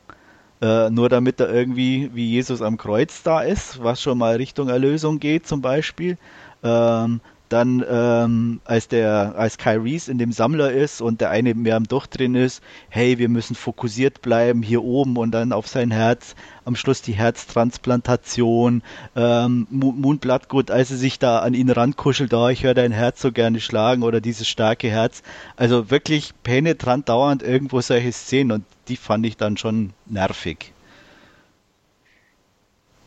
Äh, 0.61 0.91
nur 0.91 1.09
damit 1.09 1.39
er 1.39 1.49
irgendwie 1.51 2.11
wie 2.13 2.29
Jesus 2.29 2.61
am 2.61 2.77
Kreuz 2.77 3.23
da 3.23 3.41
ist, 3.41 3.83
was 3.83 4.01
schon 4.01 4.17
mal 4.17 4.35
Richtung 4.35 4.69
Erlösung 4.69 5.19
geht 5.19 5.47
zum 5.47 5.61
Beispiel. 5.61 6.17
Ähm, 6.63 7.19
dann 7.53 7.85
ähm, 7.87 8.61
als 8.65 8.87
der 8.87 9.35
als 9.37 9.57
Kai 9.57 9.77
Reese 9.77 10.11
in 10.11 10.17
dem 10.17 10.31
Sammler 10.31 10.71
ist 10.71 11.01
und 11.01 11.21
der 11.21 11.29
eine 11.29 11.53
mehr 11.53 11.75
am 11.75 11.87
drin 11.87 12.33
ist, 12.33 12.63
hey, 12.89 13.19
wir 13.19 13.29
müssen 13.29 13.55
fokussiert 13.55 14.23
bleiben 14.23 14.63
hier 14.63 14.83
oben 14.83 15.17
und 15.17 15.31
dann 15.31 15.53
auf 15.53 15.67
sein 15.67 15.91
Herz, 15.91 16.35
am 16.65 16.75
Schluss 16.75 17.03
die 17.03 17.13
Herztransplantation, 17.13 18.81
ähm, 19.15 19.67
Moon 19.69 20.17
Bloodgood, 20.17 20.71
als 20.71 20.89
er 20.89 20.97
sich 20.97 21.19
da 21.19 21.39
an 21.39 21.53
ihn 21.53 21.69
rankuschelt, 21.69 22.33
oh, 22.33 22.47
ich 22.47 22.63
höre 22.63 22.73
dein 22.73 22.91
Herz 22.91 23.21
so 23.21 23.31
gerne 23.31 23.59
schlagen 23.59 24.01
oder 24.01 24.19
dieses 24.19 24.47
starke 24.47 24.89
Herz. 24.89 25.21
Also 25.55 25.91
wirklich 25.91 26.33
penetrant 26.41 27.07
dauernd 27.07 27.43
irgendwo 27.43 27.81
solche 27.81 28.11
Szenen 28.11 28.51
und 28.51 28.65
die 28.87 28.97
fand 28.97 29.25
ich 29.27 29.37
dann 29.37 29.57
schon 29.57 29.93
nervig 30.07 30.73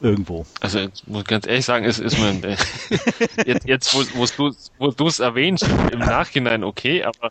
irgendwo. 0.00 0.46
Also 0.60 0.78
jetzt 0.78 1.06
muss 1.08 1.22
ich 1.22 1.28
ganz 1.28 1.46
ehrlich 1.46 1.64
sagen, 1.64 1.84
ist, 1.84 1.98
ist 1.98 2.18
mir 2.18 2.34
jetzt, 3.46 3.66
jetzt 3.66 3.94
wo, 3.94 4.02
du 4.02 4.54
wo 4.78 4.90
du 4.90 5.06
es 5.06 5.20
erwähnst, 5.20 5.66
im 5.92 5.98
Nachhinein 6.00 6.64
okay, 6.64 7.04
aber 7.04 7.30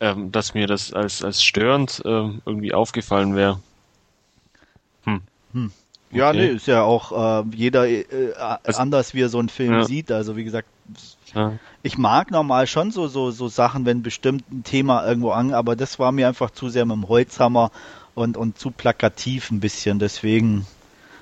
ähm, 0.00 0.32
dass 0.32 0.54
mir 0.54 0.66
das 0.66 0.92
als, 0.92 1.22
als 1.22 1.42
störend 1.42 2.02
ähm, 2.04 2.42
irgendwie 2.46 2.72
aufgefallen 2.72 3.34
wäre. 3.36 3.60
Hm. 5.04 5.20
hm. 5.52 5.72
Ja, 6.12 6.30
okay. 6.30 6.38
nee, 6.38 6.46
ist 6.48 6.66
ja 6.66 6.82
auch 6.82 7.44
äh, 7.44 7.44
jeder 7.54 7.88
äh, 7.88 8.04
also, 8.34 8.80
anders, 8.80 9.14
wie 9.14 9.22
er 9.22 9.28
so 9.28 9.38
einen 9.38 9.48
Film 9.48 9.74
ja. 9.74 9.84
sieht. 9.84 10.10
Also 10.10 10.36
wie 10.36 10.42
gesagt, 10.42 10.66
ja. 11.34 11.52
ich 11.82 11.98
mag 11.98 12.32
normal 12.32 12.66
schon 12.66 12.90
so, 12.90 13.06
so, 13.06 13.30
so 13.30 13.46
Sachen, 13.46 13.86
wenn 13.86 14.02
bestimmt 14.02 14.50
ein 14.50 14.64
Thema 14.64 15.06
irgendwo 15.06 15.30
an, 15.30 15.52
aber 15.52 15.76
das 15.76 16.00
war 16.00 16.10
mir 16.10 16.26
einfach 16.26 16.50
zu 16.50 16.68
sehr 16.68 16.84
mit 16.84 16.96
dem 16.96 17.08
Holzhammer 17.08 17.70
und, 18.14 18.36
und 18.36 18.58
zu 18.58 18.72
plakativ 18.72 19.52
ein 19.52 19.60
bisschen. 19.60 20.00
Deswegen 20.00 20.66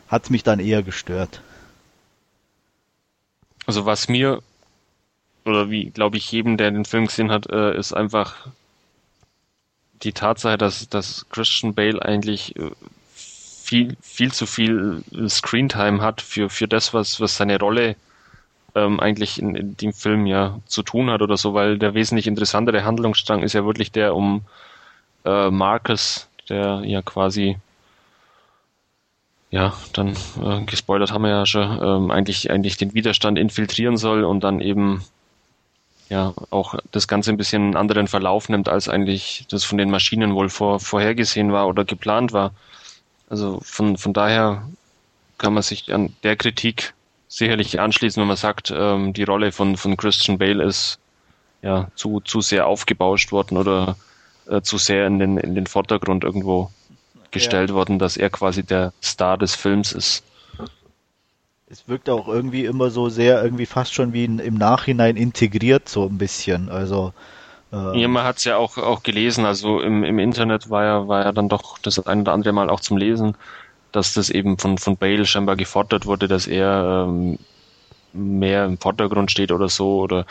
hat 0.09 0.25
es 0.25 0.31
mich 0.31 0.43
dann 0.43 0.61
eher 0.61 0.83
gestört. 0.83 1.43
Also 3.67 3.85
was 3.85 4.09
mir, 4.09 4.43
oder 5.45 5.71
wie 5.71 5.91
glaube 5.91 6.17
ich 6.17 6.33
jedem, 6.33 6.57
der 6.57 6.71
den 6.71 6.85
Film 6.85 7.07
gesehen 7.07 7.31
hat, 7.31 7.51
äh, 7.51 7.77
ist 7.77 7.93
einfach 7.93 8.49
die 10.03 10.13
Tatsache, 10.13 10.59
dass, 10.59 10.89
dass 10.89 11.27
Christian 11.31 11.75
Bale 11.75 12.01
eigentlich 12.03 12.57
äh, 12.57 12.71
viel, 13.15 13.97
viel 14.01 14.33
zu 14.33 14.47
viel 14.47 15.03
Screentime 15.29 16.01
hat 16.01 16.23
für, 16.23 16.49
für 16.49 16.69
das, 16.69 16.95
was, 16.95 17.21
was 17.21 17.37
seine 17.37 17.59
Rolle 17.59 17.97
ähm, 18.75 19.01
eigentlich 19.01 19.39
in, 19.39 19.55
in 19.55 19.77
dem 19.77 19.93
Film 19.93 20.27
ja 20.27 20.61
zu 20.67 20.83
tun 20.83 21.11
hat 21.11 21.21
oder 21.21 21.37
so, 21.37 21.53
weil 21.53 21.79
der 21.79 21.95
wesentlich 21.95 22.27
interessantere 22.27 22.85
Handlungsstrang 22.85 23.43
ist 23.43 23.53
ja 23.53 23.65
wirklich 23.67 23.93
der 23.93 24.15
um 24.15 24.43
äh, 25.25 25.51
Marcus, 25.51 26.29
der 26.49 26.83
ja 26.85 27.03
quasi 27.03 27.59
ja, 29.51 29.75
dann 29.93 30.17
äh, 30.43 30.63
gespoilert 30.67 31.13
haben 31.13 31.23
wir 31.23 31.31
ja 31.31 31.47
schon, 31.47 31.81
ähm, 31.83 32.11
eigentlich, 32.11 32.51
eigentlich 32.51 32.77
den 32.77 32.95
Widerstand 32.95 33.39
infiltrieren 33.39 33.97
soll 33.97 34.25
und 34.25 34.45
dann 34.45 34.61
eben 34.61 35.03
ja 36.11 36.35
auch 36.51 36.75
das 36.93 37.09
Ganze 37.09 37.31
ein 37.31 37.37
bisschen 37.37 37.63
einen 37.63 37.77
anderen 37.77 38.09
Verlauf 38.09 38.49
nimmt, 38.49 38.69
als 38.69 38.89
eigentlich 38.89 39.47
das 39.51 39.65
von 39.65 39.79
den 39.79 39.91
Maschinen 39.91 40.35
wohl 40.35 40.49
vor, 40.49 40.81
vorhergesehen 40.81 41.53
war 41.53 41.67
oder 41.67 41.85
geplant 41.85 42.33
war. 42.33 42.53
Also 43.31 43.61
von, 43.63 43.97
von 43.97 44.13
daher 44.13 44.69
kann 45.39 45.55
man 45.55 45.63
sich 45.63 45.93
an 45.93 46.15
der 46.23 46.37
Kritik 46.37 46.95
sicherlich 47.29 47.79
anschließen, 47.79 48.21
wenn 48.21 48.29
man 48.29 48.37
sagt, 48.37 48.73
ähm, 48.75 49.13
die 49.13 49.25
Rolle 49.25 49.53
von, 49.53 49.77
von 49.77 49.97
Christian 49.97 50.39
Bale 50.39 50.65
ist 50.65 50.99
ja 51.63 51.89
zu, 51.95 52.21
zu 52.21 52.41
sehr 52.41 52.67
aufgebauscht 52.67 53.33
worden 53.33 53.59
oder 53.59 53.97
äh, 54.49 54.63
zu 54.63 54.79
sehr 54.79 55.07
in 55.07 55.19
den, 55.19 55.37
in 55.37 55.55
den 55.55 55.67
Vordergrund 55.67 56.25
irgendwo 56.25 56.71
gestellt 57.31 57.71
ja. 57.71 57.77
worden, 57.77 57.99
dass 57.99 58.17
er 58.17 58.31
quasi 58.31 58.63
der 58.63 58.93
Star 59.03 59.39
des 59.39 59.55
Films 59.55 59.93
ist. 59.93 60.25
Es 61.71 61.87
wirkt 61.87 62.09
auch 62.09 62.29
irgendwie 62.29 62.65
immer 62.65 62.91
so 62.91 63.11
sehr, 63.11 63.43
irgendwie 63.43 63.67
fast 63.67 63.93
schon 63.93 64.15
wie 64.15 64.25
im 64.25 64.55
Nachhinein 64.55 65.17
integriert, 65.17 65.89
so 65.89 66.07
ein 66.07 66.17
bisschen. 66.17 66.71
Also 66.71 67.13
äh 67.73 68.01
ja, 68.01 68.09
man 68.09 68.25
hat 68.25 68.39
es 68.39 68.45
ja 68.45 68.57
auch, 68.57 68.79
auch 68.79 69.03
gelesen, 69.03 69.45
also 69.45 69.81
im, 69.81 70.03
im 70.03 70.19
Internet 70.19 70.71
war 70.71 70.85
ja, 70.85 71.09
war 71.09 71.25
ja 71.25 71.33
dann 71.33 71.51
doch 71.51 71.79
das 71.79 71.99
ein 72.07 72.23
oder 72.23 72.33
andere 72.33 72.55
Mal 72.55 72.71
auch 72.71 72.81
zum 72.81 72.97
Lesen, 72.97 73.37
dass 73.93 74.15
das 74.15 74.31
eben 74.31 74.59
von, 74.59 74.79
von 74.79 74.97
Bale 74.97 75.27
scheinbar 75.27 75.57
gefordert 75.57 76.07
wurde, 76.07 76.27
dass 76.27 76.47
er 76.47 77.07
ähm, 77.07 77.39
mehr 78.13 78.65
im 78.65 78.79
Vordergrund 78.79 79.31
steht 79.31 79.53
oder 79.53 79.69
so 79.69 80.01
oder 80.01 80.25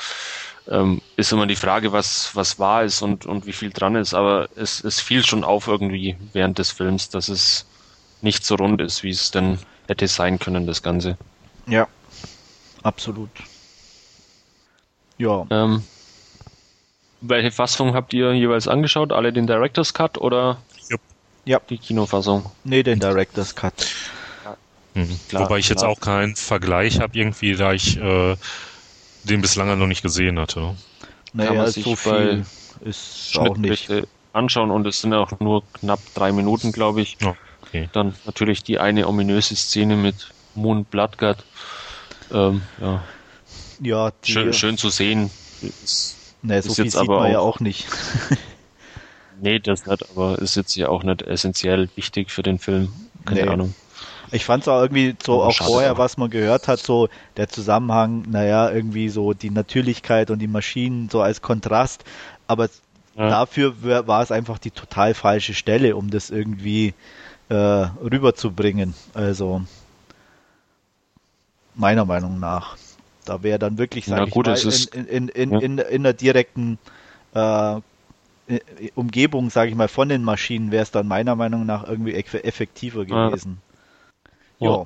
ähm, 0.70 1.02
ist 1.16 1.32
immer 1.32 1.48
die 1.48 1.56
Frage, 1.56 1.92
was, 1.92 2.36
was 2.36 2.60
wahr 2.60 2.84
ist 2.84 3.02
und, 3.02 3.26
und 3.26 3.46
wie 3.46 3.54
viel 3.54 3.70
dran 3.70 3.96
ist, 3.96 4.14
aber 4.14 4.50
es, 4.56 4.84
es 4.84 5.00
fiel 5.00 5.24
schon 5.24 5.44
auf 5.44 5.68
irgendwie 5.68 6.16
während 6.34 6.60
des 6.60 6.72
Films, 6.72 7.10
dass 7.10 7.30
es 7.30 7.66
nicht 8.22 8.46
so 8.46 8.56
rund 8.56 8.82
ist, 8.82 9.04
wie 9.04 9.10
es 9.10 9.32
denn 9.32 9.60
hätte 9.88 10.08
sein 10.08 10.40
können, 10.40 10.68
das 10.68 10.84
Ganze. 10.84 11.18
Ja, 11.68 11.88
absolut. 12.84 13.30
Ja. 15.18 15.46
Ähm, 15.50 15.84
welche 17.22 17.52
Fassung 17.52 17.94
habt 17.94 18.14
ihr 18.14 18.34
jeweils 18.34 18.68
angeschaut? 18.68 19.12
Alle 19.12 19.34
den 19.34 19.48
Director's 19.48 19.94
Cut 19.94 20.18
oder 20.18 20.58
ja. 21.46 21.60
die 21.70 21.78
Kinofassung? 21.78 22.52
Nee, 22.64 22.84
den 22.84 23.00
Director's 23.00 23.56
Cut. 23.56 23.88
Mhm. 24.94 25.20
Klar, 25.30 25.44
Wobei 25.44 25.60
ich 25.60 25.68
klar. 25.68 25.76
jetzt 25.76 25.84
auch 25.84 26.00
keinen 26.00 26.36
Vergleich 26.36 27.00
habe, 27.00 27.18
irgendwie, 27.18 27.56
da 27.56 27.74
ich 27.74 27.98
äh, 27.98 28.36
den 29.24 29.42
bislang 29.42 29.78
noch 29.78 29.88
nicht 29.88 30.02
gesehen 30.02 30.40
hatte. 30.40 30.76
Naja, 31.34 31.50
Kann 31.50 31.58
man 31.58 31.72
sich 31.72 31.84
so 31.84 31.96
viel 31.96 32.46
ist 32.82 33.38
auch 33.38 33.58
nicht. 33.58 33.90
anschauen 34.34 34.72
und 34.72 34.86
es 34.86 35.02
sind 35.02 35.14
auch 35.14 35.40
nur 35.40 35.64
knapp 35.74 36.00
drei 36.14 36.32
Minuten, 36.32 36.72
glaube 36.72 37.02
ich. 37.02 37.18
Oh, 37.26 37.36
okay. 37.64 37.90
Dann 37.94 38.16
natürlich 38.26 38.64
die 38.64 38.80
eine 38.80 39.08
ominöse 39.08 39.56
Szene 39.56 39.96
mit 39.96 40.32
Moon 40.56 40.86
Bloodgut. 40.86 41.38
Ähm, 42.32 42.62
ja, 42.82 43.04
ja 43.82 44.12
schön, 44.24 44.54
schön 44.54 44.78
zu 44.78 44.90
sehen. 44.90 45.30
Nee, 46.42 46.62
so 46.62 46.70
ist 46.70 46.76
viel 46.76 46.86
jetzt 46.86 46.94
sieht 46.94 47.02
aber 47.02 47.20
man 47.20 47.28
auch, 47.28 47.32
ja 47.32 47.40
auch 47.40 47.60
nicht. 47.60 47.88
nee, 49.42 49.60
das 49.60 49.86
nicht, 49.86 50.10
aber 50.12 50.40
ist 50.40 50.56
jetzt 50.56 50.76
ja 50.76 50.90
auch 50.90 51.04
nicht 51.04 51.22
essentiell 51.24 51.90
wichtig 51.96 52.32
für 52.32 52.44
den 52.44 52.60
Film. 52.60 52.94
Keine 53.26 53.42
nee. 53.42 53.48
Ahnung. 53.48 53.74
Ich 54.32 54.46
fand 54.46 54.64
es 54.64 54.68
auch 54.68 54.82
irgendwie 54.82 55.16
so 55.24 55.44
auch 55.44 55.56
vorher, 55.56 55.94
auch. 55.94 55.98
was 55.98 56.18
man 56.18 56.30
gehört 56.30 56.68
hat, 56.68 56.80
so 56.80 57.10
der 57.38 57.48
Zusammenhang, 57.48 58.26
naja, 58.30 58.70
irgendwie 58.70 59.10
so 59.10 59.34
die 59.34 59.50
Natürlichkeit 59.50 60.32
und 60.32 60.40
die 60.40 60.48
Maschinen 60.48 61.10
so 61.10 61.22
als 61.22 61.42
Kontrast, 61.42 62.04
aber 62.48 62.70
ja. 63.16 63.30
dafür 63.30 64.08
war 64.08 64.22
es 64.22 64.32
einfach 64.32 64.60
die 64.60 64.72
total 64.72 65.14
falsche 65.14 65.54
Stelle, 65.54 65.96
um 65.96 66.10
das 66.10 66.30
irgendwie 66.30 66.94
äh, 67.50 67.56
rüberzubringen. 67.56 68.94
Also 69.14 69.62
meiner 71.76 72.06
Meinung 72.06 72.40
nach. 72.40 72.78
Da 73.26 73.44
wäre 73.44 73.60
dann 73.60 73.78
wirklich, 73.78 74.06
sage 74.06 74.22
ja, 74.22 74.28
ich 74.28 74.34
gut, 74.34 74.48
mal, 74.48 74.58
in, 74.94 75.06
in, 75.06 75.28
in, 75.28 75.52
ja. 75.52 75.60
in, 75.60 75.78
in 75.78 76.04
der 76.04 76.14
direkten 76.14 76.78
äh, 77.34 77.82
Umgebung, 78.96 79.50
sage 79.50 79.70
ich 79.70 79.76
mal, 79.76 79.90
von 79.90 80.08
den 80.08 80.24
Maschinen 80.24 80.72
wäre 80.72 80.84
es 80.84 80.92
dann 80.92 81.08
meiner 81.08 81.36
Meinung 81.36 81.66
nach 81.66 81.86
irgendwie 81.88 82.14
effektiver 82.14 83.06
gewesen. 83.06 83.62
Ja. 84.60 84.86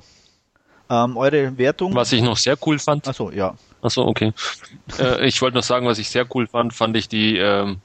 Ähm, 0.90 1.16
eure 1.16 1.56
Wertung? 1.56 1.94
Was 1.94 2.12
ich 2.12 2.22
noch 2.22 2.36
sehr 2.36 2.56
cool 2.66 2.78
fand. 2.78 3.08
Achso, 3.08 3.30
ja. 3.30 3.54
Achso, 3.80 4.06
okay. 4.06 4.32
äh, 4.98 5.26
ich 5.26 5.40
wollte 5.42 5.56
noch 5.56 5.64
sagen, 5.64 5.86
was 5.86 5.98
ich 5.98 6.10
sehr 6.10 6.26
cool 6.34 6.46
fand, 6.46 6.74
fand 6.74 6.96
ich 6.96 7.08
die, 7.08 7.36
ähm, 7.38 7.80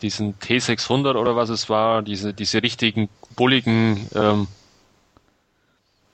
diesen 0.00 0.38
T600 0.38 1.16
oder 1.16 1.36
was 1.36 1.50
es 1.50 1.68
war, 1.68 2.02
diese, 2.02 2.32
diese 2.32 2.62
richtigen 2.62 3.08
bulligen 3.36 4.08
ähm, 4.14 4.48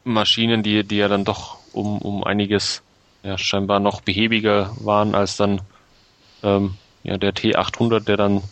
Maschinen, 0.05 0.63
die, 0.63 0.85
die 0.85 0.97
ja 0.97 1.09
dann 1.09 1.25
doch 1.25 1.59
um, 1.73 1.99
um 1.99 2.25
einiges 2.25 2.83
ja, 3.23 3.37
scheinbar 3.39 3.81
noch 3.81 4.01
behäbiger 4.01 4.75
waren 4.81 5.15
als 5.15 5.37
dann 5.37 5.61
ähm, 6.43 6.75
ja, 7.03 7.19
der 7.19 7.35
T800, 7.35 8.01
der 8.01 8.17
dann 8.17 8.43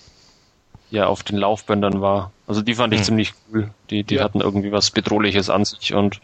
ja 0.95 1.07
auf 1.07 1.23
den 1.23 1.37
Laufbändern 1.37 2.01
war. 2.01 2.31
Also 2.47 2.63
die 2.63 2.75
fand 2.75 2.93
ich 2.93 3.01
hm. 3.01 3.05
ziemlich 3.05 3.35
cool. 3.53 3.71
Die, 3.91 4.05
die 4.05 4.17
ja. 4.17 4.25
hatten 4.25 4.41
irgendwie 4.41 4.73
was 4.73 4.91
Bedrohliches 4.91 5.51
an 5.51 5.65
sich 5.65 5.95
und. 5.95 6.21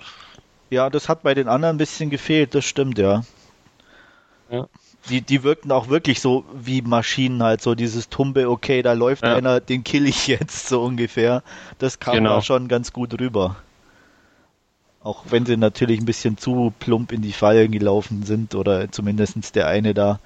Ja, 0.70 0.88
das 0.88 1.08
hat 1.08 1.22
bei 1.22 1.34
den 1.34 1.48
anderen 1.48 1.74
ein 1.74 1.78
bisschen 1.78 2.10
gefehlt, 2.10 2.54
das 2.54 2.64
stimmt, 2.64 2.98
ja. 2.98 3.24
Ja. 4.50 4.68
Die, 5.08 5.20
die 5.22 5.42
wirkten 5.42 5.72
auch 5.72 5.88
wirklich 5.88 6.20
so 6.20 6.44
wie 6.54 6.82
Maschinen 6.82 7.42
halt, 7.42 7.62
so 7.62 7.74
dieses 7.74 8.08
Tumbe, 8.08 8.48
okay, 8.48 8.82
da 8.82 8.92
läuft 8.92 9.24
ja. 9.24 9.34
einer, 9.34 9.60
den 9.60 9.82
kill 9.82 10.06
ich 10.06 10.26
jetzt, 10.26 10.68
so 10.68 10.82
ungefähr. 10.82 11.42
Das 11.78 11.98
kam 11.98 12.14
genau. 12.14 12.36
da 12.36 12.42
schon 12.42 12.68
ganz 12.68 12.92
gut 12.92 13.18
rüber. 13.18 13.56
Auch 15.02 15.24
wenn 15.30 15.46
sie 15.46 15.56
natürlich 15.56 15.98
ein 15.98 16.04
bisschen 16.04 16.36
zu 16.36 16.72
plump 16.78 17.12
in 17.12 17.22
die 17.22 17.32
Fallen 17.32 17.72
gelaufen 17.72 18.22
sind, 18.24 18.54
oder 18.54 18.92
zumindest 18.92 19.54
der 19.54 19.66
eine 19.66 19.94
da. 19.94 20.20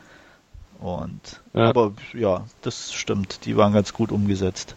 Und 0.85 1.41
ja. 1.55 1.69
aber 1.69 1.93
ja, 2.13 2.45
das 2.63 2.93
stimmt, 2.93 3.47
die 3.47 3.57
waren 3.57 3.73
ganz 3.73 3.93
gut 3.93 4.13
umgesetzt 4.13 4.77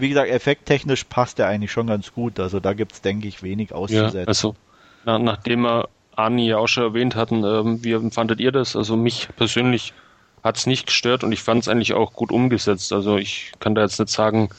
wie 0.00 0.08
gesagt, 0.08 0.30
effekttechnisch 0.30 1.04
passt 1.04 1.38
er 1.38 1.48
eigentlich 1.48 1.72
schon 1.72 1.86
ganz 1.86 2.12
gut. 2.12 2.40
Also 2.40 2.60
da 2.60 2.72
gibt 2.72 2.92
es, 2.92 3.02
denke 3.02 3.28
ich, 3.28 3.42
wenig 3.42 3.72
auszusetzen. 3.72 4.20
Ja, 4.20 4.26
also 4.26 4.54
na, 5.04 5.18
nachdem 5.18 5.62
wir 5.62 5.88
Arni 6.14 6.48
ja 6.48 6.58
auch 6.58 6.66
schon 6.66 6.84
erwähnt 6.84 7.14
hatten, 7.16 7.44
ähm, 7.44 7.84
wie 7.84 8.10
fandet 8.10 8.40
ihr 8.40 8.52
das? 8.52 8.76
Also 8.76 8.96
mich 8.96 9.28
persönlich 9.36 9.92
hat 10.42 10.56
es 10.56 10.66
nicht 10.66 10.86
gestört 10.86 11.24
und 11.24 11.32
ich 11.32 11.42
fand 11.42 11.62
es 11.62 11.68
eigentlich 11.68 11.94
auch 11.94 12.12
gut 12.12 12.32
umgesetzt. 12.32 12.92
Also 12.92 13.16
ich 13.16 13.52
kann 13.60 13.74
da 13.74 13.82
jetzt 13.82 13.98
nicht 13.98 14.10
sagen, 14.10 14.50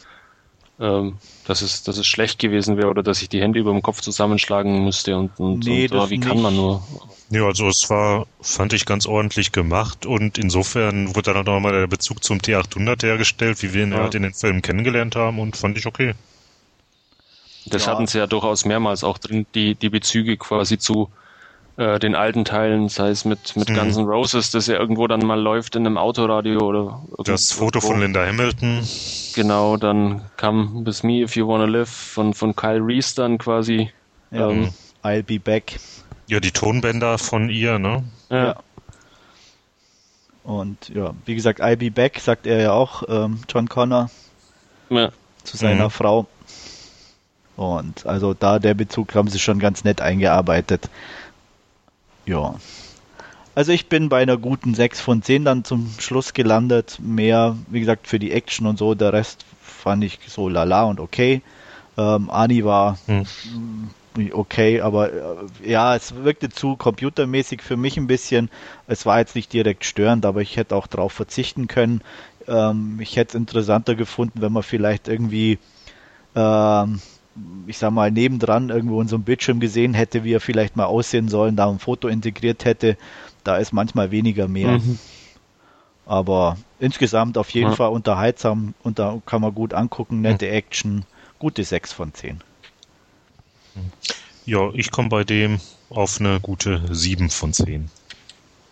ähm, 0.80 1.18
dass 1.44 1.62
es, 1.62 1.84
dass 1.84 1.98
es 1.98 2.08
schlecht 2.08 2.40
gewesen 2.40 2.78
wäre 2.78 2.90
oder 2.90 3.04
dass 3.04 3.22
ich 3.22 3.30
die 3.30 3.42
Hände 3.42 3.60
über 3.60 3.72
dem 3.72 3.82
Kopf 3.82 4.02
zusammenschlagen 4.02 4.84
müsste 4.84 5.18
und, 5.18 5.40
und, 5.40 5.66
Nee, 5.66 5.88
und 5.88 5.94
oh, 5.94 6.10
wie 6.10 6.18
nicht. 6.18 6.28
kann 6.28 6.42
man 6.42 6.56
nur? 6.56 6.84
Ja, 7.32 7.46
also 7.46 7.68
es 7.68 7.90
war, 7.90 8.26
fand 8.42 8.74
ich 8.74 8.86
ganz 8.86 9.06
ordentlich 9.06 9.52
gemacht 9.52 10.06
und 10.06 10.38
insofern 10.38 11.16
wurde 11.16 11.34
dann 11.34 11.48
auch 11.48 11.54
nochmal 11.54 11.74
der 11.74 11.88
Bezug 11.88 12.24
zum 12.24 12.40
T800 12.40 13.04
hergestellt, 13.04 13.62
wie 13.62 13.74
wir 13.74 13.84
ihn 13.84 13.94
Ja. 13.94 14.00
halt 14.00 14.16
in 14.16 14.24
den 14.24 14.34
Filmen 14.34 14.62
kennengelernt 14.62 15.16
haben 15.16 15.40
und 15.40 15.56
fand 15.56 15.78
ich 15.78 15.86
okay. 15.86 16.14
Das 17.66 17.86
Ja. 17.86 17.92
hatten 17.92 18.08
sie 18.08 18.18
ja 18.18 18.28
durchaus 18.28 18.66
mehrmals 18.66 19.04
auch 19.04 19.18
drin, 19.18 19.46
die, 19.54 19.76
die 19.76 19.90
Bezüge 19.90 20.38
quasi 20.38 20.78
zu 20.78 21.10
äh, 21.80 21.98
den 21.98 22.14
alten 22.14 22.44
Teilen, 22.44 22.90
sei 22.90 23.10
es 23.10 23.24
mit, 23.24 23.56
mit 23.56 23.70
Mhm. 23.70 23.74
Guns 23.74 23.98
N' 23.98 24.06
Roses, 24.06 24.52
das 24.52 24.68
ja 24.68 24.78
irgendwo 24.78 25.08
dann 25.08 25.22
mal 25.26 25.40
läuft 25.40 25.76
in 25.76 25.86
einem 25.86 25.98
Autoradio 25.98 26.60
oder 26.60 27.02
Das 27.24 27.52
irgendwo. 27.52 27.66
Foto 27.66 27.80
von 27.82 28.00
Linda 28.02 28.26
Hamilton, 28.26 28.86
Genau, 29.34 29.78
dann 29.78 30.30
kam 30.36 30.86
With 30.86 31.04
Me 31.04 31.22
If 31.22 31.36
You 31.36 31.48
Wanna 31.48 31.66
Live 31.66 31.90
von, 31.90 32.34
von 32.34 32.56
Kyle 32.56 32.82
Reese 32.86 33.16
dann 33.16 33.38
quasi. 33.38 33.92
Ja. 34.32 34.50
Ähm, 34.50 34.70
I'll 35.04 35.24
be 35.24 35.40
back. 35.40 35.80
ja, 36.28 36.40
die 36.42 36.52
Tonbänder 36.52 37.18
von 37.18 37.50
ihr, 37.50 37.80
ne? 37.80 38.04
ja. 38.30 38.46
Ja. 38.46 38.56
Und 40.44 40.90
ja, 40.90 41.14
wie 41.26 41.36
gesagt, 41.36 41.62
I'll 41.62 41.76
be 41.78 41.92
back, 41.92 42.20
sagt 42.20 42.48
er 42.48 42.60
ja 42.62 42.72
auch, 42.72 43.04
ähm, 43.08 43.40
John 43.48 43.70
Connor 43.70 44.10
Ja. 44.90 45.10
zu 45.44 45.58
seiner 45.58 45.86
Mhm. 45.86 45.92
Frau. 45.92 46.26
Und 47.56 48.06
also 48.06 48.34
da 48.34 48.58
der 48.60 48.74
Bezug 48.74 49.14
haben 49.16 49.28
sie 49.28 49.40
schon 49.40 49.60
ganz 49.60 49.84
nett 49.84 50.02
eingearbeitet. 50.02 50.90
Ja. 52.30 52.56
Also 53.56 53.72
ich 53.72 53.90
bin 53.90 54.08
bei 54.08 54.22
einer 54.22 54.38
guten 54.38 54.76
6 54.76 55.02
von 55.02 55.22
10 55.22 55.44
dann 55.44 55.64
zum 55.66 55.92
Schluss 56.00 56.34
gelandet. 56.34 57.00
Mehr, 57.02 57.58
wie 57.68 57.80
gesagt, 57.80 58.08
für 58.08 58.20
die 58.20 58.32
Action 58.32 58.68
und 58.68 58.78
so. 58.78 58.94
Der 58.96 59.12
Rest 59.12 59.46
fand 59.62 60.04
ich 60.04 60.20
so 60.28 60.48
lala 60.48 60.84
und 60.84 61.00
okay. 61.00 61.42
Ähm, 61.98 62.30
Ani 62.30 62.64
war 62.64 62.98
Hm. 63.08 63.26
mm, 64.16 64.32
okay, 64.34 64.82
aber 64.82 65.12
äh, 65.12 65.72
ja, 65.72 65.96
es 65.96 66.16
wirkte 66.16 66.50
zu 66.50 66.76
computermäßig 66.76 67.62
für 67.62 67.78
mich 67.78 67.98
ein 67.98 68.08
bisschen. 68.08 68.50
Es 68.88 69.06
war 69.06 69.20
jetzt 69.20 69.36
nicht 69.36 69.52
direkt 69.52 69.84
störend, 69.84 70.26
aber 70.26 70.42
ich 70.42 70.56
hätte 70.56 70.76
auch 70.76 70.88
darauf 70.88 71.14
verzichten 71.14 71.68
können. 71.68 72.02
Ähm, 72.48 73.00
ich 73.02 73.16
hätte 73.18 73.30
es 73.30 73.36
interessanter 73.36 73.96
gefunden, 73.96 74.42
wenn 74.42 74.54
man 74.54 74.64
vielleicht 74.64 75.08
irgendwie 75.08 75.58
ähm, 76.36 77.02
ich 77.68 77.78
sag 77.78 77.92
mal, 77.92 78.12
nebendran 78.12 78.70
irgendwo 78.70 79.02
in 79.02 79.08
so 79.08 79.16
einem 79.16 79.24
Bildschirm 79.26 79.60
gesehen 79.60 79.94
hätte, 79.94 80.24
wie 80.24 80.34
er 80.34 80.40
vielleicht 80.40 80.76
mal 80.76 80.86
aussehen 80.86 81.30
sollen, 81.30 81.56
da 81.56 81.70
ein 81.70 81.80
Foto 81.80 82.08
integriert 82.08 82.66
hätte, 82.66 82.98
da 83.44 83.58
ist 83.58 83.74
manchmal 83.74 84.12
weniger 84.12 84.48
mehr. 84.48 84.80
Mhm. 84.80 85.00
Aber 86.06 86.58
insgesamt 86.80 87.38
auf 87.38 87.50
jeden 87.52 87.70
Ja. 87.70 87.76
Fall 87.76 87.90
unterhaltsam 87.90 88.74
und 88.84 88.98
da 89.00 89.22
kann 89.26 89.42
man 89.42 89.54
gut 89.54 89.74
angucken, 89.74 90.22
nette 90.22 90.50
Action, 90.50 91.06
gute 91.38 91.64
6 91.64 91.94
von 91.94 92.14
10. 92.14 92.42
Ja, 94.46 94.70
ich 94.74 94.92
komme 94.92 95.10
bei 95.10 95.24
dem 95.24 95.60
auf 95.90 96.20
eine 96.20 96.40
gute 96.40 96.82
7 96.94 97.30
von 97.30 97.54
10. 97.54 97.90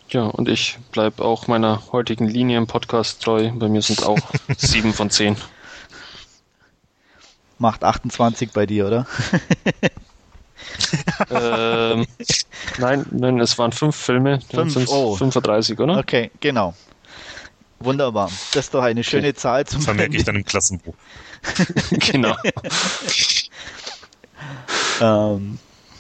ja, 0.09 0.23
und 0.23 0.49
ich 0.49 0.77
bleib 0.91 1.19
auch 1.19 1.47
meiner 1.47 1.91
heutigen 1.91 2.27
Linie 2.27 2.57
im 2.57 2.67
Podcast 2.67 3.21
treu. 3.21 3.51
Bei 3.53 3.67
mir 3.69 3.81
sind 3.81 4.03
auch 4.03 4.19
sieben 4.57 4.93
von 4.93 5.09
zehn. 5.09 5.35
Macht 7.59 7.83
28 7.83 8.51
bei 8.51 8.65
dir, 8.65 8.87
oder? 8.87 9.07
ähm, 11.31 12.05
nein, 12.77 13.05
nein, 13.11 13.39
es 13.39 13.57
waren 13.57 13.71
fünf 13.71 13.95
Filme. 13.95 14.39
Fünf, 14.41 14.75
oh. 14.89 15.15
35, 15.15 15.79
oder? 15.79 15.97
Okay, 15.97 16.31
genau. 16.39 16.75
Wunderbar. 17.79 18.31
Das 18.53 18.65
ist 18.65 18.73
doch 18.73 18.83
eine 18.83 19.03
schöne 19.03 19.33
Zahl 19.35 19.65
zum 19.65 19.81
Vermerke 19.81 20.17
ich 20.17 20.23
dann 20.23 20.35
im 20.35 20.45
Klassenbuch. 20.45 20.95
genau. 21.91 22.35
Ähm, 24.99 25.59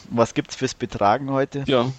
was 0.09 0.33
gibt's 0.33 0.55
fürs 0.55 0.73
Betragen 0.73 1.29
heute? 1.29 1.63
Ja, 1.67 1.91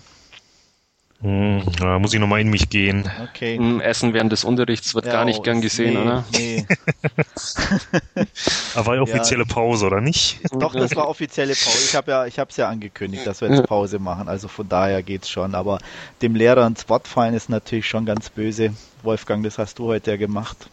Hm, 1.21 1.62
da 1.81 1.99
muss 1.99 2.14
ich 2.14 2.21
nochmal 2.21 2.41
in 2.41 2.49
mich 2.49 2.71
gehen. 2.71 3.11
Okay. 3.31 3.57
m, 3.57 3.81
Essen 3.81 4.14
während 4.14 4.31
des 4.31 4.45
Unterrichts 4.45 4.95
wird 4.95 5.07
Ja, 5.07 5.12
gar 5.12 5.25
nicht 5.25 5.41
oh, 5.41 5.43
gern 5.43 5.61
gesehen, 5.61 5.95
nee, 5.95 6.01
oder? 6.01 6.25
Nee. 6.33 6.64
Aber 8.75 8.87
war 8.87 8.95
ja 8.97 9.03
offizielle 9.03 9.45
Pause, 9.45 9.87
oder 9.87 10.01
nicht? 10.01 10.39
Doch, 10.53 10.75
das 10.75 10.95
war 10.95 11.09
offizielle 11.09 11.55
Pause. 11.55 11.85
Ich 11.87 11.95
habe 11.97 12.11
ja, 12.12 12.27
ich 12.27 12.39
habe 12.39 12.51
es 12.51 12.57
ja 12.57 12.69
angekündigt, 12.69 13.27
dass 13.27 13.41
wir 13.41 13.53
jetzt 13.53 13.66
Pause 13.66 13.99
machen. 13.99 14.29
Also 14.29 14.47
von 14.47 14.69
daher 14.69 15.03
geht's 15.03 15.29
schon. 15.29 15.57
Aber 15.57 15.79
dem 16.23 16.37
Lehrer 16.37 16.64
ins 16.66 16.89
Wort 16.89 17.09
fallen 17.09 17.35
ist 17.35 17.49
natürlich 17.49 17.89
schon 17.89 18.07
ganz 18.07 18.31
böse. 18.31 18.73
Wolfgang, 19.03 19.43
das 19.43 19.59
hast 19.59 19.81
du 19.81 19.87
heute 19.87 20.12
ja 20.12 20.16
gemacht. 20.16 20.71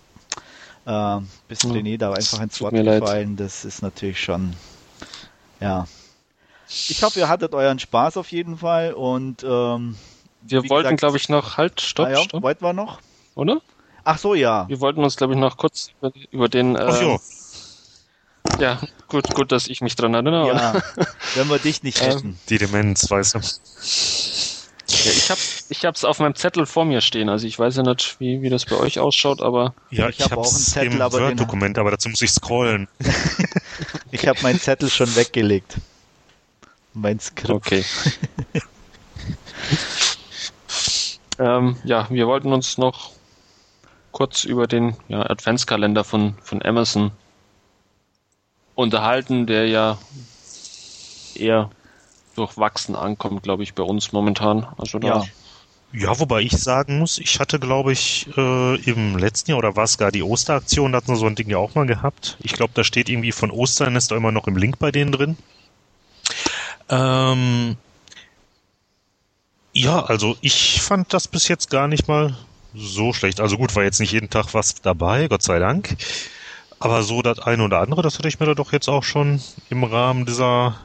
Ähm, 0.86 1.28
bist 1.48 1.64
Ja, 1.64 1.72
René 1.72 1.98
da 1.98 2.14
einfach 2.14 2.42
ins 2.42 2.58
tut 2.58 2.66
Wort 2.66 2.74
mir 2.74 2.84
leid. 2.84 3.02
gefallen. 3.02 3.36
Das 3.36 3.66
ist 3.66 3.82
natürlich 3.82 4.22
schon, 4.22 4.54
ja. 5.60 5.88
Ich 6.68 7.02
hoffe, 7.02 7.20
ihr 7.20 7.30
hattet 7.30 7.56
euren 7.56 7.80
Spaß 7.80 8.18
auf 8.18 8.32
jeden 8.32 8.58
Fall 8.58 8.94
und 8.94 9.44
ähm, 9.44 9.96
Wir 10.48 10.70
wollten, 10.70 10.90
gesagt- 10.90 11.00
glaube 11.00 11.18
ich, 11.18 11.30
noch, 11.30 11.58
halt, 11.58 11.82
stopp, 11.82 12.08
ah 12.08 12.12
ja, 12.12 12.24
stopp, 12.24 12.44
wollten 12.44 12.64
wir 12.64 12.74
noch? 12.74 13.00
oder? 13.36 13.62
Ach 14.04 14.18
so, 14.20 14.36
ja. 14.36 14.68
Wir 14.70 14.80
wollten 14.80 15.04
uns, 15.04 15.16
glaube 15.18 15.34
ich, 15.34 15.40
noch 15.40 15.58
kurz 15.58 15.90
über, 15.98 16.12
über 16.32 16.50
den, 16.50 16.78
Ach 16.78 17.02
ähm, 17.02 17.08
ja, 17.10 17.20
ja, 18.60 18.80
gut, 19.08 19.34
gut, 19.34 19.52
dass 19.52 19.68
ich 19.68 19.82
mich 19.82 19.96
dran 19.96 20.14
erinnere. 20.14 20.48
Ja, 20.48 20.82
wenn 21.34 21.48
wir 21.48 21.58
dich 21.60 21.82
nicht 21.84 22.00
Ähm, 22.02 22.08
hätten. 22.08 22.40
die 22.50 22.58
Demenz, 22.60 23.10
weißt 23.10 23.36
du. 23.36 23.40
Ja, 23.40 25.12
ich 25.12 25.30
habe 25.32 25.40
ich 25.70 25.84
hab's 25.86 26.06
auf 26.06 26.20
meinem 26.20 26.36
Zettel 26.36 26.66
vor 26.68 26.86
mir 26.86 27.02
stehen. 27.02 27.28
Also 27.28 27.48
ich 27.48 27.58
weiß 27.58 27.76
ja 27.78 27.84
nicht, 27.84 28.18
wie, 28.20 28.42
wie 28.44 28.50
das 28.50 28.66
bei 28.66 28.76
euch 28.78 29.00
ausschaut, 29.00 29.42
aber 29.42 29.74
Ja, 29.90 30.08
Ich 30.10 30.20
ich, 30.20 30.26
hab 30.32 30.38
auch 30.38 30.46
einen 30.46 30.64
Zettel, 30.64 30.94
im 30.94 31.02
aber 31.02 31.18
den- 31.18 31.28
Word-Dokument, 31.30 31.78
aber 31.80 31.90
dazu 31.92 32.08
muss 32.10 32.22
ich 32.22 32.32
scrollen. 32.32 32.88
Ich 34.12 34.28
habe 34.28 34.40
meinen 34.44 34.60
Zettel 34.60 34.90
schon 34.90 35.14
weggelegt. 35.16 35.78
Mein 36.94 37.20
Skript. 37.20 37.50
okay. 37.50 37.84
ähm, 41.40 41.78
ja, 41.84 42.08
wir 42.10 42.28
wollten 42.28 42.54
uns 42.54 42.78
noch 42.78 43.12
kurz 44.12 44.44
über 44.44 44.68
den 44.68 44.96
ja, 45.08 45.30
Adventskalender 45.30 46.04
von, 46.04 46.36
von 46.42 46.64
Amazon 46.64 47.12
unterhalten, 48.76 49.46
der 49.46 49.68
ja 49.68 49.98
eher 51.36 51.70
durchwachsen 52.36 52.96
ankommt, 52.96 53.44
glaube 53.44 53.64
ich, 53.64 53.74
bei 53.74 53.84
uns 53.84 54.12
momentan. 54.12 54.68
Also 54.78 55.00
da, 55.00 55.08
Ja. 55.08 55.24
Ja, 55.98 56.20
wobei 56.20 56.42
ich 56.42 56.52
sagen 56.52 57.00
muss, 57.00 57.18
ich 57.20 57.40
hatte, 57.40 57.58
glaube 57.58 57.94
ich, 57.94 58.28
äh, 58.36 58.76
im 58.82 59.18
letzten 59.18 59.52
Jahr 59.52 59.60
oder 59.60 59.78
war 59.78 59.86
es 59.86 59.98
gar 59.98 60.12
die 60.12 60.24
Osteraktion, 60.24 60.92
da 60.92 60.98
hatten 60.98 61.08
wir 61.08 61.16
so 61.16 61.26
ein 61.26 61.36
Ding 61.36 61.50
ja 61.50 61.58
auch 61.58 61.74
mal 61.74 61.86
gehabt. 61.86 62.38
Ich 62.44 62.52
glaube, 62.52 62.74
da 62.74 62.84
steht 62.84 63.08
irgendwie 63.08 63.32
von 63.32 63.50
Ostern, 63.50 63.96
ist 63.96 64.12
da 64.12 64.18
immer 64.18 64.34
noch 64.34 64.48
im 64.48 64.58
Link 64.58 64.78
bei 64.78 64.92
denen 64.92 65.14
drin. 65.14 65.38
Ähm, 66.90 67.78
ja, 69.76 70.04
also 70.06 70.38
ich 70.40 70.82
fand 70.82 71.14
das 71.14 71.28
bis 71.28 71.50
jetzt 71.50 71.70
gar 71.70 71.88
nicht 71.88 72.08
mal 72.08 72.36
so 72.74 73.12
schlecht. 73.12 73.42
Also 73.42 73.58
gut, 73.58 73.76
war 73.76 73.84
jetzt 73.84 74.00
nicht 74.00 74.14
jeden 74.14 74.30
Tag 74.30 74.54
was 74.54 74.76
dabei, 74.76 75.28
Gott 75.28 75.44
sei 75.44 75.60
Dank. 75.60 75.98
Aber 76.80 77.04
so 77.04 77.22
das 77.22 77.40
eine 77.40 77.64
oder 77.64 77.82
andere, 77.82 78.02
das 78.02 78.18
hatte 78.18 78.28
ich 78.30 78.40
mir 78.40 78.46
da 78.46 78.54
doch 78.54 78.72
jetzt 78.72 78.88
auch 78.88 79.04
schon 79.04 79.42
im 79.70 79.84
Rahmen 79.84 80.26
dieser 80.26 80.80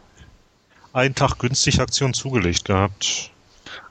einen 0.92 1.14
Tag 1.14 1.38
günstig 1.38 1.80
Aktion 1.80 2.14
zugelegt 2.14 2.64
gehabt. 2.64 3.30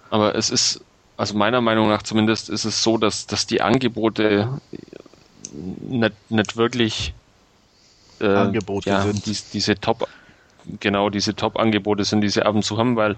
Aber 0.10 0.36
es 0.36 0.50
ist, 0.50 0.82
also 1.16 1.34
meiner 1.34 1.62
Meinung 1.62 1.88
nach 1.88 2.04
zumindest, 2.04 2.50
ist 2.50 2.66
es 2.66 2.84
so, 2.84 2.98
dass, 2.98 3.26
dass 3.26 3.48
die 3.48 3.62
Angebote 3.62 4.50
nicht, 5.54 6.14
nicht 6.30 6.58
wirklich 6.58 7.14
äh, 8.20 8.28
Angebote 8.28 8.90
ja, 8.90 9.02
sind. 9.04 9.26
Dies, 9.26 9.50
diese 9.50 9.80
Top, 9.80 10.10
genau 10.82 11.10
diese 11.10 11.36
Top-Angebote 11.36 12.04
sind, 12.04 12.22
die 12.22 12.30
sie 12.30 12.46
ab 12.46 12.56
und 12.56 12.64
zu 12.64 12.78
haben, 12.78 12.98
weil 12.98 13.16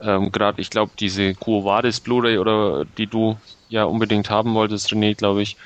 ähm, 0.00 0.32
gerade 0.32 0.60
ich 0.60 0.70
glaube, 0.70 0.92
diese 0.98 1.34
Quo 1.34 1.64
Vadis 1.64 2.00
Blu-ray 2.00 2.38
oder 2.38 2.84
die 2.84 3.06
du 3.06 3.38
ja 3.68 3.84
unbedingt 3.84 4.30
haben 4.30 4.54
wolltest, 4.54 4.90
René, 4.90 5.14
glaube 5.16 5.42
ich, 5.42 5.56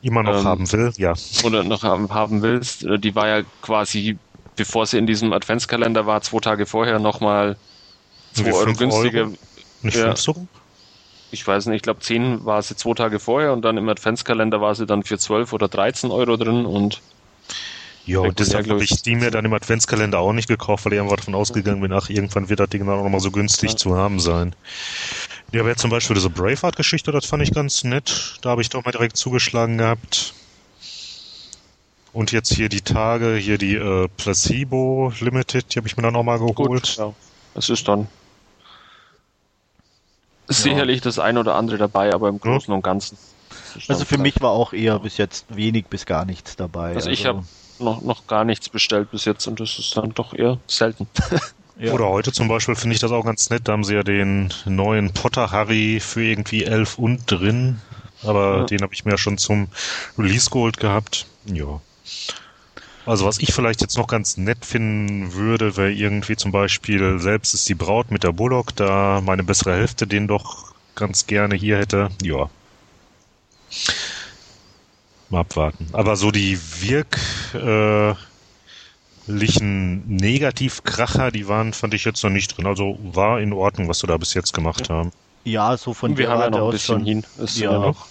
Immer 0.00 0.22
noch 0.22 0.38
Ähm, 0.38 0.44
haben 0.44 0.72
will, 0.72 0.92
ja. 0.96 1.14
oder 1.44 1.64
noch 1.64 1.82
haben, 1.82 2.08
haben 2.14 2.42
willst, 2.42 2.84
äh, 2.84 2.98
die 2.98 3.14
war 3.14 3.26
ja 3.26 3.42
quasi, 3.62 4.16
bevor 4.54 4.86
sie 4.86 4.98
in 4.98 5.06
diesem 5.06 5.32
Adventskalender 5.32 6.06
war, 6.06 6.20
zwei 6.20 6.38
Tage 6.38 6.66
vorher 6.66 7.00
nochmal 7.00 7.56
zwei 8.32 8.52
Euro 8.52 8.72
günstiger. 8.74 9.22
Euro? 9.22 9.34
Nicht 9.82 9.96
Ja. 9.96 10.14
ich 11.30 11.46
weiß 11.46 11.66
nicht, 11.66 11.76
ich 11.76 11.82
glaube 11.82 12.00
10 12.00 12.44
war 12.44 12.62
sie 12.62 12.76
zwei 12.76 12.94
Tage 12.94 13.18
vorher 13.18 13.52
und 13.52 13.62
dann 13.62 13.76
im 13.76 13.88
Adventskalender 13.88 14.60
war 14.60 14.74
sie 14.74 14.86
dann 14.86 15.02
für 15.02 15.18
12 15.18 15.52
oder 15.52 15.68
13 15.68 16.10
Euro 16.10 16.36
drin 16.36 16.64
und 16.64 17.02
Ja, 18.08 18.20
und 18.20 18.38
deshalb 18.38 18.66
habe 18.70 18.82
ich. 18.82 19.02
die 19.02 19.16
mir 19.16 19.30
dann 19.30 19.44
im 19.44 19.52
Adventskalender 19.52 20.18
auch 20.18 20.32
nicht 20.32 20.48
gekauft, 20.48 20.86
weil 20.86 20.94
ich 20.94 21.00
einfach 21.00 21.16
davon 21.16 21.34
ausgegangen 21.34 21.82
bin, 21.82 21.92
ach, 21.92 22.08
irgendwann 22.08 22.48
wird 22.48 22.58
das 22.58 22.70
Ding 22.70 22.86
dann 22.86 22.98
auch 22.98 23.04
nochmal 23.04 23.20
so 23.20 23.30
günstig 23.30 23.72
Ja. 23.72 23.76
zu 23.76 23.96
haben 23.96 24.18
sein. 24.18 24.56
Ja, 25.52 25.60
aber 25.60 25.68
jetzt 25.68 25.82
zum 25.82 25.90
Beispiel 25.90 26.14
diese 26.14 26.30
Braveheart-Geschichte, 26.30 27.12
das 27.12 27.26
fand 27.26 27.42
ich 27.42 27.52
ganz 27.52 27.84
nett. 27.84 28.38
Da 28.40 28.48
habe 28.48 28.62
ich 28.62 28.70
doch 28.70 28.82
mal 28.82 28.92
direkt 28.92 29.18
zugeschlagen 29.18 29.76
gehabt. 29.76 30.32
Und 32.14 32.32
jetzt 32.32 32.50
hier 32.54 32.70
die 32.70 32.80
Tage, 32.80 33.34
hier 33.36 33.58
die 33.58 33.74
äh, 33.74 34.08
Placebo 34.16 35.12
Limited, 35.20 35.74
die 35.74 35.78
habe 35.78 35.86
ich 35.86 35.98
mir 35.98 36.02
dann 36.02 36.16
auch 36.16 36.22
mal 36.22 36.38
geholt. 36.38 36.56
gut, 36.56 36.96
ja, 36.96 37.12
es 37.54 37.68
ist 37.68 37.86
dann 37.86 38.08
sicherlich 40.48 41.02
das 41.02 41.18
ein 41.18 41.36
oder 41.36 41.56
andere 41.56 41.76
dabei, 41.76 42.14
aber 42.14 42.30
im 42.30 42.40
Großen 42.40 42.72
und 42.72 42.80
Ganzen. 42.80 43.18
Also 43.86 44.06
für 44.06 44.18
mich 44.18 44.40
war 44.40 44.50
auch 44.50 44.72
eher 44.72 44.98
bis 44.98 45.18
jetzt 45.18 45.54
wenig 45.54 45.86
bis 45.86 46.06
gar 46.06 46.24
nichts 46.24 46.56
dabei. 46.56 46.94
Also 46.94 47.10
ich 47.10 47.26
habe 47.26 47.44
noch, 47.80 48.02
noch 48.02 48.26
gar 48.26 48.44
nichts 48.44 48.68
bestellt 48.68 49.10
bis 49.10 49.24
jetzt 49.24 49.46
und 49.46 49.60
das 49.60 49.78
ist 49.78 49.96
dann 49.96 50.14
doch 50.14 50.34
eher 50.34 50.58
selten. 50.66 51.06
Ja. 51.80 51.92
Oder 51.92 52.08
heute 52.08 52.32
zum 52.32 52.48
Beispiel 52.48 52.74
finde 52.74 52.94
ich 52.94 53.00
das 53.00 53.12
auch 53.12 53.24
ganz 53.24 53.50
nett. 53.50 53.68
Da 53.68 53.72
haben 53.72 53.84
sie 53.84 53.94
ja 53.94 54.02
den 54.02 54.52
neuen 54.64 55.12
Potter 55.12 55.52
Harry 55.52 56.00
für 56.00 56.24
irgendwie 56.24 56.64
11 56.64 56.98
und 56.98 57.30
drin. 57.30 57.80
Aber 58.24 58.58
ja. 58.58 58.64
den 58.64 58.82
habe 58.82 58.94
ich 58.94 59.04
mir 59.04 59.12
ja 59.12 59.18
schon 59.18 59.38
zum 59.38 59.68
Release 60.18 60.50
geholt 60.50 60.78
gehabt. 60.78 61.26
Ja. 61.46 61.80
Also 63.06 63.24
was 63.24 63.38
ich 63.38 63.54
vielleicht 63.54 63.80
jetzt 63.80 63.96
noch 63.96 64.08
ganz 64.08 64.36
nett 64.36 64.66
finden 64.66 65.32
würde, 65.34 65.76
wäre 65.76 65.92
irgendwie 65.92 66.36
zum 66.36 66.50
Beispiel 66.52 67.20
selbst 67.20 67.54
ist 67.54 67.68
die 67.68 67.74
Braut 67.74 68.10
mit 68.10 68.24
der 68.24 68.32
Bullock, 68.32 68.74
da 68.76 69.22
meine 69.24 69.44
bessere 69.44 69.74
Hälfte 69.74 70.06
den 70.06 70.26
doch 70.26 70.74
ganz 70.94 71.26
gerne 71.26 71.54
hier 71.54 71.78
hätte. 71.78 72.10
Ja. 72.22 72.50
Mal 75.30 75.40
abwarten. 75.40 75.86
Aber 75.92 76.16
so 76.16 76.30
die 76.30 76.58
wirklichen 76.80 78.16
Negativkracher, 80.06 81.30
die 81.30 81.48
waren, 81.48 81.72
fand 81.72 81.94
ich 81.94 82.04
jetzt 82.04 82.22
noch 82.24 82.30
nicht 82.30 82.56
drin. 82.56 82.66
Also 82.66 82.98
war 83.02 83.40
in 83.40 83.52
Ordnung, 83.52 83.88
was 83.88 84.02
wir 84.02 84.08
da 84.08 84.16
bis 84.16 84.34
jetzt 84.34 84.54
gemacht 84.54 84.88
haben. 84.88 85.10
Ja, 85.44 85.76
so 85.76 85.94
von 85.94 86.16
Wir 86.16 86.30
haben 86.30 86.40
ja 86.40 86.50
noch 86.50 86.66
ein 86.66 86.70
bisschen 86.72 86.98
schon, 86.98 87.04
hin. 87.04 87.26
Ist 87.38 87.58
ja 87.58 87.72
noch 87.72 88.06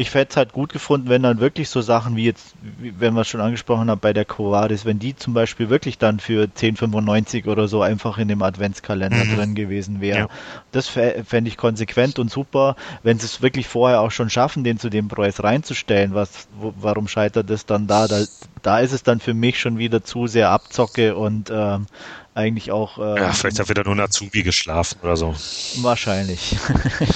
ich 0.00 0.14
hätte 0.14 0.30
es 0.30 0.36
halt 0.38 0.54
gut 0.54 0.72
gefunden, 0.72 1.10
wenn 1.10 1.22
dann 1.22 1.40
wirklich 1.40 1.68
so 1.68 1.82
Sachen 1.82 2.16
wie 2.16 2.24
jetzt, 2.24 2.54
wenn 2.80 3.12
wir 3.12 3.20
es 3.20 3.28
schon 3.28 3.42
angesprochen 3.42 3.90
haben 3.90 4.00
bei 4.00 4.14
der 4.14 4.24
Covadis, 4.24 4.86
wenn 4.86 4.98
die 4.98 5.14
zum 5.14 5.34
Beispiel 5.34 5.68
wirklich 5.68 5.98
dann 5.98 6.20
für 6.20 6.44
10,95 6.44 7.46
oder 7.46 7.68
so 7.68 7.82
einfach 7.82 8.16
in 8.16 8.26
dem 8.26 8.40
Adventskalender 8.42 9.26
mhm. 9.26 9.36
drin 9.36 9.54
gewesen 9.54 10.00
wäre. 10.00 10.18
Ja. 10.18 10.28
Das 10.72 10.88
fände 10.88 11.48
ich 11.48 11.58
konsequent 11.58 12.18
und 12.18 12.30
super, 12.30 12.76
wenn 13.02 13.18
sie 13.18 13.26
es 13.26 13.42
wirklich 13.42 13.68
vorher 13.68 14.00
auch 14.00 14.10
schon 14.10 14.30
schaffen, 14.30 14.64
den 14.64 14.78
zu 14.78 14.88
dem 14.88 15.08
Preis 15.08 15.42
reinzustellen. 15.42 16.14
Was, 16.14 16.48
wo, 16.58 16.72
warum 16.80 17.06
scheitert 17.06 17.50
es 17.50 17.66
dann 17.66 17.86
da? 17.86 18.08
da? 18.08 18.24
Da 18.62 18.78
ist 18.80 18.92
es 18.92 19.02
dann 19.02 19.20
für 19.20 19.34
mich 19.34 19.60
schon 19.60 19.76
wieder 19.76 20.02
zu 20.02 20.26
sehr 20.26 20.48
Abzocke 20.48 21.14
und 21.14 21.50
ähm, 21.52 21.86
eigentlich 22.34 22.70
auch. 22.70 22.98
Ähm, 22.98 23.16
ja, 23.16 23.32
vielleicht 23.32 23.58
hat 23.58 23.68
wieder 23.68 23.84
nur 23.84 23.94
ein 23.94 24.00
Azubi 24.00 24.42
geschlafen 24.42 24.98
oder 25.02 25.16
so. 25.16 25.34
Wahrscheinlich. 25.82 26.56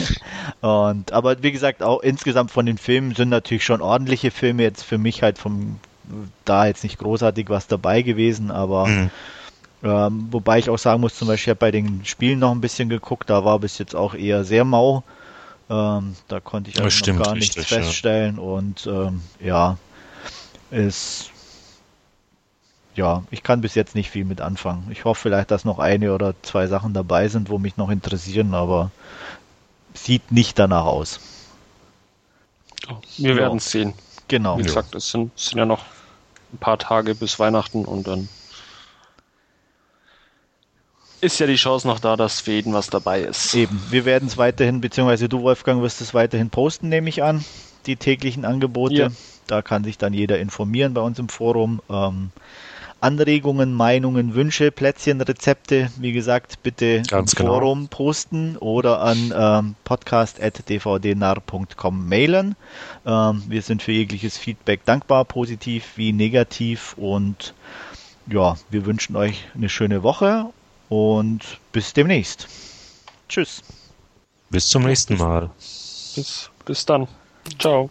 und 0.60 1.12
aber 1.12 1.42
wie 1.42 1.52
gesagt, 1.52 1.82
auch 1.82 2.00
insgesamt 2.00 2.50
von 2.50 2.66
den 2.66 2.78
Filmen 2.78 3.14
sind 3.14 3.28
natürlich 3.28 3.64
schon 3.64 3.80
ordentliche 3.80 4.30
Filme. 4.30 4.62
Jetzt 4.62 4.82
für 4.82 4.98
mich 4.98 5.22
halt 5.22 5.38
vom 5.38 5.78
da 6.44 6.66
jetzt 6.66 6.82
nicht 6.82 6.98
großartig 6.98 7.48
was 7.48 7.66
dabei 7.66 8.02
gewesen, 8.02 8.50
aber 8.50 8.86
mhm. 8.86 9.10
ähm, 9.82 10.28
wobei 10.30 10.58
ich 10.58 10.68
auch 10.68 10.78
sagen 10.78 11.00
muss, 11.00 11.14
zum 11.14 11.28
Beispiel, 11.28 11.44
ich 11.44 11.56
habe 11.56 11.60
bei 11.60 11.70
den 11.70 12.04
Spielen 12.04 12.38
noch 12.38 12.52
ein 12.52 12.60
bisschen 12.60 12.88
geguckt, 12.88 13.30
da 13.30 13.44
war 13.44 13.58
bis 13.58 13.78
jetzt 13.78 13.96
auch 13.96 14.14
eher 14.14 14.44
sehr 14.44 14.64
mau. 14.64 15.02
Ähm, 15.70 16.14
da 16.28 16.40
konnte 16.40 16.70
ich 16.70 16.82
also 16.82 17.12
noch 17.12 17.24
gar 17.24 17.34
nichts 17.34 17.64
feststellen 17.64 18.36
ja. 18.36 18.42
und 18.42 18.86
ähm, 18.86 19.22
ja, 19.40 19.78
ist 20.70 21.30
ja, 22.94 23.24
ich 23.30 23.42
kann 23.42 23.60
bis 23.60 23.74
jetzt 23.74 23.94
nicht 23.94 24.10
viel 24.10 24.24
mit 24.24 24.40
anfangen. 24.40 24.88
Ich 24.90 25.04
hoffe 25.04 25.22
vielleicht, 25.22 25.50
dass 25.50 25.64
noch 25.64 25.78
eine 25.78 26.14
oder 26.14 26.34
zwei 26.42 26.66
Sachen 26.66 26.94
dabei 26.94 27.28
sind, 27.28 27.50
wo 27.50 27.58
mich 27.58 27.76
noch 27.76 27.90
interessieren, 27.90 28.54
aber 28.54 28.90
sieht 29.94 30.32
nicht 30.32 30.58
danach 30.58 30.84
aus. 30.84 31.20
Wir 33.16 33.30
ja. 33.30 33.36
werden 33.36 33.58
es 33.58 33.70
sehen. 33.70 33.94
Genau. 34.28 34.58
Wie 34.58 34.62
gesagt, 34.62 34.94
es 34.94 35.10
sind, 35.10 35.36
sind 35.38 35.58
ja 35.58 35.66
noch 35.66 35.84
ein 36.52 36.58
paar 36.58 36.78
Tage 36.78 37.14
bis 37.14 37.38
Weihnachten 37.38 37.84
und 37.84 38.06
dann 38.06 38.28
ist 41.20 41.40
ja 41.40 41.46
die 41.46 41.56
Chance 41.56 41.86
noch 41.86 42.00
da, 42.00 42.16
dass 42.16 42.42
für 42.42 42.52
jeden 42.52 42.74
was 42.74 42.88
dabei 42.90 43.22
ist. 43.22 43.54
Eben, 43.54 43.82
wir 43.90 44.04
werden 44.04 44.28
es 44.28 44.36
weiterhin, 44.36 44.80
beziehungsweise 44.80 45.28
du, 45.28 45.42
Wolfgang, 45.42 45.82
wirst 45.82 46.00
es 46.00 46.12
weiterhin 46.14 46.50
posten, 46.50 46.90
nehme 46.90 47.08
ich 47.08 47.22
an, 47.22 47.44
die 47.86 47.96
täglichen 47.96 48.44
Angebote. 48.44 48.94
Ja. 48.94 49.08
Da 49.46 49.62
kann 49.62 49.84
sich 49.84 49.98
dann 49.98 50.12
jeder 50.12 50.38
informieren 50.38 50.94
bei 50.94 51.00
uns 51.00 51.18
im 51.18 51.28
Forum. 51.28 51.80
Ähm, 51.90 52.30
Anregungen, 53.04 53.72
Meinungen, 53.74 54.34
Wünsche, 54.34 54.72
Plätzchen, 54.72 55.20
Rezepte, 55.20 55.90
wie 55.98 56.12
gesagt, 56.12 56.62
bitte 56.62 57.02
Ganz 57.02 57.34
im 57.34 57.40
genau. 57.40 57.52
Forum 57.52 57.88
posten 57.88 58.56
oder 58.56 59.02
an 59.02 59.34
ähm, 59.36 59.74
podcast.dvdnar.com 59.84 62.08
mailen. 62.08 62.56
Ähm, 63.04 63.42
wir 63.46 63.60
sind 63.60 63.82
für 63.82 63.92
jegliches 63.92 64.38
Feedback 64.38 64.86
dankbar, 64.86 65.26
positiv 65.26 65.92
wie 65.96 66.14
negativ 66.14 66.94
und 66.96 67.52
ja, 68.26 68.56
wir 68.70 68.86
wünschen 68.86 69.16
euch 69.16 69.44
eine 69.54 69.68
schöne 69.68 70.02
Woche 70.02 70.46
und 70.88 71.58
bis 71.72 71.92
demnächst. 71.92 72.48
Tschüss. 73.28 73.62
Bis 74.48 74.68
zum 74.68 74.84
nächsten 74.84 75.18
Mal. 75.18 75.50
Bis, 75.58 76.48
bis 76.64 76.86
dann. 76.86 77.06
Ciao. 77.58 77.90